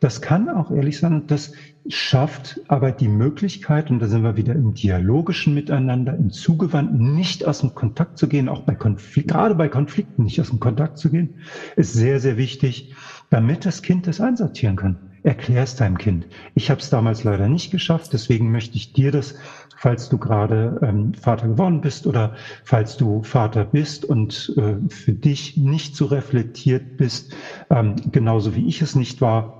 Das 0.00 0.22
kann 0.22 0.48
auch 0.48 0.70
ehrlich 0.70 0.96
sein 0.98 1.12
und 1.12 1.30
das 1.30 1.52
schafft 1.86 2.62
aber 2.68 2.92
die 2.92 3.08
Möglichkeit, 3.08 3.90
und 3.90 3.98
da 3.98 4.06
sind 4.06 4.22
wir 4.22 4.38
wieder 4.38 4.54
im 4.54 4.72
dialogischen 4.72 5.52
Miteinander, 5.52 6.16
im 6.16 6.30
Zugewandten, 6.30 7.14
nicht 7.14 7.46
aus 7.46 7.60
dem 7.60 7.74
Kontakt 7.74 8.16
zu 8.16 8.26
gehen, 8.26 8.48
auch 8.48 8.62
bei 8.62 8.74
Konflikten, 8.74 9.28
gerade 9.28 9.54
bei 9.54 9.68
Konflikten 9.68 10.24
nicht 10.24 10.40
aus 10.40 10.48
dem 10.48 10.60
Kontakt 10.60 10.96
zu 10.96 11.10
gehen, 11.10 11.34
ist 11.76 11.92
sehr, 11.92 12.20
sehr 12.20 12.38
wichtig, 12.38 12.94
damit 13.28 13.66
das 13.66 13.82
Kind 13.82 14.06
das 14.06 14.18
einsortieren 14.18 14.76
kann. 14.76 15.05
Erklär 15.26 15.64
es 15.64 15.74
deinem 15.74 15.98
Kind. 15.98 16.26
Ich 16.54 16.70
habe 16.70 16.80
es 16.80 16.88
damals 16.88 17.24
leider 17.24 17.48
nicht 17.48 17.70
geschafft, 17.70 18.12
deswegen 18.12 18.52
möchte 18.52 18.76
ich 18.76 18.92
dir 18.92 19.10
das 19.10 19.34
falls 19.76 20.08
du 20.08 20.18
gerade 20.18 20.80
ähm, 20.82 21.14
Vater 21.14 21.48
geworden 21.48 21.80
bist 21.80 22.06
oder 22.06 22.34
falls 22.64 22.96
du 22.96 23.22
Vater 23.22 23.64
bist 23.64 24.04
und 24.04 24.52
äh, 24.56 24.76
für 24.88 25.12
dich 25.12 25.56
nicht 25.56 25.94
so 25.94 26.06
reflektiert 26.06 26.96
bist, 26.96 27.36
ähm, 27.70 27.96
genauso 28.10 28.54
wie 28.56 28.66
ich 28.66 28.82
es 28.82 28.96
nicht 28.96 29.20
war, 29.20 29.56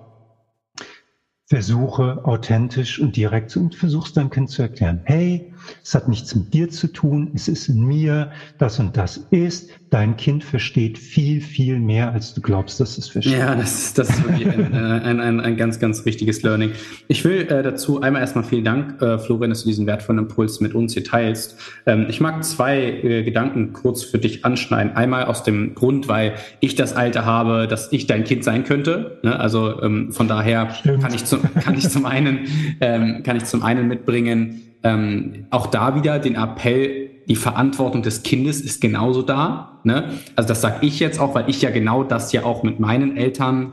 versuche 1.44 2.24
authentisch 2.24 2.98
und 2.98 3.14
direkt 3.14 3.56
und 3.56 3.74
versuchst 3.76 4.16
deinem 4.16 4.30
Kind 4.30 4.50
zu 4.50 4.62
erklären, 4.62 5.02
hey, 5.04 5.52
es 5.82 5.94
hat 5.94 6.08
nichts 6.08 6.34
mit 6.34 6.54
dir 6.54 6.68
zu 6.68 6.88
tun, 6.88 7.30
es 7.34 7.48
ist 7.48 7.68
in 7.68 7.84
mir, 7.84 8.30
das 8.58 8.78
und 8.78 8.96
das 8.96 9.18
ist. 9.30 9.70
Dein 9.90 10.16
Kind 10.16 10.42
versteht 10.42 10.98
viel, 10.98 11.40
viel 11.40 11.78
mehr, 11.78 12.12
als 12.12 12.34
du 12.34 12.40
glaubst, 12.40 12.80
dass 12.80 12.98
es 12.98 13.08
versteht. 13.08 13.38
Ja, 13.38 13.54
das, 13.54 13.94
das 13.94 14.10
ist 14.10 14.24
wirklich 14.24 14.48
ein, 14.48 14.74
ein, 14.74 15.20
ein, 15.20 15.40
ein, 15.40 15.56
ganz, 15.56 15.78
ganz 15.78 16.04
wichtiges 16.04 16.42
Learning. 16.42 16.72
Ich 17.08 17.24
will 17.24 17.46
äh, 17.48 17.62
dazu 17.62 18.00
einmal 18.00 18.20
erstmal 18.20 18.44
vielen 18.44 18.64
Dank, 18.64 19.00
äh, 19.00 19.18
Florian, 19.18 19.50
dass 19.50 19.62
du 19.62 19.68
diesen 19.68 19.86
wertvollen 19.86 20.18
Impuls 20.18 20.60
mit 20.60 20.74
uns 20.74 20.94
hier 20.94 21.04
teilst. 21.04 21.56
Ähm, 21.86 22.06
ich 22.08 22.20
mag 22.20 22.42
zwei 22.44 22.78
äh, 22.78 23.22
Gedanken 23.22 23.72
kurz 23.72 24.02
für 24.02 24.18
dich 24.18 24.44
anschneiden. 24.44 24.96
Einmal 24.96 25.26
aus 25.26 25.44
dem 25.44 25.74
Grund, 25.74 26.08
weil 26.08 26.34
ich 26.60 26.74
das 26.74 26.94
Alter 26.94 27.24
habe, 27.24 27.68
dass 27.68 27.92
ich 27.92 28.06
dein 28.06 28.24
Kind 28.24 28.42
sein 28.42 28.64
könnte. 28.64 29.18
Ne? 29.22 29.38
Also 29.38 29.80
ähm, 29.82 30.12
von 30.12 30.26
daher 30.26 30.66
kann 30.66 31.14
ich, 31.14 31.24
zum, 31.24 31.40
kann 31.62 31.76
ich 31.76 31.88
zum 31.88 32.06
einen 32.06 32.40
ähm, 32.80 33.22
kann 33.22 33.36
ich 33.36 33.44
zum 33.44 33.62
einen 33.62 33.88
mitbringen, 33.88 34.62
ähm, 34.86 35.46
auch 35.50 35.66
da 35.66 35.96
wieder 35.96 36.20
den 36.20 36.36
Appell, 36.36 37.10
die 37.28 37.34
Verantwortung 37.34 38.02
des 38.02 38.22
Kindes 38.22 38.60
ist 38.60 38.80
genauso 38.80 39.22
da. 39.22 39.80
Ne? 39.82 40.10
Also 40.36 40.48
das 40.48 40.60
sage 40.60 40.86
ich 40.86 41.00
jetzt 41.00 41.18
auch, 41.18 41.34
weil 41.34 41.50
ich 41.50 41.60
ja 41.60 41.70
genau 41.70 42.04
das 42.04 42.30
ja 42.30 42.44
auch 42.44 42.62
mit 42.62 42.78
meinen 42.78 43.16
Eltern 43.16 43.72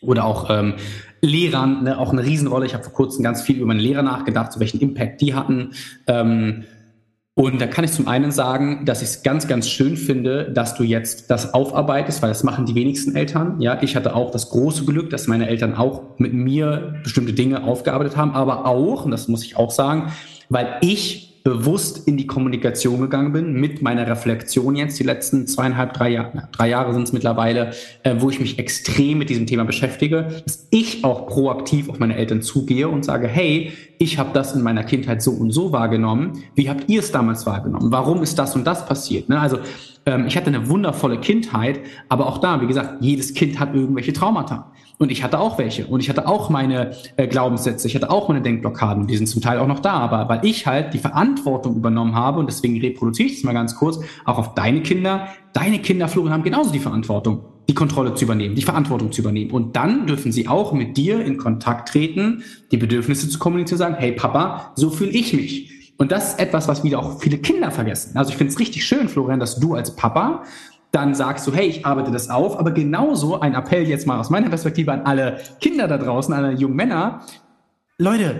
oder 0.00 0.24
auch 0.24 0.48
ähm, 0.48 0.74
Lehrern 1.20 1.84
ne, 1.84 1.98
auch 1.98 2.12
eine 2.12 2.24
Riesenrolle. 2.24 2.64
Ich 2.64 2.72
habe 2.72 2.84
vor 2.84 2.94
kurzem 2.94 3.22
ganz 3.22 3.42
viel 3.42 3.56
über 3.56 3.66
meine 3.66 3.82
Lehrer 3.82 4.02
nachgedacht, 4.02 4.52
so 4.52 4.60
welchen 4.60 4.80
Impact 4.80 5.20
die 5.20 5.34
hatten. 5.34 5.72
Ähm, 6.06 6.64
und 7.34 7.60
da 7.60 7.66
kann 7.66 7.84
ich 7.84 7.92
zum 7.92 8.08
einen 8.08 8.32
sagen, 8.32 8.84
dass 8.84 9.02
ich 9.02 9.08
es 9.08 9.22
ganz, 9.22 9.46
ganz 9.46 9.68
schön 9.68 9.96
finde, 9.96 10.50
dass 10.52 10.74
du 10.74 10.82
jetzt 10.82 11.30
das 11.30 11.54
aufarbeitest, 11.54 12.22
weil 12.22 12.28
das 12.28 12.42
machen 12.42 12.66
die 12.66 12.74
wenigsten 12.74 13.14
Eltern. 13.14 13.60
Ja, 13.60 13.80
ich 13.82 13.96
hatte 13.96 14.14
auch 14.14 14.30
das 14.30 14.50
große 14.50 14.84
Glück, 14.84 15.10
dass 15.10 15.26
meine 15.26 15.48
Eltern 15.48 15.74
auch 15.74 16.18
mit 16.18 16.32
mir 16.34 16.96
bestimmte 17.02 17.32
Dinge 17.32 17.62
aufgearbeitet 17.62 18.16
haben, 18.16 18.32
aber 18.32 18.66
auch, 18.66 19.04
und 19.04 19.10
das 19.10 19.28
muss 19.28 19.44
ich 19.44 19.56
auch 19.56 19.70
sagen, 19.70 20.12
weil 20.48 20.78
ich 20.80 21.29
bewusst 21.42 22.06
in 22.06 22.16
die 22.16 22.26
Kommunikation 22.26 23.00
gegangen 23.00 23.32
bin, 23.32 23.54
mit 23.54 23.82
meiner 23.82 24.06
Reflexion 24.06 24.76
jetzt, 24.76 24.98
die 24.98 25.04
letzten 25.04 25.46
zweieinhalb, 25.46 25.94
drei 25.94 26.10
Jahre, 26.10 26.48
drei 26.52 26.68
Jahre 26.68 26.92
sind 26.92 27.04
es 27.04 27.12
mittlerweile, 27.12 27.72
äh, 28.02 28.16
wo 28.18 28.30
ich 28.30 28.40
mich 28.40 28.58
extrem 28.58 29.18
mit 29.18 29.30
diesem 29.30 29.46
Thema 29.46 29.64
beschäftige, 29.64 30.42
dass 30.44 30.66
ich 30.70 31.04
auch 31.04 31.26
proaktiv 31.26 31.88
auf 31.88 31.98
meine 31.98 32.16
Eltern 32.16 32.42
zugehe 32.42 32.88
und 32.88 33.04
sage, 33.04 33.26
hey, 33.26 33.72
ich 33.98 34.18
habe 34.18 34.30
das 34.32 34.54
in 34.54 34.62
meiner 34.62 34.84
Kindheit 34.84 35.22
so 35.22 35.30
und 35.30 35.50
so 35.50 35.72
wahrgenommen. 35.72 36.42
Wie 36.54 36.68
habt 36.68 36.88
ihr 36.88 37.00
es 37.00 37.12
damals 37.12 37.46
wahrgenommen? 37.46 37.90
Warum 37.90 38.22
ist 38.22 38.38
das 38.38 38.54
und 38.54 38.66
das 38.66 38.86
passiert? 38.86 39.28
Ne? 39.28 39.38
Also 39.38 39.58
ähm, 40.06 40.26
ich 40.26 40.36
hatte 40.36 40.48
eine 40.48 40.68
wundervolle 40.68 41.18
Kindheit, 41.18 41.80
aber 42.08 42.26
auch 42.26 42.38
da, 42.38 42.60
wie 42.60 42.66
gesagt, 42.66 42.96
jedes 43.00 43.34
Kind 43.34 43.58
hat 43.60 43.74
irgendwelche 43.74 44.12
Traumata. 44.12 44.72
Und 45.00 45.10
ich 45.10 45.24
hatte 45.24 45.40
auch 45.40 45.56
welche. 45.56 45.86
Und 45.86 46.00
ich 46.00 46.10
hatte 46.10 46.28
auch 46.28 46.50
meine 46.50 46.90
äh, 47.16 47.26
Glaubenssätze, 47.26 47.88
ich 47.88 47.94
hatte 47.94 48.10
auch 48.10 48.28
meine 48.28 48.42
Denkblockaden. 48.42 49.06
Die 49.06 49.16
sind 49.16 49.28
zum 49.28 49.40
Teil 49.40 49.58
auch 49.58 49.66
noch 49.66 49.80
da. 49.80 49.92
Aber 49.92 50.28
weil 50.28 50.44
ich 50.44 50.66
halt 50.66 50.92
die 50.92 50.98
Verantwortung 50.98 51.74
übernommen 51.74 52.14
habe, 52.14 52.38
und 52.38 52.50
deswegen 52.50 52.78
reproduziere 52.78 53.28
ich 53.30 53.36
das 53.36 53.44
mal 53.44 53.54
ganz 53.54 53.74
kurz, 53.74 53.98
auch 54.26 54.36
auf 54.36 54.54
deine 54.54 54.82
Kinder, 54.82 55.28
deine 55.54 55.78
Kinder, 55.78 56.06
Florian, 56.06 56.34
haben 56.34 56.42
genauso 56.42 56.70
die 56.70 56.80
Verantwortung, 56.80 57.40
die 57.66 57.72
Kontrolle 57.72 58.12
zu 58.12 58.26
übernehmen, 58.26 58.54
die 58.54 58.62
Verantwortung 58.62 59.10
zu 59.10 59.22
übernehmen. 59.22 59.52
Und 59.52 59.74
dann 59.74 60.06
dürfen 60.06 60.32
sie 60.32 60.48
auch 60.48 60.74
mit 60.74 60.98
dir 60.98 61.24
in 61.24 61.38
Kontakt 61.38 61.88
treten, 61.88 62.42
die 62.70 62.76
Bedürfnisse 62.76 63.26
zu 63.30 63.38
kommunizieren, 63.38 63.78
sagen, 63.78 63.96
hey 63.98 64.12
Papa, 64.12 64.72
so 64.76 64.90
fühle 64.90 65.12
ich 65.12 65.32
mich. 65.32 65.70
Und 65.96 66.12
das 66.12 66.32
ist 66.32 66.40
etwas, 66.40 66.68
was 66.68 66.84
wieder 66.84 66.98
auch 66.98 67.20
viele 67.20 67.38
Kinder 67.38 67.70
vergessen. 67.70 68.18
Also 68.18 68.32
ich 68.32 68.36
finde 68.36 68.52
es 68.52 68.58
richtig 68.58 68.84
schön, 68.84 69.08
Florian, 69.08 69.40
dass 69.40 69.60
du 69.60 69.74
als 69.74 69.96
Papa 69.96 70.44
dann 70.92 71.14
sagst 71.14 71.46
du, 71.46 71.54
hey, 71.54 71.68
ich 71.68 71.86
arbeite 71.86 72.10
das 72.10 72.30
auf. 72.30 72.58
Aber 72.58 72.70
genauso 72.72 73.40
ein 73.40 73.54
Appell 73.54 73.86
jetzt 73.88 74.06
mal 74.06 74.18
aus 74.18 74.30
meiner 74.30 74.48
Perspektive 74.48 74.92
an 74.92 75.02
alle 75.02 75.38
Kinder 75.60 75.86
da 75.88 75.98
draußen, 75.98 76.34
an 76.34 76.44
alle 76.44 76.56
jungen 76.56 76.76
Männer. 76.76 77.20
Leute, 77.98 78.36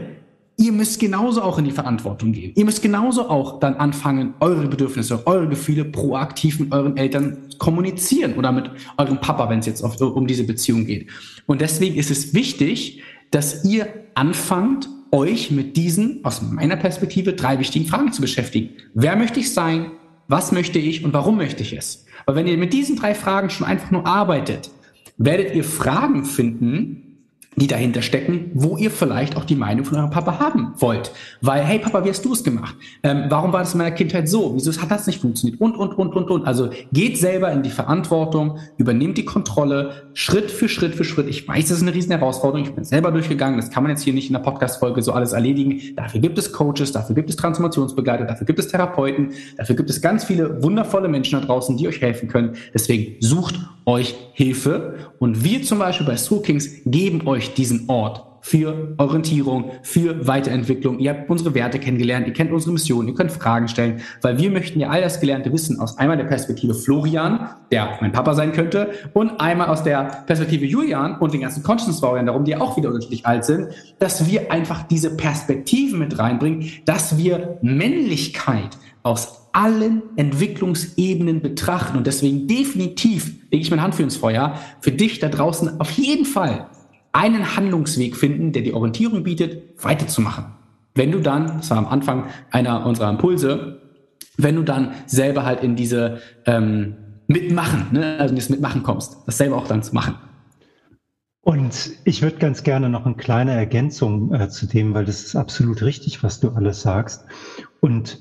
ihr 0.57 0.73
müsst 0.73 1.01
genauso 1.01 1.43
auch 1.43 1.59
in 1.59 1.65
die 1.65 1.71
Verantwortung 1.71 2.33
gehen. 2.33 2.53
Ihr 2.57 2.65
müsst 2.65 2.83
genauso 2.83 3.29
auch 3.29 3.61
dann 3.61 3.75
anfangen, 3.75 4.35
eure 4.41 4.67
Bedürfnisse, 4.67 5.27
eure 5.27 5.49
Gefühle 5.49 5.85
proaktiv 5.85 6.61
mit 6.61 6.73
euren 6.73 6.97
Eltern 6.97 7.39
kommunizieren 7.59 8.35
oder 8.35 8.53
mit 8.53 8.71
eurem 8.99 9.21
Papa, 9.21 9.49
wenn 9.49 9.61
es 9.61 9.67
jetzt 9.67 9.83
um 9.83 10.27
diese 10.27 10.45
Beziehung 10.45 10.87
geht. 10.87 11.09
Und 11.47 11.61
deswegen 11.61 11.97
ist 11.97 12.11
es 12.11 12.35
wichtig, 12.35 13.03
dass 13.31 13.65
ihr 13.65 13.87
anfangt, 14.15 14.89
euch 15.13 15.51
mit 15.51 15.77
diesen, 15.77 16.25
aus 16.25 16.41
meiner 16.43 16.77
Perspektive, 16.77 17.33
drei 17.33 17.59
wichtigen 17.59 17.87
Fragen 17.87 18.13
zu 18.13 18.21
beschäftigen. 18.21 18.71
Wer 18.95 19.17
möchte 19.17 19.41
ich 19.41 19.53
sein? 19.53 19.91
Was 20.31 20.53
möchte 20.53 20.79
ich 20.79 21.05
und 21.05 21.13
warum 21.13 21.39
möchte 21.39 21.65
ich 21.65 21.73
es? 21.73 22.07
Weil 22.25 22.37
wenn 22.37 22.47
ihr 22.47 22.57
mit 22.57 22.73
diesen 22.73 22.95
drei 22.95 23.17
Fragen 23.17 23.51
schon 23.51 23.67
einfach 23.67 23.91
nur 23.91 24.07
arbeitet, 24.07 24.71
werdet 25.17 25.57
ihr 25.57 25.65
Fragen 25.65 26.25
finden, 26.25 27.10
die 27.57 27.67
dahinter 27.67 28.01
stecken, 28.01 28.53
wo 28.55 28.77
ihr 28.77 28.91
vielleicht 28.91 29.37
auch 29.37 29.45
die 29.45 29.57
Meinung 29.57 29.85
von 29.85 29.99
eurem 29.99 30.11
Papa 30.11 30.39
haben 30.39 30.73
wollt. 30.79 31.13
Weil, 31.41 31.63
hey 31.63 31.79
Papa, 31.79 32.05
wie 32.05 32.09
hast 32.09 32.25
du 32.25 32.33
es 32.33 32.45
gemacht? 32.45 32.77
Ähm, 33.03 33.25
warum 33.29 33.53
war 33.53 33.61
das 33.61 33.75
in 33.75 33.79
meiner 33.79 33.91
Kindheit 33.91 34.29
so? 34.29 34.55
Wieso 34.55 34.71
hat 34.81 34.91
das 34.91 35.07
nicht 35.07 35.21
funktioniert? 35.21 35.61
Und, 35.61 35.77
und, 35.77 35.93
und, 35.95 36.15
und, 36.15 36.31
und. 36.31 36.47
Also 36.47 36.71
geht 36.93 37.19
selber 37.19 37.51
in 37.53 37.63
die 37.63 37.71
Verantwortung, 37.71 38.59
übernehmt 38.77 39.19
die 39.19 39.25
Kontrolle, 39.25 40.11
Schritt 40.15 40.51
für 40.51 40.69
Schritt 40.69 40.95
für 40.95 41.05
Schritt. 41.05 41.29
Ich 41.29 41.47
weiß, 41.47 41.69
das 41.69 41.79
ist 41.79 41.83
eine 41.83 41.95
riesen 41.95 42.13
Herausforderung. 42.13 42.67
Ich 42.67 42.75
bin 42.75 42.85
selber 42.85 43.11
durchgegangen. 43.11 43.57
Das 43.57 43.71
kann 43.71 43.83
man 43.83 43.91
jetzt 43.91 44.03
hier 44.03 44.15
nicht 44.15 44.29
in 44.29 44.35
der 44.35 44.41
Podcast-Folge 44.41 45.03
so 45.03 45.13
alles 45.13 45.33
erledigen. 45.33 45.81
Dafür 45.97 46.21
gibt 46.21 46.39
es 46.39 46.53
Coaches, 46.53 46.93
dafür 46.93 47.15
gibt 47.15 47.31
es 47.31 47.37
Transformationsbegleiter, 47.37 48.25
dafür 48.25 48.47
gibt 48.47 48.59
es 48.59 48.69
Therapeuten, 48.69 49.33
dafür 49.57 49.75
gibt 49.75 49.91
es 49.91 50.01
ganz 50.01 50.25
viele 50.25 50.63
wundervolle 50.63 51.09
Menschen 51.09 51.41
da 51.41 51.47
draußen, 51.47 51.77
die 51.77 51.89
euch 51.89 52.01
helfen 52.01 52.29
können. 52.29 52.55
Deswegen 52.73 53.17
sucht 53.21 53.59
euch 53.87 54.15
Hilfe. 54.33 55.11
Und 55.19 55.45
wir 55.45 55.63
zum 55.63 55.79
Beispiel 55.79 56.07
bei 56.07 56.17
Soul 56.17 56.43
Kings 56.43 56.69
geben 56.87 57.27
euch 57.27 57.40
diesen 57.49 57.89
Ort 57.89 58.27
für 58.41 58.95
Orientierung, 58.97 59.73
für 59.83 60.27
Weiterentwicklung. 60.27 60.99
Ihr 60.99 61.11
habt 61.11 61.31
unsere 61.31 61.55
Werte 61.55 61.79
kennengelernt, 61.79 62.27
ihr 62.27 62.33
kennt 62.33 62.53
unsere 62.53 62.73
Mission, 62.73 63.07
ihr 63.07 63.15
könnt 63.15 63.33
Fragen 63.33 63.69
stellen, 63.69 64.01
weil 64.23 64.39
wir 64.39 64.51
möchten 64.51 64.81
ja 64.81 64.89
all 64.89 65.03
das 65.03 65.21
gelernte 65.21 65.53
Wissen 65.53 65.79
aus 65.79 65.99
einmal 65.99 66.17
der 66.17 66.25
Perspektive 66.25 66.75
Florian, 66.75 67.51
der 67.71 67.99
mein 68.01 68.13
Papa 68.13 68.35
sein 68.35 68.53
könnte, 68.53 68.91
und 69.13 69.41
einmal 69.41 69.69
aus 69.69 69.83
der 69.83 70.25
Perspektive 70.27 70.65
Julian 70.65 71.19
und 71.19 71.35
den 71.35 71.43
ganzen 71.43 71.63
Conscience 71.63 72.03
Warriors 72.03 72.27
darum, 72.27 72.45
die 72.45 72.57
auch 72.57 72.77
wieder 72.77 72.89
unterschiedlich 72.89 73.27
alt 73.27 73.45
sind, 73.45 73.69
dass 73.99 74.27
wir 74.27 74.51
einfach 74.51 74.85
diese 74.85 75.17
Perspektive 75.17 75.97
mit 75.97 76.19
reinbringen, 76.19 76.71
dass 76.87 77.19
wir 77.19 77.59
Männlichkeit 77.63 78.79
aus 79.03 79.49
allen 79.53 80.03
Entwicklungsebenen 80.17 81.43
betrachten 81.43 81.97
und 81.97 82.07
deswegen 82.07 82.47
definitiv, 82.47 83.35
lege 83.51 83.63
ich 83.63 83.71
meine 83.71 83.83
Hand 83.83 83.97
für 83.97 84.03
ins 84.03 84.17
Feuer, 84.17 84.55
für 84.81 84.93
dich 84.93 85.19
da 85.19 85.29
draußen 85.29 85.81
auf 85.81 85.91
jeden 85.91 86.25
Fall 86.25 86.69
einen 87.13 87.57
Handlungsweg 87.57 88.17
finden, 88.17 88.53
der 88.53 88.63
die 88.63 88.73
Orientierung 88.73 89.25
bietet, 89.25 89.83
weiterzumachen. 89.83 90.47
Wenn 90.95 91.13
du 91.13 91.21
dann, 91.21 91.59
das 91.59 91.71
war 91.71 91.79
am 91.79 91.87
Anfang 91.87 92.27
einer 92.51 92.87
unserer 92.87 93.11
Impulse, 93.11 93.81
wenn 94.37 94.57
du 94.57 94.63
dann 94.63 94.93
selber 95.07 95.45
halt 95.45 95.63
in 95.63 95.77
diese 95.77 96.21
ähm, 96.47 96.95
Mitmachen, 97.27 97.89
ne, 97.93 98.17
also 98.19 98.33
in 98.33 98.37
das 98.37 98.49
Mitmachen 98.49 98.83
kommst, 98.83 99.19
das 99.27 99.39
selber 99.39 99.57
auch 99.57 99.67
dann 99.67 99.83
zu 99.83 99.95
machen. 99.95 100.17
Und 101.43 101.93
ich 102.05 102.23
würde 102.23 102.37
ganz 102.37 102.63
gerne 102.63 102.89
noch 102.89 103.07
eine 103.07 103.15
kleine 103.15 103.53
Ergänzung 103.53 104.35
äh, 104.35 104.49
zu 104.51 104.67
dem, 104.67 104.95
weil 104.95 105.05
das 105.05 105.23
ist 105.23 105.37
absolut 105.37 105.83
richtig, 105.83 106.23
was 106.23 106.41
du 106.41 106.51
alles 106.51 106.83
sagst. 106.83 107.25
Und 107.81 108.19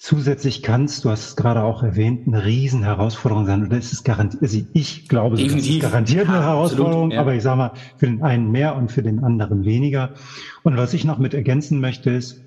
Zusätzlich 0.00 0.62
kann 0.62 0.84
es, 0.84 1.00
du 1.00 1.10
hast 1.10 1.26
es 1.26 1.36
gerade 1.36 1.64
auch 1.64 1.82
erwähnt, 1.82 2.28
eine 2.28 2.44
Riesenherausforderung 2.44 3.46
sein. 3.46 3.66
Oder 3.66 3.78
ist 3.78 3.92
es 3.92 4.04
garantiert, 4.04 4.40
also 4.44 4.60
ich 4.72 5.08
glaube, 5.08 5.34
es 5.34 5.52
ist 5.52 5.80
garantiert 5.80 6.28
eine 6.28 6.40
Herausforderung, 6.40 7.10
ja. 7.10 7.20
aber 7.20 7.34
ich 7.34 7.42
sage 7.42 7.58
mal, 7.58 7.72
für 7.96 8.06
den 8.06 8.22
einen 8.22 8.52
mehr 8.52 8.76
und 8.76 8.92
für 8.92 9.02
den 9.02 9.24
anderen 9.24 9.64
weniger. 9.64 10.14
Und 10.62 10.76
was 10.76 10.94
ich 10.94 11.04
noch 11.04 11.18
mit 11.18 11.34
ergänzen 11.34 11.80
möchte, 11.80 12.10
ist, 12.10 12.44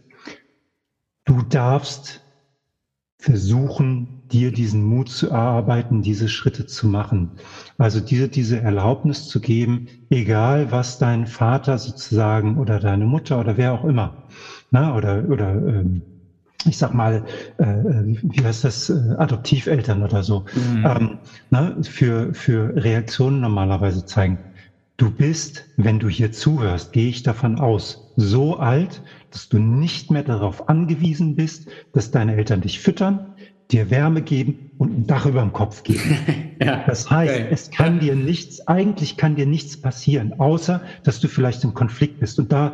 du 1.26 1.42
darfst 1.42 2.22
versuchen, 3.18 4.24
dir 4.32 4.54
diesen 4.54 4.86
Mut 4.86 5.10
zu 5.10 5.30
erarbeiten, 5.30 6.02
diese 6.02 6.30
Schritte 6.30 6.68
zu 6.68 6.88
machen. 6.88 7.32
Also 7.78 8.00
diese, 8.00 8.30
diese 8.30 8.62
Erlaubnis 8.62 9.28
zu 9.28 9.42
geben, 9.42 9.88
egal 10.10 10.72
was 10.72 11.00
dein 11.00 11.28
Vater 11.28 11.78
sozusagen 11.78 12.58
oder 12.58 12.80
deine 12.80 13.06
Mutter 13.06 13.42
oder 13.42 13.58
wer 13.58 13.74
auch 13.74 13.84
immer, 13.84 14.24
na, 14.72 14.96
oder, 14.96 15.26
oder 15.28 15.52
ähm, 15.54 16.02
ich 16.66 16.78
sag 16.78 16.94
mal, 16.94 17.24
äh, 17.58 17.66
wie 17.66 18.44
heißt 18.44 18.64
das, 18.64 18.90
äh, 18.90 19.16
Adoptiveltern 19.18 20.04
oder 20.04 20.24
so, 20.24 20.46
mhm. 20.54 20.86
ähm, 20.86 21.18
ne, 21.50 21.78
für, 21.82 22.34
für 22.34 22.76
Reaktionen 22.76 23.42
normalerweise 23.42 24.06
zeigen. 24.06 24.40
Du 24.98 25.10
bist, 25.10 25.66
wenn 25.78 26.00
du 26.00 26.10
hier 26.10 26.32
zuhörst, 26.32 26.94
gehe 26.94 27.10
ich 27.10 27.24
davon 27.24 27.60
aus, 27.60 28.12
so 28.18 28.58
alt, 28.58 29.02
dass 29.32 29.50
du 29.50 29.58
nicht 29.58 30.12
mehr 30.12 30.24
darauf 30.24 30.70
angewiesen 30.70 31.36
bist, 31.36 31.70
dass 31.94 32.12
deine 32.12 32.36
Eltern 32.36 32.62
dich 32.62 32.80
füttern, 32.80 33.34
dir 33.72 33.90
Wärme 33.90 34.22
geben 34.22 34.72
und 34.78 34.98
ein 34.98 35.08
Dach 35.08 35.26
über 35.26 35.42
dem 35.42 35.54
Kopf 35.54 35.84
geben. 35.84 36.18
ja, 36.62 36.84
das 36.86 37.10
heißt, 37.10 37.34
okay. 37.34 37.48
es 37.50 37.72
kann 37.72 38.00
dir 38.00 38.16
nichts, 38.16 38.68
eigentlich 38.68 39.18
kann 39.18 39.36
dir 39.36 39.46
nichts 39.46 39.80
passieren, 39.80 40.40
außer 40.40 40.82
dass 41.04 41.20
du 41.20 41.28
vielleicht 41.28 41.64
im 41.64 41.74
Konflikt 41.74 42.20
bist. 42.20 42.38
Und 42.40 42.52
da 42.52 42.74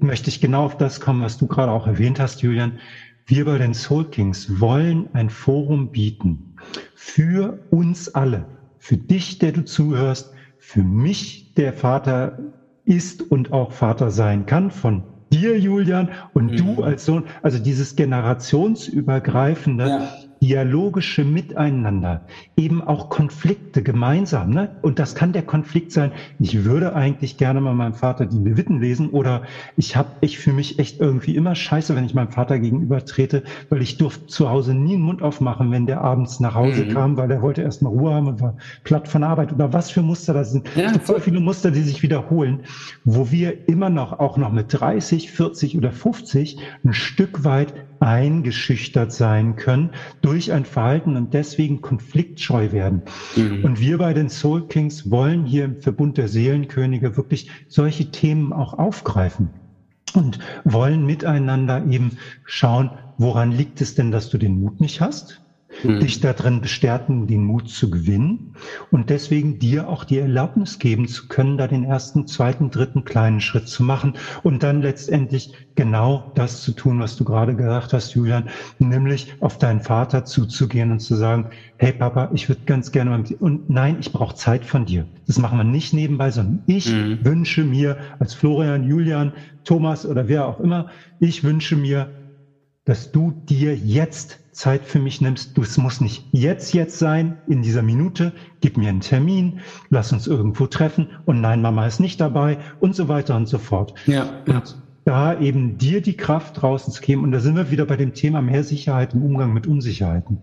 möchte 0.00 0.30
ich 0.30 0.40
genau 0.40 0.64
auf 0.64 0.76
das 0.76 1.00
kommen, 1.00 1.22
was 1.22 1.38
du 1.38 1.46
gerade 1.46 1.72
auch 1.72 1.86
erwähnt 1.86 2.18
hast, 2.20 2.42
Julian. 2.42 2.78
Wir 3.26 3.44
bei 3.46 3.58
den 3.58 3.72
Soul 3.72 4.04
Kings 4.04 4.60
wollen 4.60 5.08
ein 5.14 5.30
Forum 5.30 5.90
bieten 5.90 6.56
für 6.94 7.58
uns 7.70 8.14
alle, 8.14 8.46
für 8.78 8.96
dich, 8.96 9.38
der 9.38 9.52
du 9.52 9.64
zuhörst, 9.64 10.32
für 10.58 10.82
mich, 10.82 11.54
der 11.54 11.72
Vater 11.72 12.38
ist 12.84 13.22
und 13.22 13.52
auch 13.52 13.72
Vater 13.72 14.10
sein 14.10 14.44
kann, 14.44 14.70
von 14.70 15.04
dir, 15.32 15.58
Julian, 15.58 16.10
und 16.34 16.52
mhm. 16.52 16.56
du 16.56 16.82
als 16.82 17.06
Sohn, 17.06 17.24
also 17.42 17.58
dieses 17.58 17.96
generationsübergreifende, 17.96 19.88
ja 19.88 20.08
dialogische 20.44 21.24
Miteinander, 21.24 22.26
eben 22.54 22.82
auch 22.82 23.08
Konflikte 23.08 23.82
gemeinsam. 23.82 24.50
Ne? 24.50 24.76
Und 24.82 24.98
das 24.98 25.14
kann 25.14 25.32
der 25.32 25.40
Konflikt 25.40 25.90
sein, 25.90 26.12
ich 26.38 26.64
würde 26.64 26.94
eigentlich 26.94 27.38
gerne 27.38 27.62
mal 27.62 27.72
meinem 27.72 27.94
Vater 27.94 28.26
die 28.26 28.36
Leviten 28.36 28.78
lesen 28.78 29.08
oder 29.08 29.44
ich 29.78 29.96
habe, 29.96 30.10
ich 30.20 30.38
fühle 30.38 30.56
mich 30.56 30.78
echt 30.78 31.00
irgendwie 31.00 31.34
immer 31.34 31.54
scheiße, 31.54 31.96
wenn 31.96 32.04
ich 32.04 32.12
meinem 32.12 32.30
Vater 32.30 32.58
gegenüber 32.58 33.02
trete, 33.06 33.42
weil 33.70 33.80
ich 33.80 33.96
durfte 33.96 34.26
zu 34.26 34.50
Hause 34.50 34.74
nie 34.74 34.94
einen 34.94 35.04
Mund 35.04 35.22
aufmachen, 35.22 35.70
wenn 35.70 35.86
der 35.86 36.02
abends 36.02 36.40
nach 36.40 36.54
Hause 36.54 36.84
mhm. 36.84 36.90
kam, 36.90 37.16
weil 37.16 37.30
er 37.30 37.40
wollte 37.40 37.62
erst 37.62 37.80
mal 37.80 37.88
Ruhe 37.88 38.12
haben 38.12 38.26
und 38.26 38.42
war 38.42 38.58
platt 38.82 39.08
von 39.08 39.24
Arbeit 39.24 39.50
oder 39.50 39.72
was 39.72 39.90
für 39.90 40.02
Muster 40.02 40.34
das 40.34 40.52
sind. 40.52 40.68
Ja, 40.76 40.92
voll 40.98 41.20
viele 41.20 41.40
Muster, 41.40 41.70
die 41.70 41.80
sich 41.80 42.02
wiederholen, 42.02 42.64
wo 43.04 43.30
wir 43.30 43.66
immer 43.66 43.88
noch, 43.88 44.18
auch 44.18 44.36
noch 44.36 44.52
mit 44.52 44.66
30, 44.68 45.30
40 45.32 45.78
oder 45.78 45.90
50 45.90 46.58
ein 46.84 46.92
Stück 46.92 47.44
weit 47.44 47.72
eingeschüchtert 48.00 49.12
sein 49.12 49.56
können 49.56 49.90
durch 50.20 50.33
ein 50.52 50.64
Verhalten 50.64 51.16
und 51.16 51.32
deswegen 51.34 51.80
konfliktscheu 51.80 52.72
werden. 52.72 53.02
Mhm. 53.36 53.64
Und 53.64 53.80
wir 53.80 53.98
bei 53.98 54.14
den 54.14 54.28
Soul 54.28 54.66
Kings 54.66 55.10
wollen 55.10 55.44
hier 55.44 55.64
im 55.64 55.76
Verbund 55.76 56.16
der 56.16 56.28
Seelenkönige 56.28 57.16
wirklich 57.16 57.50
solche 57.68 58.10
Themen 58.10 58.52
auch 58.52 58.74
aufgreifen 58.74 59.52
und 60.14 60.38
wollen 60.64 61.04
miteinander 61.06 61.84
eben 61.84 62.16
schauen, 62.44 62.90
woran 63.16 63.52
liegt 63.52 63.80
es 63.80 63.94
denn, 63.94 64.10
dass 64.10 64.28
du 64.28 64.38
den 64.38 64.58
Mut 64.60 64.80
nicht 64.80 65.00
hast? 65.00 65.43
Mhm. 65.82 66.00
dich 66.00 66.20
darin 66.20 66.60
bestärken, 66.60 67.26
den 67.26 67.44
Mut 67.44 67.68
zu 67.68 67.90
gewinnen 67.90 68.54
und 68.90 69.10
deswegen 69.10 69.58
dir 69.58 69.88
auch 69.88 70.04
die 70.04 70.18
Erlaubnis 70.18 70.78
geben 70.78 71.08
zu 71.08 71.28
können, 71.28 71.58
da 71.58 71.66
den 71.66 71.84
ersten, 71.84 72.26
zweiten, 72.26 72.70
dritten 72.70 73.04
kleinen 73.04 73.40
Schritt 73.40 73.68
zu 73.68 73.82
machen 73.82 74.14
und 74.42 74.62
dann 74.62 74.82
letztendlich 74.82 75.52
genau 75.74 76.32
das 76.34 76.62
zu 76.62 76.72
tun, 76.72 77.00
was 77.00 77.16
du 77.16 77.24
gerade 77.24 77.56
gesagt 77.56 77.92
hast, 77.92 78.14
Julian, 78.14 78.48
nämlich 78.78 79.34
auf 79.40 79.58
deinen 79.58 79.80
Vater 79.80 80.24
zuzugehen 80.24 80.92
und 80.92 81.00
zu 81.00 81.14
sagen, 81.16 81.50
hey 81.78 81.92
Papa, 81.92 82.30
ich 82.32 82.48
würde 82.48 82.62
ganz 82.66 82.92
gerne 82.92 83.10
mal 83.10 83.18
mit 83.18 83.30
dir. 83.30 83.42
Und 83.42 83.68
nein, 83.68 83.96
ich 84.00 84.12
brauche 84.12 84.34
Zeit 84.34 84.64
von 84.64 84.86
dir. 84.86 85.06
Das 85.26 85.38
machen 85.38 85.58
wir 85.58 85.64
nicht 85.64 85.92
nebenbei, 85.92 86.30
sondern 86.30 86.62
ich 86.66 86.92
mhm. 86.92 87.18
wünsche 87.24 87.64
mir 87.64 87.96
als 88.18 88.34
Florian, 88.34 88.88
Julian, 88.88 89.32
Thomas 89.64 90.06
oder 90.06 90.28
wer 90.28 90.46
auch 90.46 90.60
immer, 90.60 90.90
ich 91.20 91.42
wünsche 91.42 91.76
mir, 91.76 92.08
dass 92.84 93.12
du 93.12 93.30
dir 93.30 93.74
jetzt 93.76 94.40
Zeit 94.52 94.84
für 94.84 94.98
mich 94.98 95.20
nimmst. 95.20 95.56
Du, 95.56 95.62
es 95.62 95.78
muss 95.78 96.00
nicht 96.00 96.26
jetzt, 96.32 96.74
jetzt 96.74 96.98
sein, 96.98 97.38
in 97.48 97.62
dieser 97.62 97.82
Minute. 97.82 98.32
Gib 98.60 98.76
mir 98.76 98.88
einen 98.88 99.00
Termin, 99.00 99.60
lass 99.90 100.12
uns 100.12 100.26
irgendwo 100.26 100.66
treffen 100.66 101.08
und 101.24 101.40
nein, 101.40 101.62
Mama 101.62 101.86
ist 101.86 102.00
nicht 102.00 102.20
dabei 102.20 102.58
und 102.80 102.94
so 102.94 103.08
weiter 103.08 103.36
und 103.36 103.46
so 103.46 103.58
fort. 103.58 103.94
Ja, 104.06 104.42
ja. 104.46 104.58
Und 104.58 104.82
da 105.04 105.38
eben 105.38 105.76
dir 105.76 106.00
die 106.00 106.16
Kraft 106.16 106.62
draußen 106.62 106.92
zu 106.92 107.02
geben. 107.02 107.24
Und 107.24 107.32
da 107.32 107.40
sind 107.40 107.56
wir 107.56 107.70
wieder 107.70 107.84
bei 107.84 107.96
dem 107.96 108.14
Thema 108.14 108.40
mehr 108.40 108.64
Sicherheit 108.64 109.14
im 109.14 109.22
Umgang 109.22 109.52
mit 109.52 109.66
Unsicherheiten. 109.66 110.38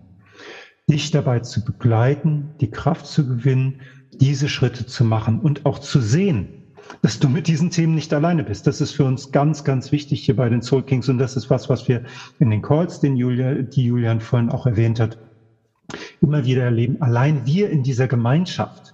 Dich 0.88 1.10
dabei 1.10 1.40
zu 1.40 1.64
begleiten, 1.64 2.50
die 2.60 2.70
Kraft 2.70 3.06
zu 3.06 3.26
gewinnen, 3.26 3.80
diese 4.12 4.48
Schritte 4.48 4.86
zu 4.86 5.04
machen 5.04 5.40
und 5.40 5.66
auch 5.66 5.78
zu 5.78 6.00
sehen, 6.00 6.61
dass 7.00 7.18
du 7.18 7.28
mit 7.28 7.46
diesen 7.46 7.70
Themen 7.70 7.94
nicht 7.94 8.12
alleine 8.12 8.44
bist. 8.44 8.66
Das 8.66 8.80
ist 8.80 8.92
für 8.92 9.04
uns 9.04 9.30
ganz, 9.30 9.64
ganz 9.64 9.92
wichtig 9.92 10.24
hier 10.24 10.36
bei 10.36 10.48
den 10.48 10.62
Soul 10.62 10.84
Kings 10.84 11.08
und 11.08 11.18
das 11.18 11.36
ist 11.36 11.48
was, 11.50 11.68
was 11.68 11.88
wir 11.88 12.02
in 12.38 12.50
den 12.50 12.62
Calls, 12.62 13.00
den 13.00 13.16
Julia, 13.16 13.54
die 13.54 13.86
Julian 13.86 14.20
vorhin 14.20 14.50
auch 14.50 14.66
erwähnt 14.66 15.00
hat, 15.00 15.18
immer 16.20 16.44
wieder 16.44 16.64
erleben. 16.64 17.00
Allein 17.00 17.46
wir 17.46 17.70
in 17.70 17.82
dieser 17.82 18.08
Gemeinschaft 18.08 18.91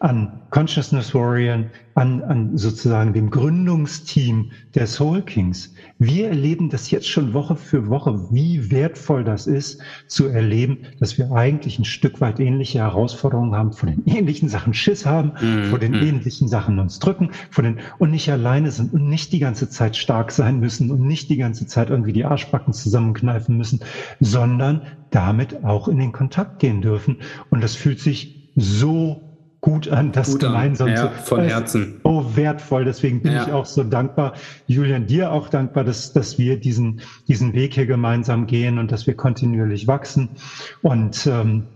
an 0.00 0.40
Consciousness 0.50 1.14
Warrior, 1.14 1.64
an, 1.94 2.22
an 2.22 2.56
sozusagen 2.56 3.12
dem 3.12 3.30
Gründungsteam 3.30 4.50
der 4.74 4.86
Soul 4.86 5.22
Kings. 5.22 5.74
Wir 5.98 6.28
erleben 6.28 6.70
das 6.70 6.90
jetzt 6.90 7.08
schon 7.08 7.34
Woche 7.34 7.56
für 7.56 7.88
Woche, 7.88 8.32
wie 8.32 8.70
wertvoll 8.70 9.24
das 9.24 9.46
ist, 9.46 9.80
zu 10.06 10.26
erleben, 10.26 10.78
dass 11.00 11.18
wir 11.18 11.32
eigentlich 11.32 11.78
ein 11.78 11.84
Stück 11.84 12.20
weit 12.20 12.40
ähnliche 12.40 12.78
Herausforderungen 12.78 13.54
haben, 13.54 13.72
von 13.72 13.90
den 13.90 14.02
ähnlichen 14.06 14.48
Sachen 14.48 14.74
Schiss 14.74 15.04
haben, 15.04 15.32
mhm. 15.40 15.64
vor 15.64 15.78
den 15.78 15.92
mhm. 15.92 16.06
ähnlichen 16.06 16.48
Sachen 16.48 16.78
uns 16.78 16.98
drücken, 16.98 17.30
von 17.50 17.64
den, 17.64 17.78
und 17.98 18.10
nicht 18.10 18.30
alleine 18.30 18.70
sind 18.70 18.92
und 18.92 19.08
nicht 19.08 19.32
die 19.32 19.38
ganze 19.38 19.68
Zeit 19.68 19.96
stark 19.96 20.32
sein 20.32 20.60
müssen 20.60 20.90
und 20.90 21.06
nicht 21.06 21.28
die 21.28 21.36
ganze 21.36 21.66
Zeit 21.66 21.90
irgendwie 21.90 22.12
die 22.12 22.24
Arschbacken 22.24 22.72
zusammenkneifen 22.72 23.56
müssen, 23.56 23.80
sondern 24.20 24.82
damit 25.10 25.64
auch 25.64 25.88
in 25.88 25.98
den 25.98 26.12
Kontakt 26.12 26.58
gehen 26.58 26.80
dürfen. 26.80 27.18
Und 27.50 27.62
das 27.62 27.74
fühlt 27.74 28.00
sich 28.00 28.50
so 28.56 29.31
gut 29.62 29.88
an, 29.88 30.12
das 30.12 30.32
gut 30.32 30.40
gemeinsam 30.40 30.88
an. 30.88 30.94
Ja, 30.94 31.12
zu 31.12 31.22
von 31.22 31.40
Herzen. 31.44 32.00
So 32.02 32.36
wertvoll. 32.36 32.84
Deswegen 32.84 33.22
bin 33.22 33.32
ja. 33.32 33.44
ich 33.44 33.52
auch 33.52 33.64
so 33.64 33.84
dankbar, 33.84 34.34
Julian, 34.66 35.06
dir 35.06 35.32
auch 35.32 35.48
dankbar, 35.48 35.84
dass, 35.84 36.12
dass 36.12 36.36
wir 36.36 36.60
diesen, 36.60 37.00
diesen 37.28 37.54
Weg 37.54 37.74
hier 37.74 37.86
gemeinsam 37.86 38.46
gehen 38.46 38.78
und 38.78 38.92
dass 38.92 39.06
wir 39.06 39.14
kontinuierlich 39.14 39.86
wachsen. 39.86 40.30
Und 40.82 41.26
ähm, 41.28 41.68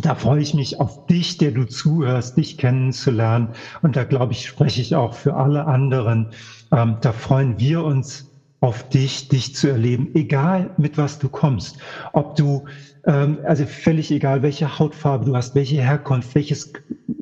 da 0.00 0.14
freue 0.14 0.40
ich 0.40 0.54
mich 0.54 0.80
auf 0.80 1.06
dich, 1.06 1.36
der 1.36 1.52
du 1.52 1.64
zuhörst, 1.64 2.38
dich 2.38 2.56
kennenzulernen. 2.56 3.50
Und 3.82 3.96
da 3.96 4.04
glaube 4.04 4.32
ich, 4.32 4.46
spreche 4.46 4.80
ich 4.80 4.96
auch 4.96 5.12
für 5.12 5.34
alle 5.34 5.66
anderen. 5.66 6.30
Ähm, 6.72 6.96
da 7.02 7.12
freuen 7.12 7.60
wir 7.60 7.84
uns 7.84 8.33
auf 8.64 8.88
dich, 8.88 9.28
dich 9.28 9.54
zu 9.54 9.68
erleben, 9.68 10.08
egal 10.14 10.70
mit 10.78 10.96
was 10.96 11.18
du 11.18 11.28
kommst. 11.28 11.76
Ob 12.14 12.34
du 12.34 12.64
ähm, 13.04 13.40
also 13.44 13.66
völlig 13.66 14.10
egal, 14.10 14.42
welche 14.42 14.78
Hautfarbe 14.78 15.26
du 15.26 15.36
hast, 15.36 15.54
welche 15.54 15.82
Herkunft, 15.82 16.34
welches, 16.34 16.72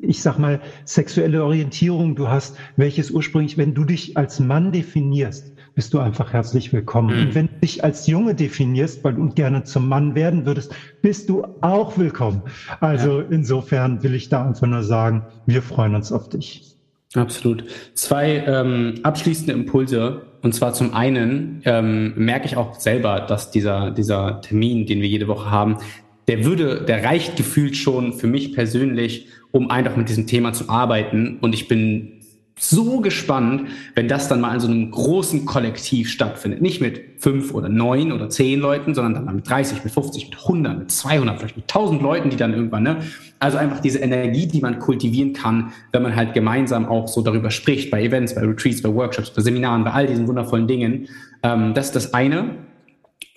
ich 0.03 0.23
sag 0.23 0.39
mal, 0.39 0.61
sexuelle 0.85 1.43
Orientierung 1.43 2.15
du 2.15 2.29
hast, 2.29 2.57
welches 2.77 3.11
ursprünglich, 3.11 3.59
wenn 3.59 3.75
du 3.75 3.85
dich 3.85 4.17
als 4.17 4.39
Mann 4.39 4.71
definierst, 4.71 5.53
bist 5.75 5.93
du 5.95 5.99
einfach 5.99 6.33
herzlich 6.33 6.73
willkommen. 6.73 7.17
Mhm. 7.17 7.23
Und 7.23 7.35
wenn 7.35 7.47
du 7.49 7.55
dich 7.55 7.83
als 7.83 8.07
Junge 8.07 8.37
definierst, 8.37 9.03
weil 9.03 9.15
du 9.15 9.29
gerne 9.31 9.65
zum 9.65 9.89
Mann 9.89 10.15
werden 10.15 10.47
würdest, 10.47 10.73
bist 11.01 11.29
du 11.29 11.45
auch 11.61 11.99
willkommen. 11.99 12.43
Also 12.79 13.21
ja. 13.21 13.27
insofern 13.31 14.05
will 14.05 14.15
ich 14.15 14.29
da 14.29 14.47
einfach 14.47 14.69
nur 14.69 14.85
sagen, 14.85 15.27
wir 15.47 15.63
freuen 15.63 15.97
uns 15.97 16.13
auf 16.13 16.29
dich. 16.29 16.77
Absolut. 17.17 17.65
Zwei 17.95 18.45
ähm, 18.47 19.01
abschließende 19.03 19.53
Impulse. 19.53 20.32
Und 20.43 20.55
zwar 20.55 20.75
zum 20.75 20.93
einen 20.93 21.63
ähm, 21.65 22.15
merke 22.17 22.47
ich 22.47 22.57
auch 22.57 22.75
selber, 22.79 23.21
dass 23.21 23.51
dieser, 23.51 23.93
dieser 23.93 24.41
Termin, 24.41 24.87
den 24.87 25.01
wir 25.01 25.09
jede 25.09 25.29
Woche 25.29 25.51
haben, 25.51 25.79
der 26.29 26.45
würde, 26.45 26.83
der 26.83 27.05
reicht 27.05 27.37
gefühlt 27.37 27.77
schon 27.77 28.13
für 28.13 28.27
mich 28.27 28.53
persönlich, 28.53 29.29
um 29.53 29.71
einfach 29.71 29.97
mit 29.97 30.09
diesem 30.09 30.27
Thema 30.27 30.53
zu 30.53 30.69
arbeiten. 30.69 31.39
Und 31.41 31.55
ich 31.55 31.69
bin 31.69 32.22
so 32.59 33.01
gespannt, 33.01 33.69
wenn 33.95 34.09
das 34.09 34.29
dann 34.29 34.41
mal 34.41 34.55
in 34.55 34.61
so 34.61 34.69
einem 34.69 34.91
großen 34.91 35.45
Kollektiv 35.45 36.11
stattfindet. 36.11 36.63
Nicht 36.63 36.81
mit 36.81 37.01
fünf 37.19 37.55
oder 37.55 37.69
neun 37.69 38.13
oder 38.13 38.29
zehn 38.29 38.61
Leuten, 38.61 38.95
sondern 38.95 39.15
dann 39.15 39.25
mal 39.25 39.35
mit 39.35 39.49
30, 39.49 39.83
mit 39.83 39.93
50, 39.93 40.31
mit 40.31 40.39
100, 40.39 40.79
mit 40.79 40.91
200, 40.91 41.39
vielleicht 41.39 41.57
mit 41.57 41.65
1000 41.65 42.03
Leuten, 42.03 42.31
die 42.31 42.37
dann 42.37 42.53
irgendwann, 42.53 42.83
ne? 42.83 42.99
Also 43.39 43.59
einfach 43.59 43.81
diese 43.81 43.99
Energie, 43.99 44.47
die 44.47 44.61
man 44.61 44.79
kultivieren 44.79 45.33
kann, 45.33 45.73
wenn 45.91 46.03
man 46.03 46.15
halt 46.15 46.35
gemeinsam 46.35 46.87
auch 46.87 47.09
so 47.09 47.23
darüber 47.23 47.51
spricht, 47.51 47.91
bei 47.91 48.03
Events, 48.03 48.35
bei 48.35 48.43
Retreats, 48.43 48.83
bei 48.83 48.95
Workshops, 48.95 49.31
bei 49.31 49.43
Seminaren, 49.43 49.83
bei 49.83 49.91
all 49.91 50.07
diesen 50.07 50.29
wundervollen 50.29 50.69
Dingen. 50.69 51.09
Ähm, 51.43 51.75
das 51.75 51.87
ist 51.87 51.97
das 51.97 52.15
eine. 52.15 52.57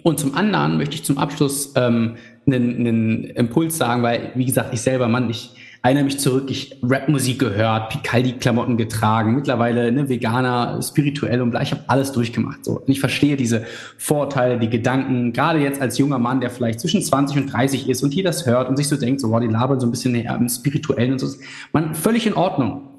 Und 0.03 0.19
zum 0.19 0.35
anderen 0.35 0.77
möchte 0.77 0.93
ich 0.93 1.03
zum 1.03 1.17
Abschluss 1.17 1.73
ähm, 1.75 2.17
einen, 2.45 2.75
einen 2.75 3.23
Impuls 3.23 3.77
sagen, 3.77 4.03
weil, 4.03 4.31
wie 4.35 4.45
gesagt, 4.45 4.71
ich 4.73 4.81
selber, 4.81 5.07
Mann, 5.07 5.29
ich, 5.31 5.55
erinnere 5.85 6.05
mich 6.05 6.19
zurück, 6.19 6.49
ich 6.49 6.79
Rapmusik 6.81 7.37
gehört, 7.37 7.89
Picaldi-Klamotten 7.91 8.75
getragen, 8.75 9.35
mittlerweile 9.35 9.91
ne, 9.91 10.09
Veganer, 10.09 10.81
spirituell 10.81 11.41
und 11.43 11.51
bla, 11.51 11.61
ich 11.61 11.71
habe 11.71 11.83
alles 11.85 12.11
durchgemacht. 12.11 12.65
So. 12.65 12.79
Und 12.79 12.89
ich 12.89 12.99
verstehe 12.99 13.37
diese 13.37 13.65
Vorteile, 13.99 14.57
die 14.57 14.69
Gedanken, 14.69 15.31
gerade 15.31 15.59
jetzt 15.59 15.79
als 15.79 15.99
junger 15.99 16.17
Mann, 16.17 16.41
der 16.41 16.49
vielleicht 16.49 16.79
zwischen 16.79 17.03
20 17.03 17.37
und 17.37 17.53
30 17.53 17.87
ist 17.87 18.01
und 18.01 18.15
hier 18.15 18.23
das 18.23 18.47
hört 18.47 18.67
und 18.67 18.77
sich 18.77 18.87
so 18.87 18.97
denkt, 18.97 19.21
so, 19.21 19.29
wow, 19.29 19.39
die 19.39 19.45
labern 19.47 19.79
so 19.79 19.85
ein 19.85 19.91
bisschen 19.91 20.13
näher 20.13 20.35
im 20.35 20.49
Spirituellen 20.49 21.11
und 21.11 21.19
so. 21.19 21.27
Man, 21.71 21.93
völlig 21.93 22.25
in 22.25 22.33
Ordnung. 22.33 22.89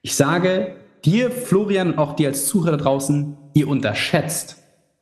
Ich 0.00 0.14
sage 0.14 0.76
dir, 1.04 1.30
Florian, 1.30 1.98
auch 1.98 2.16
dir 2.16 2.28
als 2.28 2.46
Zuhörer 2.46 2.78
draußen, 2.78 3.36
ihr 3.52 3.68
unterschätzt, 3.68 4.56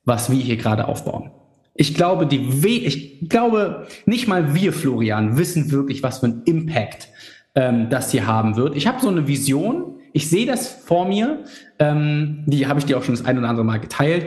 was 0.05 0.29
wir 0.29 0.39
hier 0.39 0.57
gerade 0.57 0.89
aufbauen. 0.89 1.31
Ich 1.79 1.95
glaube, 1.95 2.27
die 2.27 2.63
We 2.63 2.69
ich 2.69 3.29
glaube, 3.29 3.87
nicht 4.05 4.27
mal 4.27 4.53
wir, 4.53 4.73
Florian, 4.73 5.39
wissen 5.39 5.71
wirklich, 5.71 6.03
was 6.03 6.19
für 6.19 6.27
ein 6.27 6.43
Impact 6.45 7.09
ähm, 7.55 7.89
das 7.89 8.11
hier 8.11 8.27
haben 8.27 8.57
wird. 8.57 8.77
Ich 8.77 8.89
habe 8.89 9.01
so 9.01 9.09
eine 9.09 9.29
Vision, 9.29 9.95
ich 10.13 10.29
sehe 10.29 10.45
das 10.45 10.69
vor 10.69 11.07
mir, 11.07 11.45
ähm, 11.79 12.43
die 12.47 12.67
habe 12.67 12.81
ich 12.81 12.87
dir 12.87 12.99
auch 12.99 13.05
schon 13.05 13.15
das 13.15 13.25
ein 13.25 13.39
oder 13.39 13.49
andere 13.49 13.65
Mal 13.65 13.79
geteilt. 13.79 14.27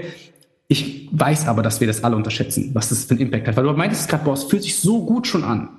Ich 0.69 1.09
weiß 1.11 1.49
aber, 1.49 1.61
dass 1.61 1.81
wir 1.81 1.87
das 1.87 2.05
alle 2.05 2.15
unterschätzen, 2.15 2.71
was 2.73 2.87
das 2.87 3.03
für 3.03 3.11
einen 3.11 3.19
Impact 3.19 3.49
hat. 3.49 3.57
Weil 3.57 3.65
du 3.65 3.73
meintest 3.73 4.07
gerade, 4.07 4.23
boah, 4.23 4.33
es 4.33 4.45
fühlt 4.45 4.63
sich 4.63 4.77
so 4.77 5.05
gut 5.05 5.27
schon 5.27 5.43
an. 5.43 5.69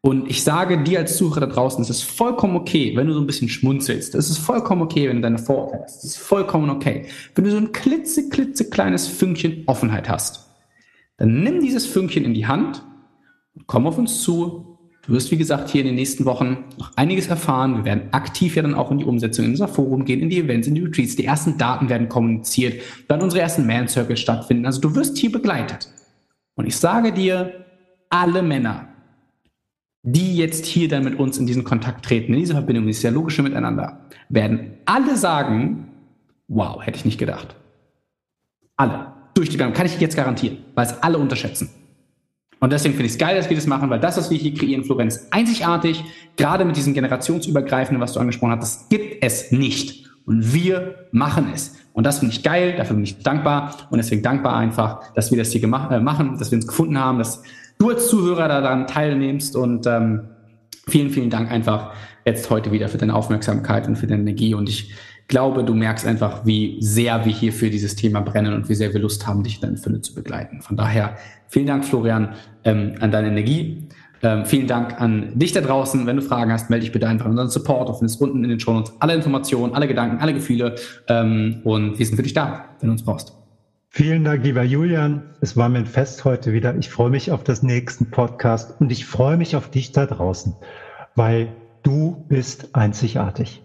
Und 0.00 0.28
ich 0.28 0.42
sage 0.42 0.82
dir 0.82 0.98
als 0.98 1.16
Zuhörer 1.16 1.40
da 1.40 1.46
draußen, 1.46 1.80
es 1.80 1.90
ist 1.90 2.02
vollkommen 2.02 2.56
okay, 2.56 2.92
wenn 2.96 3.06
du 3.06 3.12
so 3.12 3.20
ein 3.20 3.26
bisschen 3.28 3.48
schmunzelst. 3.48 4.16
Es 4.16 4.30
ist 4.30 4.38
vollkommen 4.38 4.82
okay, 4.82 5.08
wenn 5.08 5.16
du 5.16 5.22
deine 5.22 5.38
Vorurteile 5.38 5.84
hast. 5.84 5.98
Es 5.98 6.04
ist 6.10 6.18
vollkommen 6.18 6.70
okay, 6.70 7.06
wenn 7.36 7.44
du 7.44 7.52
so 7.52 7.56
ein 7.58 7.70
klitze, 7.70 8.28
klitze 8.28 8.68
kleines 8.68 9.06
Fünkchen 9.06 9.62
Offenheit 9.66 10.08
hast. 10.08 10.44
Dann 11.16 11.42
nimm 11.42 11.60
dieses 11.60 11.86
Fünkchen 11.86 12.24
in 12.24 12.34
die 12.34 12.46
Hand 12.46 12.82
und 13.54 13.66
komm 13.66 13.86
auf 13.86 13.98
uns 13.98 14.22
zu 14.22 14.74
Du 15.06 15.12
wirst, 15.12 15.30
wie 15.30 15.36
gesagt, 15.36 15.68
hier 15.68 15.82
in 15.82 15.88
den 15.88 15.96
nächsten 15.96 16.24
Wochen 16.24 16.64
noch 16.78 16.96
einiges 16.96 17.26
erfahren. 17.26 17.76
Wir 17.76 17.84
werden 17.84 18.08
aktiv 18.12 18.56
ja 18.56 18.62
dann 18.62 18.74
auch 18.74 18.90
in 18.90 18.98
die 18.98 19.04
Umsetzung 19.04 19.44
in 19.44 19.50
unser 19.50 19.68
Forum 19.68 20.06
gehen, 20.06 20.20
in 20.20 20.30
die 20.30 20.38
Events, 20.38 20.66
in 20.66 20.74
die 20.74 20.80
Retreats. 20.80 21.16
Die 21.16 21.26
ersten 21.26 21.58
Daten 21.58 21.90
werden 21.90 22.08
kommuniziert, 22.08 22.80
dann 23.06 23.20
unsere 23.20 23.42
ersten 23.42 23.66
Man 23.66 23.86
Circles 23.86 24.20
stattfinden. 24.20 24.64
Also 24.64 24.80
du 24.80 24.94
wirst 24.94 25.18
hier 25.18 25.30
begleitet. 25.30 25.90
Und 26.54 26.66
ich 26.66 26.76
sage 26.76 27.12
dir, 27.12 27.66
alle 28.08 28.42
Männer, 28.42 28.88
die 30.02 30.36
jetzt 30.36 30.64
hier 30.64 30.88
dann 30.88 31.04
mit 31.04 31.18
uns 31.18 31.36
in 31.36 31.46
diesen 31.46 31.64
Kontakt 31.64 32.04
treten, 32.04 32.32
in 32.32 32.40
diese 32.40 32.54
Verbindung, 32.54 32.86
dieses 32.86 33.02
dialogische 33.02 33.42
Miteinander, 33.42 34.06
werden 34.30 34.78
alle 34.86 35.16
sagen, 35.16 35.88
wow, 36.48 36.80
hätte 36.82 36.96
ich 36.96 37.04
nicht 37.04 37.18
gedacht. 37.18 37.56
Alle. 38.76 39.13
Durch 39.34 39.50
die 39.50 39.56
Bank. 39.56 39.74
Kann 39.74 39.86
ich 39.86 39.98
jetzt 40.00 40.16
garantieren, 40.16 40.58
weil 40.74 40.86
es 40.86 41.02
alle 41.02 41.18
unterschätzen. 41.18 41.70
Und 42.60 42.72
deswegen 42.72 42.94
finde 42.94 43.06
ich 43.06 43.12
es 43.12 43.18
geil, 43.18 43.36
dass 43.36 43.50
wir 43.50 43.56
das 43.56 43.66
machen, 43.66 43.90
weil 43.90 44.00
das, 44.00 44.16
was 44.16 44.30
wir 44.30 44.38
hier 44.38 44.54
kreieren, 44.54 44.84
Florenz, 44.84 45.26
einzigartig, 45.30 46.02
gerade 46.36 46.64
mit 46.64 46.76
diesem 46.76 46.94
generationsübergreifenden, 46.94 48.00
was 48.00 48.14
du 48.14 48.20
angesprochen 48.20 48.52
hast, 48.52 48.60
das 48.62 48.88
gibt 48.88 49.22
es 49.22 49.52
nicht. 49.52 50.08
Und 50.24 50.54
wir 50.54 51.08
machen 51.12 51.48
es. 51.52 51.76
Und 51.92 52.04
das 52.04 52.20
finde 52.20 52.34
ich 52.34 52.42
geil, 52.42 52.74
dafür 52.76 52.96
bin 52.96 53.04
ich 53.04 53.22
dankbar 53.22 53.76
und 53.90 53.98
deswegen 53.98 54.22
dankbar 54.22 54.56
einfach, 54.56 55.12
dass 55.12 55.30
wir 55.30 55.38
das 55.38 55.52
hier 55.52 55.60
gemacht, 55.60 55.92
äh, 55.92 56.00
machen, 56.00 56.38
dass 56.38 56.50
wir 56.50 56.56
uns 56.56 56.66
gefunden 56.66 56.98
haben, 56.98 57.18
dass 57.18 57.42
du 57.78 57.90
als 57.90 58.08
Zuhörer 58.08 58.48
daran 58.48 58.86
teilnimmst 58.86 59.54
und 59.56 59.86
ähm, 59.86 60.22
vielen, 60.88 61.10
vielen 61.10 61.30
Dank 61.30 61.50
einfach 61.50 61.92
jetzt 62.24 62.48
heute 62.50 62.72
wieder 62.72 62.88
für 62.88 62.98
deine 62.98 63.14
Aufmerksamkeit 63.14 63.86
und 63.86 63.96
für 63.96 64.06
deine 64.06 64.22
Energie 64.22 64.54
und 64.54 64.68
ich 64.68 64.92
glaube, 65.28 65.64
du 65.64 65.74
merkst 65.74 66.06
einfach, 66.06 66.44
wie 66.44 66.76
sehr 66.80 67.24
wir 67.24 67.32
hier 67.32 67.52
für 67.52 67.70
dieses 67.70 67.96
Thema 67.96 68.20
brennen 68.20 68.54
und 68.54 68.68
wie 68.68 68.74
sehr 68.74 68.92
wir 68.92 69.00
Lust 69.00 69.26
haben, 69.26 69.42
dich 69.42 69.56
in 69.56 69.60
deiner 69.62 69.76
Fülle 69.76 70.00
zu 70.00 70.14
begleiten. 70.14 70.60
Von 70.62 70.76
daher 70.76 71.16
vielen 71.48 71.66
Dank, 71.66 71.84
Florian, 71.84 72.34
ähm, 72.64 72.94
an 73.00 73.10
deine 73.10 73.28
Energie. 73.28 73.88
Ähm, 74.22 74.46
vielen 74.46 74.66
Dank 74.66 75.00
an 75.00 75.38
dich 75.38 75.52
da 75.52 75.60
draußen. 75.60 76.06
Wenn 76.06 76.16
du 76.16 76.22
Fragen 76.22 76.50
hast, 76.50 76.70
melde 76.70 76.84
dich 76.84 76.92
bitte 76.92 77.06
einfach 77.06 77.26
an 77.26 77.32
unseren 77.32 77.50
Support. 77.50 77.88
Du 77.88 77.94
findest 77.94 78.20
unten 78.20 78.42
in 78.42 78.50
den 78.50 78.60
Show 78.60 78.72
Notes 78.72 78.92
alle 79.00 79.14
Informationen, 79.14 79.74
alle 79.74 79.86
Gedanken, 79.86 80.18
alle 80.18 80.32
Gefühle. 80.32 80.76
Ähm, 81.08 81.60
und 81.64 81.98
wir 81.98 82.06
sind 82.06 82.16
für 82.16 82.22
dich 82.22 82.34
da, 82.34 82.64
wenn 82.80 82.88
du 82.88 82.92
uns 82.92 83.04
brauchst. 83.04 83.36
Vielen 83.96 84.24
Dank, 84.24 84.42
lieber 84.42 84.64
Julian. 84.64 85.22
Es 85.40 85.56
war 85.56 85.68
mir 85.68 85.78
ein 85.78 85.86
Fest 85.86 86.24
heute 86.24 86.52
wieder. 86.52 86.74
Ich 86.76 86.88
freue 86.88 87.10
mich 87.10 87.30
auf 87.30 87.44
das 87.44 87.62
nächste 87.62 88.04
Podcast 88.04 88.80
und 88.80 88.90
ich 88.90 89.06
freue 89.06 89.36
mich 89.36 89.54
auf 89.54 89.70
dich 89.70 89.92
da 89.92 90.06
draußen, 90.06 90.56
weil 91.14 91.54
du 91.84 92.24
bist 92.28 92.74
einzigartig. 92.74 93.60